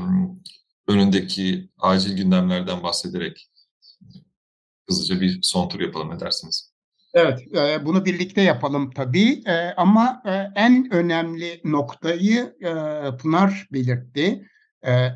önündeki 0.88 1.68
acil 1.78 2.16
gündemlerden 2.16 2.82
bahsederek 2.82 3.48
hızlıca 4.88 5.20
bir 5.20 5.38
son 5.42 5.68
tur 5.68 5.80
yapalım 5.80 6.10
ne 6.10 6.20
dersiniz? 6.20 6.72
Evet, 7.14 7.56
e, 7.56 7.86
bunu 7.86 8.04
birlikte 8.04 8.42
yapalım 8.42 8.90
tabii 8.90 9.42
e, 9.46 9.74
ama 9.76 10.22
e, 10.26 10.30
en 10.60 10.92
önemli 10.92 11.60
noktayı 11.64 12.56
Pınar 13.22 13.68
belirtti. 13.72 14.48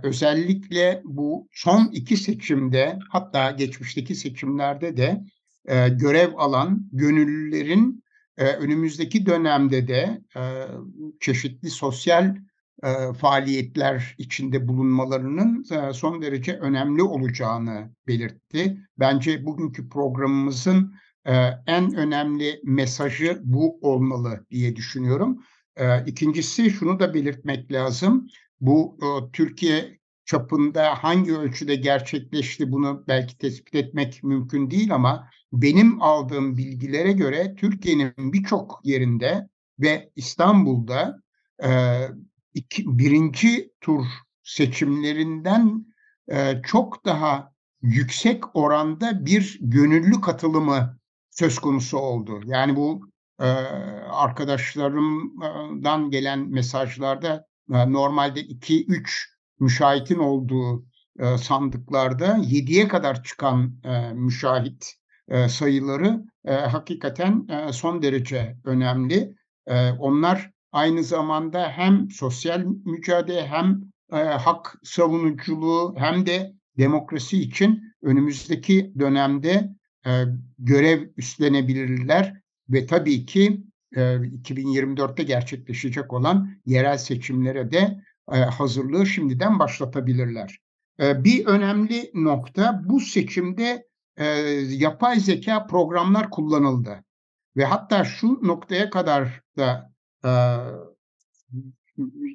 Özellikle 0.02 1.02
bu 1.04 1.48
son 1.52 1.90
iki 1.92 2.16
seçimde 2.16 2.98
hatta 3.10 3.50
geçmişteki 3.50 4.14
seçimlerde 4.14 4.96
de 4.96 5.20
görev 5.88 6.34
alan 6.36 6.88
gönüllülerin 6.92 8.04
önümüzdeki 8.42 9.26
dönemde 9.26 9.88
de 9.88 10.22
çeşitli 11.20 11.70
sosyal 11.70 12.36
faaliyetler 13.18 14.14
içinde 14.18 14.68
bulunmalarının 14.68 15.64
son 15.92 16.22
derece 16.22 16.56
önemli 16.58 17.02
olacağını 17.02 17.90
belirtti. 18.06 18.78
Bence 18.98 19.46
bugünkü 19.46 19.88
programımızın 19.88 20.94
en 21.66 21.94
önemli 21.94 22.60
mesajı 22.64 23.40
bu 23.44 23.78
olmalı 23.82 24.46
diye 24.50 24.76
düşünüyorum. 24.76 25.42
İkincisi 26.06 26.70
şunu 26.70 27.00
da 27.00 27.14
belirtmek 27.14 27.72
lazım. 27.72 28.26
Bu 28.60 28.98
Türkiye 29.32 29.98
çapında 30.24 30.94
hangi 30.94 31.36
ölçüde 31.36 31.74
gerçekleşti 31.74 32.72
bunu 32.72 33.04
belki 33.08 33.38
tespit 33.38 33.74
etmek 33.74 34.24
mümkün 34.24 34.70
değil 34.70 34.94
ama 34.94 35.28
benim 35.52 36.02
aldığım 36.02 36.56
bilgilere 36.56 37.12
göre 37.12 37.54
Türkiye'nin 37.54 38.32
birçok 38.32 38.80
yerinde 38.84 39.48
ve 39.80 40.10
İstanbul'da 40.16 41.22
iki, 42.54 42.98
birinci 42.98 43.72
tur 43.80 44.04
seçimlerinden 44.42 45.86
çok 46.62 47.04
daha 47.04 47.52
yüksek 47.82 48.56
oranda 48.56 49.26
bir 49.26 49.58
gönüllü 49.60 50.20
katılımı 50.20 50.98
söz 51.30 51.58
konusu 51.58 51.98
oldu. 51.98 52.40
Yani 52.44 52.76
bu 52.76 53.00
e, 53.40 53.44
arkadaşlarımdan 54.10 56.10
gelen 56.10 56.38
mesajlarda 56.38 57.46
e, 57.72 57.92
normalde 57.92 58.40
2-3 58.40 59.24
müşahitin 59.60 60.18
olduğu 60.18 60.86
e, 61.18 61.38
sandıklarda 61.38 62.26
7'ye 62.26 62.88
kadar 62.88 63.22
çıkan 63.22 63.80
e, 63.84 64.12
müşahit 64.12 64.84
e, 64.84 65.01
sayıları 65.48 66.24
e, 66.44 66.52
hakikaten 66.52 67.46
e, 67.48 67.72
son 67.72 68.02
derece 68.02 68.56
önemli. 68.64 69.34
E, 69.66 69.90
onlar 69.90 70.50
aynı 70.72 71.04
zamanda 71.04 71.68
hem 71.68 72.10
sosyal 72.10 72.64
mücadele 72.84 73.46
hem 73.46 73.80
e, 74.12 74.16
hak 74.16 74.78
savunuculuğu 74.82 75.94
hem 75.98 76.26
de 76.26 76.52
demokrasi 76.78 77.40
için 77.40 77.82
önümüzdeki 78.02 78.92
dönemde 78.98 79.70
e, 80.06 80.10
görev 80.58 81.08
üstlenebilirler 81.16 82.40
ve 82.68 82.86
tabii 82.86 83.26
ki 83.26 83.62
e, 83.96 84.00
2024'te 84.00 85.22
gerçekleşecek 85.22 86.12
olan 86.12 86.50
yerel 86.66 86.98
seçimlere 86.98 87.70
de 87.72 88.02
e, 88.32 88.36
hazırlığı 88.36 89.06
şimdiden 89.06 89.58
başlatabilirler. 89.58 90.58
E, 91.00 91.24
bir 91.24 91.46
önemli 91.46 92.10
nokta 92.14 92.82
bu 92.84 93.00
seçimde 93.00 93.86
e, 94.16 94.26
yapay 94.68 95.20
zeka 95.20 95.66
programlar 95.66 96.30
kullanıldı 96.30 97.04
ve 97.56 97.64
hatta 97.64 98.04
şu 98.04 98.38
noktaya 98.42 98.90
kadar 98.90 99.42
da 99.56 99.92
e, 100.24 100.32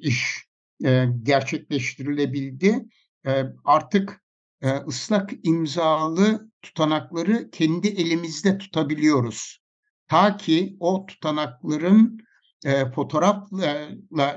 iş 0.02 0.48
e, 0.84 1.06
gerçekleştirilebildi. 1.22 2.84
E, 3.26 3.44
artık 3.64 4.22
e, 4.62 4.70
ıslak 4.70 5.30
imzalı 5.42 6.50
tutanakları 6.62 7.50
kendi 7.50 7.88
elimizde 7.88 8.58
tutabiliyoruz. 8.58 9.58
Ta 10.08 10.36
ki 10.36 10.76
o 10.80 11.06
tutanakların 11.06 12.18
e, 12.64 12.90
fotoğrafla 12.90 13.88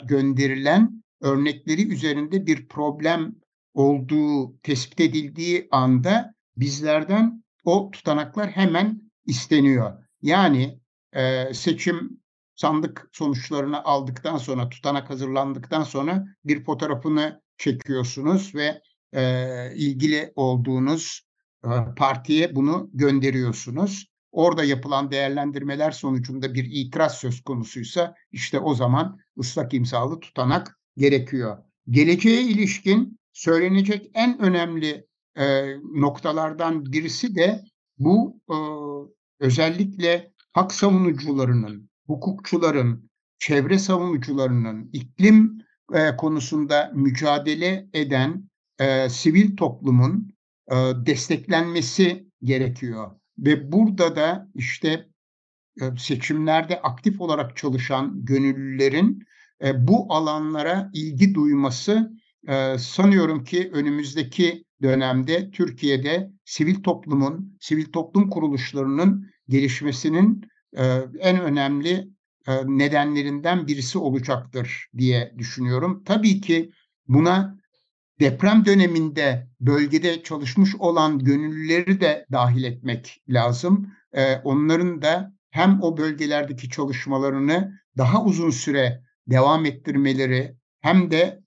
gönderilen 0.03 1.03
örnekleri 1.21 1.93
üzerinde 1.93 2.45
bir 2.45 2.67
problem 2.67 3.35
olduğu 3.73 4.57
tespit 4.57 4.99
edildiği 4.99 5.67
anda 5.71 6.33
bizlerden 6.57 7.43
o 7.63 7.91
tutanaklar 7.91 8.49
hemen 8.49 9.01
isteniyor. 9.25 10.03
Yani 10.21 10.79
e, 11.13 11.53
seçim 11.53 12.21
sandık 12.55 13.09
sonuçlarını 13.11 13.83
aldıktan 13.83 14.37
sonra, 14.37 14.69
tutanak 14.69 15.09
hazırlandıktan 15.09 15.83
sonra 15.83 16.25
bir 16.45 16.63
fotoğrafını 16.63 17.41
çekiyorsunuz 17.57 18.55
ve 18.55 18.81
e, 19.13 19.75
ilgili 19.75 20.33
olduğunuz 20.35 21.21
e, 21.63 21.69
partiye 21.97 22.55
bunu 22.55 22.89
gönderiyorsunuz. 22.93 24.11
Orada 24.31 24.63
yapılan 24.63 25.11
değerlendirmeler 25.11 25.91
sonucunda 25.91 26.53
bir 26.53 26.65
itiraz 26.71 27.17
söz 27.17 27.41
konusuysa 27.43 28.15
işte 28.31 28.59
o 28.59 28.73
zaman 28.75 29.19
ıslak 29.39 29.73
imzalı 29.73 30.19
tutanak 30.19 30.79
gerekiyor. 30.97 31.57
Geleceğe 31.89 32.41
ilişkin 32.41 33.19
söylenecek 33.33 34.11
en 34.13 34.39
önemli 34.39 35.07
e, 35.37 35.75
noktalardan 35.93 36.91
birisi 36.91 37.35
de 37.35 37.63
bu 37.99 38.41
e, 38.49 38.55
özellikle 39.39 40.31
hak 40.53 40.71
savunucularının, 40.71 41.89
hukukçuların, 42.07 43.09
çevre 43.39 43.79
savunucularının, 43.79 44.89
iklim 44.93 45.57
e, 45.93 46.15
konusunda 46.15 46.91
mücadele 46.95 47.87
eden 47.93 48.49
e, 48.79 49.09
sivil 49.09 49.55
toplumun 49.55 50.33
e, 50.71 50.75
desteklenmesi 51.05 52.27
gerekiyor. 52.43 53.11
Ve 53.37 53.71
burada 53.71 54.15
da 54.15 54.47
işte 54.55 55.07
e, 55.81 55.97
seçimlerde 55.97 56.81
aktif 56.81 57.21
olarak 57.21 57.57
çalışan 57.57 58.25
gönüllülerin 58.25 59.23
e, 59.63 59.87
bu 59.87 60.13
alanlara 60.13 60.89
ilgi 60.93 61.33
duyması 61.33 62.11
e, 62.47 62.77
sanıyorum 62.77 63.43
ki 63.43 63.69
önümüzdeki 63.73 64.65
dönemde 64.81 65.51
Türkiye'de 65.51 66.31
sivil 66.45 66.83
toplumun, 66.83 67.57
sivil 67.59 67.85
toplum 67.85 68.29
kuruluşlarının 68.29 69.27
gelişmesinin 69.49 70.45
en 71.19 71.39
önemli 71.39 72.07
nedenlerinden 72.65 73.67
birisi 73.67 73.97
olacaktır 73.97 74.87
diye 74.97 75.33
düşünüyorum. 75.37 76.03
Tabii 76.05 76.41
ki 76.41 76.71
buna 77.07 77.57
deprem 78.19 78.65
döneminde 78.65 79.47
bölgede 79.59 80.23
çalışmış 80.23 80.75
olan 80.75 81.19
gönüllüleri 81.19 82.01
de 82.01 82.25
dahil 82.31 82.63
etmek 82.63 83.23
lazım. 83.29 83.93
Onların 84.43 85.01
da 85.01 85.33
hem 85.49 85.81
o 85.81 85.97
bölgelerdeki 85.97 86.69
çalışmalarını 86.69 87.79
daha 87.97 88.23
uzun 88.23 88.49
süre 88.49 89.03
devam 89.27 89.65
ettirmeleri 89.65 90.55
hem 90.81 91.11
de 91.11 91.39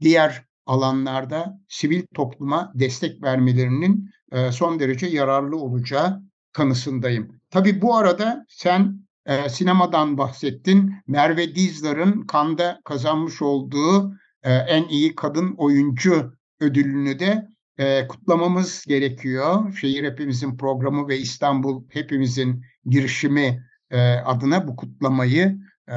diğer 0.00 0.45
alanlarda 0.66 1.60
sivil 1.68 2.02
topluma 2.14 2.72
destek 2.74 3.22
vermelerinin 3.22 4.10
son 4.50 4.80
derece 4.80 5.06
yararlı 5.06 5.56
olacağı 5.56 6.22
kanısındayım. 6.52 7.40
Tabii 7.50 7.82
bu 7.82 7.96
arada 7.96 8.46
sen 8.48 9.06
e, 9.26 9.48
sinemadan 9.48 10.18
bahsettin. 10.18 10.94
Merve 11.06 11.54
Dizdar'ın 11.54 12.26
Kanda 12.26 12.80
kazanmış 12.84 13.42
olduğu 13.42 14.12
e, 14.42 14.52
en 14.52 14.88
iyi 14.88 15.14
kadın 15.14 15.54
oyuncu 15.58 16.32
ödülünü 16.60 17.18
de 17.18 17.48
e, 17.78 18.08
kutlamamız 18.08 18.84
gerekiyor. 18.88 19.72
Şehir 19.80 20.04
Hepimizin 20.04 20.56
programı 20.56 21.08
ve 21.08 21.18
İstanbul 21.18 21.84
Hepimizin 21.88 22.64
girişimi 22.84 23.66
e, 23.90 23.98
adına 24.10 24.68
bu 24.68 24.76
kutlamayı 24.76 25.58
e, 25.88 25.94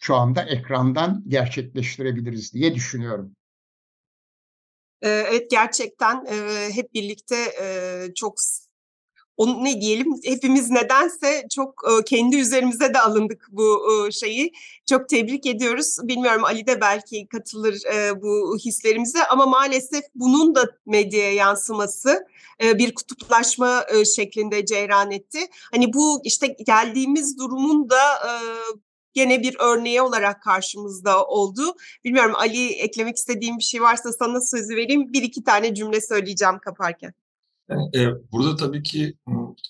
şu 0.00 0.16
anda 0.16 0.42
ekrandan 0.42 1.24
gerçekleştirebiliriz 1.28 2.54
diye 2.54 2.74
düşünüyorum. 2.74 3.34
Evet 5.02 5.50
gerçekten 5.50 6.26
hep 6.72 6.94
birlikte 6.94 7.36
çok 8.14 8.34
onu 9.36 9.64
ne 9.64 9.80
diyelim 9.80 10.14
hepimiz 10.24 10.70
nedense 10.70 11.46
çok 11.54 11.84
kendi 12.06 12.36
üzerimize 12.36 12.94
de 12.94 13.00
alındık 13.00 13.46
bu 13.50 13.80
şeyi. 14.12 14.52
Çok 14.88 15.08
tebrik 15.08 15.46
ediyoruz. 15.46 15.96
Bilmiyorum 16.02 16.44
Ali 16.44 16.66
de 16.66 16.80
belki 16.80 17.26
katılır 17.28 17.82
bu 18.22 18.56
hislerimize 18.64 19.24
ama 19.24 19.46
maalesef 19.46 20.04
bunun 20.14 20.54
da 20.54 20.64
medyaya 20.86 21.32
yansıması 21.32 22.26
bir 22.60 22.94
kutuplaşma 22.94 23.86
şeklinde 24.16 24.66
ceyran 24.66 25.10
etti. 25.10 25.38
Hani 25.72 25.92
bu 25.92 26.20
işte 26.24 26.46
geldiğimiz 26.46 27.38
durumun 27.38 27.90
da 27.90 28.00
gene 29.14 29.42
bir 29.42 29.56
örneği 29.60 30.02
olarak 30.02 30.42
karşımızda 30.42 31.24
oldu. 31.24 31.62
Bilmiyorum 32.04 32.34
Ali 32.36 32.68
eklemek 32.68 33.16
istediğim 33.16 33.58
bir 33.58 33.62
şey 33.62 33.82
varsa 33.82 34.12
sana 34.12 34.40
sözü 34.40 34.76
vereyim. 34.76 35.12
Bir 35.12 35.22
iki 35.22 35.44
tane 35.44 35.74
cümle 35.74 36.00
söyleyeceğim 36.00 36.58
kaparken. 36.58 37.12
E, 37.94 38.06
burada 38.32 38.56
tabii 38.56 38.82
ki 38.82 39.14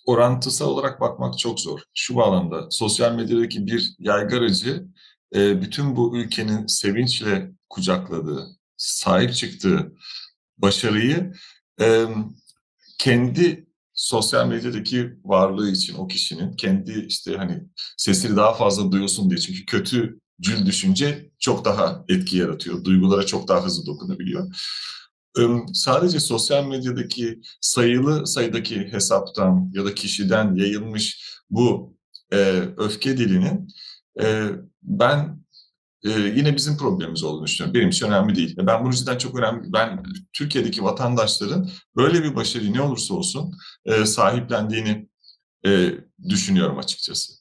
orantısal 0.06 0.68
olarak 0.68 1.00
bakmak 1.00 1.38
çok 1.38 1.60
zor. 1.60 1.80
Şu 1.94 2.16
bağlamda 2.16 2.70
sosyal 2.70 3.14
medyadaki 3.14 3.66
bir 3.66 3.94
yaygaracı 3.98 4.86
e, 5.34 5.62
bütün 5.62 5.96
bu 5.96 6.16
ülkenin 6.16 6.66
sevinçle 6.66 7.50
kucakladığı, 7.70 8.46
sahip 8.76 9.34
çıktığı 9.34 9.92
başarıyı 10.58 11.32
kendi 12.98 13.66
sosyal 14.02 14.46
medyadaki 14.46 15.10
varlığı 15.24 15.70
için 15.70 15.94
o 15.94 16.06
kişinin 16.06 16.52
kendi 16.52 17.06
işte 17.08 17.36
hani 17.36 17.62
sesini 17.96 18.36
daha 18.36 18.54
fazla 18.54 18.92
duyulsun 18.92 19.30
diye 19.30 19.38
çünkü 19.38 19.66
kötü 19.66 20.20
cül 20.40 20.66
düşünce 20.66 21.30
çok 21.38 21.64
daha 21.64 22.04
etki 22.08 22.36
yaratıyor. 22.36 22.84
Duygulara 22.84 23.26
çok 23.26 23.48
daha 23.48 23.64
hızlı 23.64 23.86
dokunabiliyor 23.86 24.54
sadece 25.72 26.20
sosyal 26.20 26.66
medyadaki 26.66 27.40
sayılı 27.60 28.26
sayıdaki 28.26 28.92
hesaptan 28.92 29.70
ya 29.74 29.84
da 29.84 29.94
kişiden 29.94 30.54
yayılmış 30.54 31.32
bu 31.50 31.96
e, 32.32 32.36
öfke 32.76 33.16
dilinin 33.16 33.68
e, 34.22 34.48
ben 34.82 35.42
e, 36.04 36.10
yine 36.10 36.56
bizim 36.56 36.76
problemimiz 36.76 37.22
olduğunu 37.22 37.46
düşünüyorum. 37.46 37.74
Benim 37.74 37.88
için 37.88 38.06
önemli 38.06 38.34
değil. 38.34 38.56
Ben 38.58 38.84
bunu 38.84 38.92
cidden 38.92 39.18
çok 39.18 39.38
önemli. 39.38 39.72
Ben 39.72 40.02
Türkiye'deki 40.32 40.84
vatandaşların 40.84 41.70
böyle 41.96 42.24
bir 42.24 42.36
başarı 42.36 42.72
ne 42.72 42.80
olursa 42.80 43.14
olsun 43.14 43.52
e, 43.84 44.06
sahiplendiğini 44.06 45.08
e, 45.66 45.90
düşünüyorum 46.28 46.78
açıkçası 46.78 47.32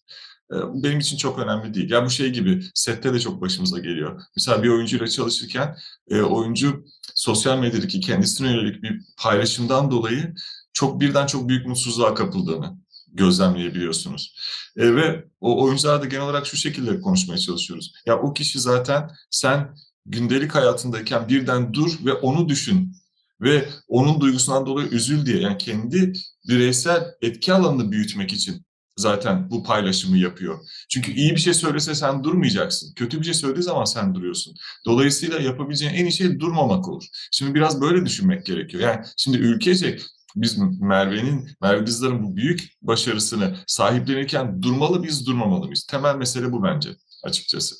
benim 0.51 0.99
için 0.99 1.17
çok 1.17 1.39
önemli 1.39 1.73
değil. 1.73 1.91
Ya 1.91 2.05
bu 2.05 2.09
şey 2.09 2.29
gibi 2.29 2.63
sette 2.73 3.13
de 3.13 3.19
çok 3.19 3.41
başımıza 3.41 3.79
geliyor. 3.79 4.21
Mesela 4.35 4.63
bir 4.63 4.69
oyuncuyla 4.69 5.07
çalışırken 5.07 5.77
e, 6.09 6.21
oyuncu 6.21 6.85
sosyal 7.15 7.59
medyadaki 7.59 7.99
kendisine 7.99 8.51
yönelik 8.51 8.83
bir 8.83 9.01
paylaşımdan 9.17 9.91
dolayı 9.91 10.33
çok 10.73 11.01
birden 11.01 11.25
çok 11.25 11.49
büyük 11.49 11.67
mutsuzluğa 11.67 12.13
kapıldığını 12.13 12.77
gözlemleyebiliyorsunuz. 13.11 14.35
E, 14.77 14.95
ve 14.95 15.25
o 15.39 15.63
oyuncular 15.63 16.01
da 16.01 16.05
genel 16.05 16.23
olarak 16.23 16.47
şu 16.47 16.57
şekilde 16.57 17.01
konuşmaya 17.01 17.37
çalışıyoruz. 17.37 17.93
Ya 18.05 18.19
o 18.19 18.33
kişi 18.33 18.59
zaten 18.59 19.11
sen 19.31 19.75
gündelik 20.05 20.55
hayatındayken 20.55 21.29
birden 21.29 21.73
dur 21.73 21.91
ve 22.05 22.13
onu 22.13 22.49
düşün 22.49 22.95
ve 23.41 23.69
onun 23.87 24.21
duygusundan 24.21 24.65
dolayı 24.65 24.87
üzül 24.87 25.25
diye 25.25 25.41
yani 25.41 25.57
kendi 25.57 26.13
bireysel 26.47 27.05
etki 27.21 27.53
alanını 27.53 27.91
büyütmek 27.91 28.33
için 28.33 28.65
zaten 28.97 29.49
bu 29.51 29.63
paylaşımı 29.63 30.17
yapıyor. 30.17 30.59
Çünkü 30.89 31.11
iyi 31.11 31.31
bir 31.31 31.39
şey 31.39 31.53
söylese 31.53 31.95
sen 31.95 32.23
durmayacaksın. 32.23 32.93
Kötü 32.95 33.19
bir 33.19 33.25
şey 33.25 33.33
söylediği 33.33 33.63
zaman 33.63 33.85
sen 33.85 34.15
duruyorsun. 34.15 34.55
Dolayısıyla 34.85 35.39
yapabileceğin 35.39 35.93
en 35.93 36.05
iyi 36.05 36.11
şey 36.11 36.39
durmamak 36.39 36.87
olur. 36.87 37.03
Şimdi 37.31 37.55
biraz 37.55 37.81
böyle 37.81 38.05
düşünmek 38.05 38.45
gerekiyor. 38.45 38.83
Yani 38.83 39.05
şimdi 39.17 39.37
ülkece 39.37 39.97
biz 40.35 40.57
Merve'nin, 40.81 41.49
Merve 41.61 41.87
Dizdar'ın 41.87 42.23
bu 42.23 42.35
büyük 42.35 42.73
başarısını 42.81 43.57
sahiplenirken 43.67 44.61
durmalı 44.61 45.03
biz 45.03 45.27
durmamalı 45.27 45.65
mıyız? 45.65 45.85
Temel 45.85 46.15
mesele 46.15 46.51
bu 46.51 46.63
bence 46.63 46.89
açıkçası. 47.23 47.75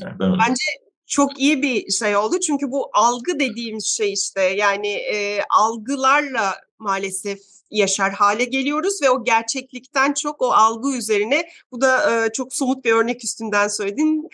Yani 0.00 0.18
ben 0.18 0.30
öyle 0.30 0.42
bence 0.48 0.64
çok 1.06 1.40
iyi 1.40 1.62
bir 1.62 1.90
şey 1.90 2.16
oldu 2.16 2.40
çünkü 2.40 2.70
bu 2.70 2.90
algı 2.92 3.40
dediğimiz 3.40 3.86
şey 3.86 4.12
işte 4.12 4.42
yani 4.42 4.88
e, 4.88 5.40
algılarla 5.50 6.54
maalesef 6.78 7.40
yaşar 7.70 8.12
hale 8.12 8.44
geliyoruz 8.44 9.02
ve 9.02 9.10
o 9.10 9.24
gerçeklikten 9.24 10.12
çok 10.12 10.42
o 10.42 10.52
algı 10.52 10.96
üzerine 10.96 11.48
bu 11.72 11.80
da 11.80 12.24
e, 12.26 12.32
çok 12.32 12.54
somut 12.54 12.84
bir 12.84 12.92
örnek 12.92 13.24
üstünden 13.24 13.68
söyledin 13.68 14.28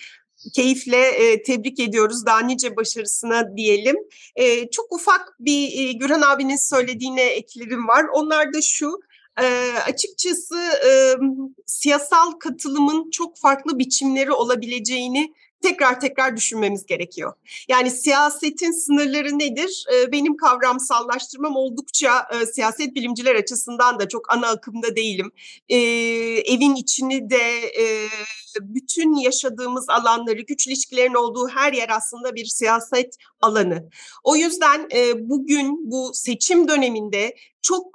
keyifle 0.53 1.07
e, 1.07 1.43
tebrik 1.43 1.81
ediyoruz. 1.81 2.27
Daha 2.27 2.41
nice 2.41 2.77
başarısına 2.77 3.57
diyelim. 3.57 3.97
E, 4.37 4.71
çok 4.71 4.93
ufak 4.93 5.37
bir 5.41 5.79
e, 5.79 5.93
Gürhan 5.93 6.23
abinin 6.23 6.71
söylediğine 6.71 7.23
eklerim 7.23 7.89
var. 7.89 8.05
Onlar 8.13 8.53
da 8.53 8.63
şu. 8.63 9.01
E, 9.43 9.47
açıkçası 9.87 10.57
e, 10.89 11.15
siyasal 11.67 12.33
katılımın 12.33 13.11
çok 13.11 13.39
farklı 13.39 13.79
biçimleri 13.79 14.33
olabileceğini 14.33 15.35
tekrar 15.65 16.01
tekrar 16.01 16.37
düşünmemiz 16.37 16.87
gerekiyor. 16.87 17.33
Yani 17.69 17.91
siyasetin 17.91 18.73
sınırları 18.73 19.39
nedir? 19.39 19.87
Benim 20.13 20.37
kavramsallaştırmam 20.37 21.57
oldukça 21.57 22.29
siyaset 22.53 22.95
bilimciler 22.95 23.35
açısından 23.35 23.99
da 23.99 24.09
çok 24.09 24.33
ana 24.33 24.49
akımda 24.49 24.97
değilim. 24.97 25.33
Evin 25.69 26.75
içini 26.75 27.31
de 27.31 27.73
bütün 28.61 29.15
yaşadığımız 29.15 29.89
alanları, 29.89 30.41
güç 30.41 30.67
ilişkilerin 30.67 31.15
olduğu 31.15 31.49
her 31.49 31.73
yer 31.73 31.89
aslında 31.89 32.35
bir 32.35 32.45
siyaset 32.45 33.17
alanı. 33.41 33.89
O 34.25 34.37
yüzden 34.37 34.89
bugün 35.19 35.91
bu 35.91 36.11
seçim 36.15 36.69
döneminde 36.69 37.35
çok 37.63 37.87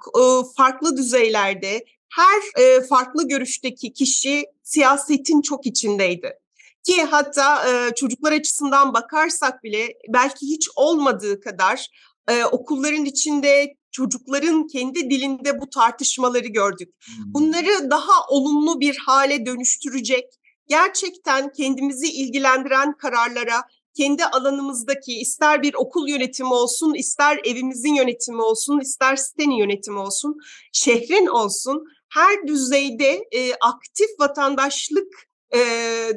farklı 0.57 0.97
düzeylerde 0.97 1.85
her 2.09 2.63
e, 2.63 2.81
farklı 2.81 3.27
görüşteki 3.27 3.93
kişi 3.93 4.45
siyasetin 4.63 5.41
çok 5.41 5.65
içindeydi. 5.65 6.39
Ki 6.83 7.03
hatta 7.03 7.69
e, 7.69 7.95
çocuklar 7.95 8.31
açısından 8.31 8.93
bakarsak 8.93 9.63
bile 9.63 9.93
belki 10.09 10.45
hiç 10.45 10.69
olmadığı 10.75 11.41
kadar 11.41 11.87
e, 12.29 12.43
okulların 12.43 13.05
içinde 13.05 13.75
çocukların 13.91 14.67
kendi 14.67 15.09
dilinde 15.09 15.61
bu 15.61 15.69
tartışmaları 15.69 16.47
gördük. 16.47 16.89
Bunları 17.25 17.91
daha 17.91 18.27
olumlu 18.29 18.79
bir 18.79 18.97
hale 19.05 19.45
dönüştürecek, 19.45 20.25
gerçekten 20.67 21.51
kendimizi 21.51 22.07
ilgilendiren 22.07 22.97
kararlara, 22.97 23.63
kendi 23.93 24.25
alanımızdaki 24.25 25.19
ister 25.19 25.61
bir 25.61 25.73
okul 25.73 26.07
yönetimi 26.07 26.53
olsun, 26.53 26.93
ister 26.93 27.39
evimizin 27.43 27.93
yönetimi 27.93 28.41
olsun, 28.41 28.79
ister 28.79 29.15
sitenin 29.15 29.55
yönetimi 29.55 29.99
olsun, 29.99 30.37
şehrin 30.73 31.25
olsun, 31.25 31.83
her 32.09 32.47
düzeyde 32.47 33.27
e, 33.31 33.53
aktif 33.53 34.09
vatandaşlık 34.19 35.28
e, 35.55 35.59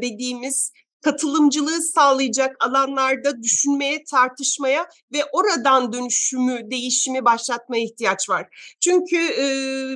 dediğimiz 0.03 0.73
katılımcılığı 1.01 1.83
sağlayacak 1.83 2.57
alanlarda 2.61 3.43
düşünmeye, 3.43 4.05
tartışmaya 4.11 4.87
ve 5.13 5.25
oradan 5.33 5.93
dönüşümü, 5.93 6.71
değişimi 6.71 7.25
başlatmaya 7.25 7.85
ihtiyaç 7.85 8.31
var. 8.31 8.75
Çünkü 8.81 9.17
e, 9.17 9.47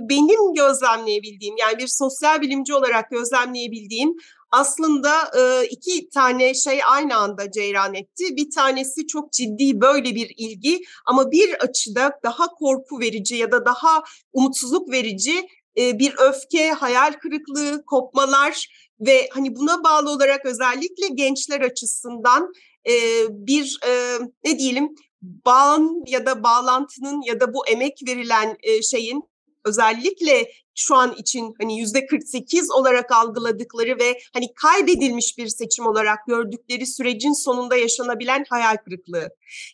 benim 0.09 0.55
gözlemleyebildiğim, 0.55 1.57
yani 1.57 1.79
bir 1.79 1.87
sosyal 1.87 2.41
bilimci 2.41 2.75
olarak 2.75 3.11
gözlemleyebildiğim 3.11 4.17
aslında 4.51 5.13
e, 5.39 5.67
iki 5.67 6.09
tane 6.09 6.55
şey 6.55 6.81
aynı 6.89 7.17
anda 7.17 7.51
ceyran 7.51 7.95
etti. 7.95 8.37
Bir 8.37 8.51
tanesi 8.51 9.07
çok 9.07 9.33
ciddi 9.33 9.81
böyle 9.81 10.15
bir 10.15 10.35
ilgi 10.37 10.81
ama 11.07 11.31
bir 11.31 11.55
açıda 11.55 12.21
daha 12.25 12.47
korku 12.47 13.01
verici 13.01 13.37
ya 13.37 13.53
da 13.53 13.65
daha 13.65 14.03
umutsuzluk 14.33 14.91
verici 14.91 15.49
bir 15.77 16.15
öfke, 16.19 16.71
hayal 16.71 17.13
kırıklığı, 17.13 17.85
kopmalar 17.87 18.69
ve 19.01 19.29
hani 19.33 19.57
buna 19.57 19.85
bağlı 19.85 20.11
olarak 20.11 20.47
özellikle 20.47 21.09
gençler 21.09 21.61
açısından 21.61 22.53
e, 22.89 22.93
bir 23.31 23.79
e, 23.87 24.19
ne 24.45 24.59
diyelim 24.59 24.89
bağın 25.23 26.05
ya 26.07 26.27
da 26.27 26.43
bağlantının 26.43 27.23
ya 27.23 27.41
da 27.41 27.55
bu 27.55 27.67
emek 27.67 28.01
verilen 28.09 28.57
e, 28.63 28.83
şeyin 28.83 29.23
özellikle 29.65 30.51
şu 30.75 30.95
an 30.95 31.15
için 31.19 31.55
hani 31.61 31.79
yüzde 31.79 32.07
48 32.07 32.71
olarak 32.71 33.13
algıladıkları 33.13 33.99
ve 33.99 34.19
hani 34.35 34.55
kaybedilmiş 34.55 35.39
bir 35.39 35.49
seçim 35.49 35.87
olarak 35.87 36.19
gördükleri 36.27 36.87
sürecin 36.87 37.33
sonunda 37.33 37.77
yaşanabilen 37.77 38.45
hayal 38.51 38.77
kırıklığı. 38.77 39.29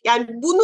Yani 0.05 0.27
bunu 0.33 0.63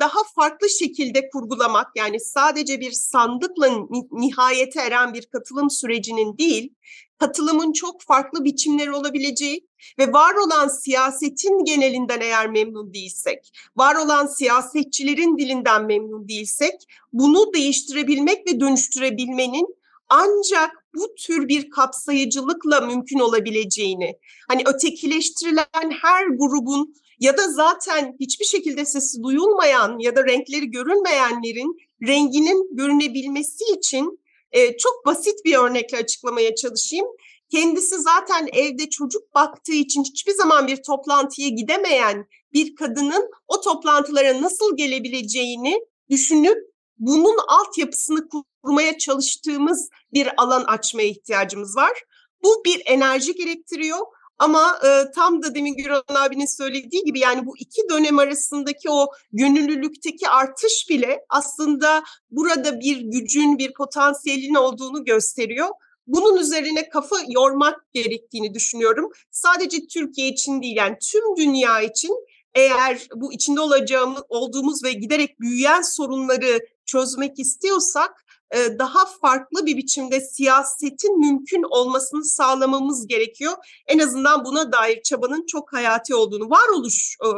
daha 0.00 0.18
farklı 0.34 0.70
şekilde 0.70 1.28
kurgulamak 1.28 1.86
yani 1.96 2.20
sadece 2.20 2.80
bir 2.80 2.92
sandıkla 2.92 3.68
nihayete 4.12 4.80
eren 4.80 5.14
bir 5.14 5.26
katılım 5.26 5.70
sürecinin 5.70 6.38
değil, 6.38 6.74
katılımın 7.22 7.72
çok 7.72 8.02
farklı 8.02 8.44
biçimleri 8.44 8.92
olabileceği 8.92 9.66
ve 9.98 10.12
var 10.12 10.34
olan 10.34 10.68
siyasetin 10.68 11.64
genelinden 11.64 12.20
eğer 12.20 12.50
memnun 12.50 12.94
değilsek, 12.94 13.52
var 13.76 13.94
olan 13.94 14.26
siyasetçilerin 14.26 15.38
dilinden 15.38 15.86
memnun 15.86 16.28
değilsek, 16.28 16.74
bunu 17.12 17.54
değiştirebilmek 17.54 18.46
ve 18.48 18.60
dönüştürebilmenin 18.60 19.76
ancak 20.08 20.70
bu 20.94 21.14
tür 21.14 21.48
bir 21.48 21.70
kapsayıcılıkla 21.70 22.80
mümkün 22.80 23.18
olabileceğini, 23.18 24.18
hani 24.48 24.62
ötekileştirilen 24.66 25.90
her 26.02 26.26
grubun 26.26 26.94
ya 27.20 27.36
da 27.36 27.48
zaten 27.48 28.16
hiçbir 28.20 28.44
şekilde 28.44 28.84
sesi 28.84 29.22
duyulmayan 29.22 29.98
ya 29.98 30.16
da 30.16 30.24
renkleri 30.26 30.70
görünmeyenlerin 30.70 31.76
renginin 32.06 32.76
görünebilmesi 32.76 33.64
için 33.78 34.21
e, 34.52 34.76
çok 34.76 35.06
basit 35.06 35.44
bir 35.44 35.56
örnekle 35.56 35.96
açıklamaya 35.98 36.54
çalışayım. 36.54 37.06
Kendisi 37.50 37.98
zaten 37.98 38.48
evde 38.52 38.90
çocuk 38.90 39.34
baktığı 39.34 39.72
için 39.72 40.04
hiçbir 40.04 40.32
zaman 40.32 40.66
bir 40.66 40.82
toplantıya 40.82 41.48
gidemeyen 41.48 42.26
bir 42.52 42.74
kadının 42.74 43.30
o 43.48 43.60
toplantılara 43.60 44.42
nasıl 44.42 44.76
gelebileceğini 44.76 45.80
düşünüp 46.10 46.58
bunun 46.98 47.36
altyapısını 47.48 48.28
kurmaya 48.62 48.98
çalıştığımız 48.98 49.88
bir 50.12 50.28
alan 50.36 50.64
açmaya 50.64 51.08
ihtiyacımız 51.08 51.76
var. 51.76 52.02
Bu 52.44 52.62
bir 52.64 52.82
enerji 52.86 53.34
gerektiriyor 53.34 53.98
ama 54.42 54.78
e, 54.84 55.10
tam 55.14 55.42
da 55.42 55.54
demin 55.54 55.76
Güran 55.76 56.02
abinin 56.08 56.56
söylediği 56.56 57.04
gibi 57.04 57.18
yani 57.18 57.46
bu 57.46 57.56
iki 57.58 57.88
dönem 57.90 58.18
arasındaki 58.18 58.90
o 58.90 59.06
gönüllülükteki 59.32 60.28
artış 60.28 60.86
bile 60.90 61.24
aslında 61.28 62.02
burada 62.30 62.80
bir 62.80 63.00
gücün, 63.00 63.58
bir 63.58 63.72
potansiyelin 63.72 64.54
olduğunu 64.54 65.04
gösteriyor. 65.04 65.68
Bunun 66.06 66.36
üzerine 66.36 66.88
kafa 66.88 67.16
yormak 67.28 67.92
gerektiğini 67.92 68.54
düşünüyorum. 68.54 69.10
Sadece 69.30 69.86
Türkiye 69.86 70.28
için 70.28 70.62
değil 70.62 70.76
yani 70.76 70.96
tüm 71.12 71.36
dünya 71.36 71.80
için 71.80 72.12
eğer 72.54 73.06
bu 73.16 73.32
içinde 73.32 73.60
olacağımız 73.60 74.22
olduğumuz 74.28 74.84
ve 74.84 74.92
giderek 74.92 75.40
büyüyen 75.40 75.82
sorunları 75.82 76.58
çözmek 76.86 77.38
istiyorsak 77.38 78.21
daha 78.52 79.06
farklı 79.06 79.66
bir 79.66 79.76
biçimde 79.76 80.20
siyasetin 80.20 81.20
mümkün 81.20 81.62
olmasını 81.70 82.24
sağlamamız 82.24 83.06
gerekiyor. 83.06 83.52
En 83.86 83.98
azından 83.98 84.44
buna 84.44 84.72
dair 84.72 85.02
çabanın 85.02 85.46
çok 85.46 85.72
hayati 85.72 86.14
olduğunu, 86.14 86.50
varoluş 86.50 87.16
e, 87.24 87.28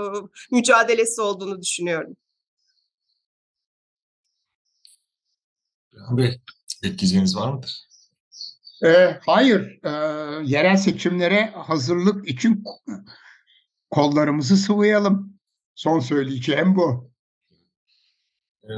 mücadelesi 0.51 1.21
olduğunu 1.21 1.63
düşünüyorum. 1.63 2.17
Bey, 6.11 6.41
ekleyeceğiniz 6.83 7.37
var 7.37 7.53
mıdır? 7.53 7.89
E, 8.85 9.19
hayır, 9.27 9.85
e, 9.85 9.91
yerel 10.45 10.77
seçimlere 10.77 11.51
hazırlık 11.51 12.29
için 12.29 12.65
kollarımızı 13.91 14.57
sıvayalım. 14.57 15.39
Son 15.75 16.01
söyleyeceğim 16.01 16.77
bu. 16.77 17.11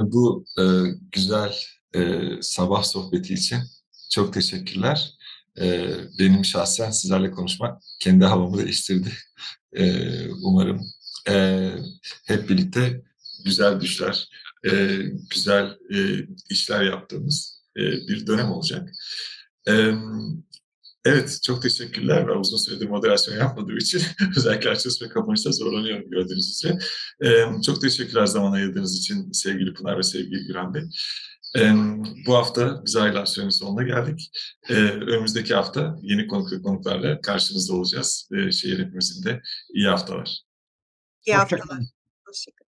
Bu 0.01 0.45
e, 0.59 0.63
güzel 1.11 1.53
e, 1.95 2.21
sabah 2.41 2.83
sohbeti 2.83 3.33
için 3.33 3.59
çok 4.11 4.33
teşekkürler. 4.33 5.13
E, 5.59 5.89
benim 6.19 6.45
şahsen 6.45 6.91
sizlerle 6.91 7.31
konuşmak 7.31 7.81
kendi 7.99 8.25
havamı 8.25 8.57
değiştirdi. 8.57 9.13
E, 9.73 9.93
umarım 10.29 10.81
e, 11.29 11.69
hep 12.25 12.49
birlikte 12.49 13.01
güzel 13.45 13.81
düşler, 13.81 14.29
e, 14.71 14.99
güzel 15.29 15.77
e, 15.93 16.27
işler 16.49 16.83
yaptığımız 16.83 17.63
e, 17.77 17.81
bir 17.81 18.27
dönem 18.27 18.51
olacak. 18.51 18.89
E, 19.67 19.91
Evet, 21.07 21.39
çok 21.43 21.61
teşekkürler. 21.61 22.27
Ben 22.27 22.39
uzun 22.39 22.57
süredir 22.57 22.89
moderasyon 22.89 23.35
yapmadığım 23.35 23.77
için 23.77 24.01
özellikle 24.37 24.69
açılış 24.69 25.01
ve 25.01 25.09
kapanışta 25.09 25.51
zorlanıyorum 25.51 26.09
gördüğünüz 26.09 26.49
üzere. 26.49 26.77
Ee, 27.23 27.61
çok 27.65 27.81
teşekkürler 27.81 28.25
zaman 28.25 28.51
ayırdığınız 28.51 28.97
için 28.97 29.31
sevgili 29.31 29.73
Pınar 29.73 29.97
ve 29.97 30.03
sevgili 30.03 30.47
Güran 30.47 30.73
Bey. 30.73 30.83
Bu 32.25 32.35
hafta 32.35 32.85
biz 32.85 32.95
aylar 32.95 33.25
sürenin 33.25 33.49
sonuna 33.49 33.83
geldik. 33.83 34.31
Önümüzdeki 34.69 35.55
hafta 35.55 35.95
yeni 36.01 36.27
konuk 36.27 36.51
ve 36.51 36.61
konuklarla 36.61 37.21
karşınızda 37.21 37.73
olacağız. 37.73 38.29
Şehir 38.51 38.79
hepimizin 38.79 39.23
de 39.23 39.41
iyi 39.73 39.87
haftalar. 39.87 40.41
İyi 41.25 41.35
haftalar. 41.35 41.79
Hoşçakalın. 42.25 42.66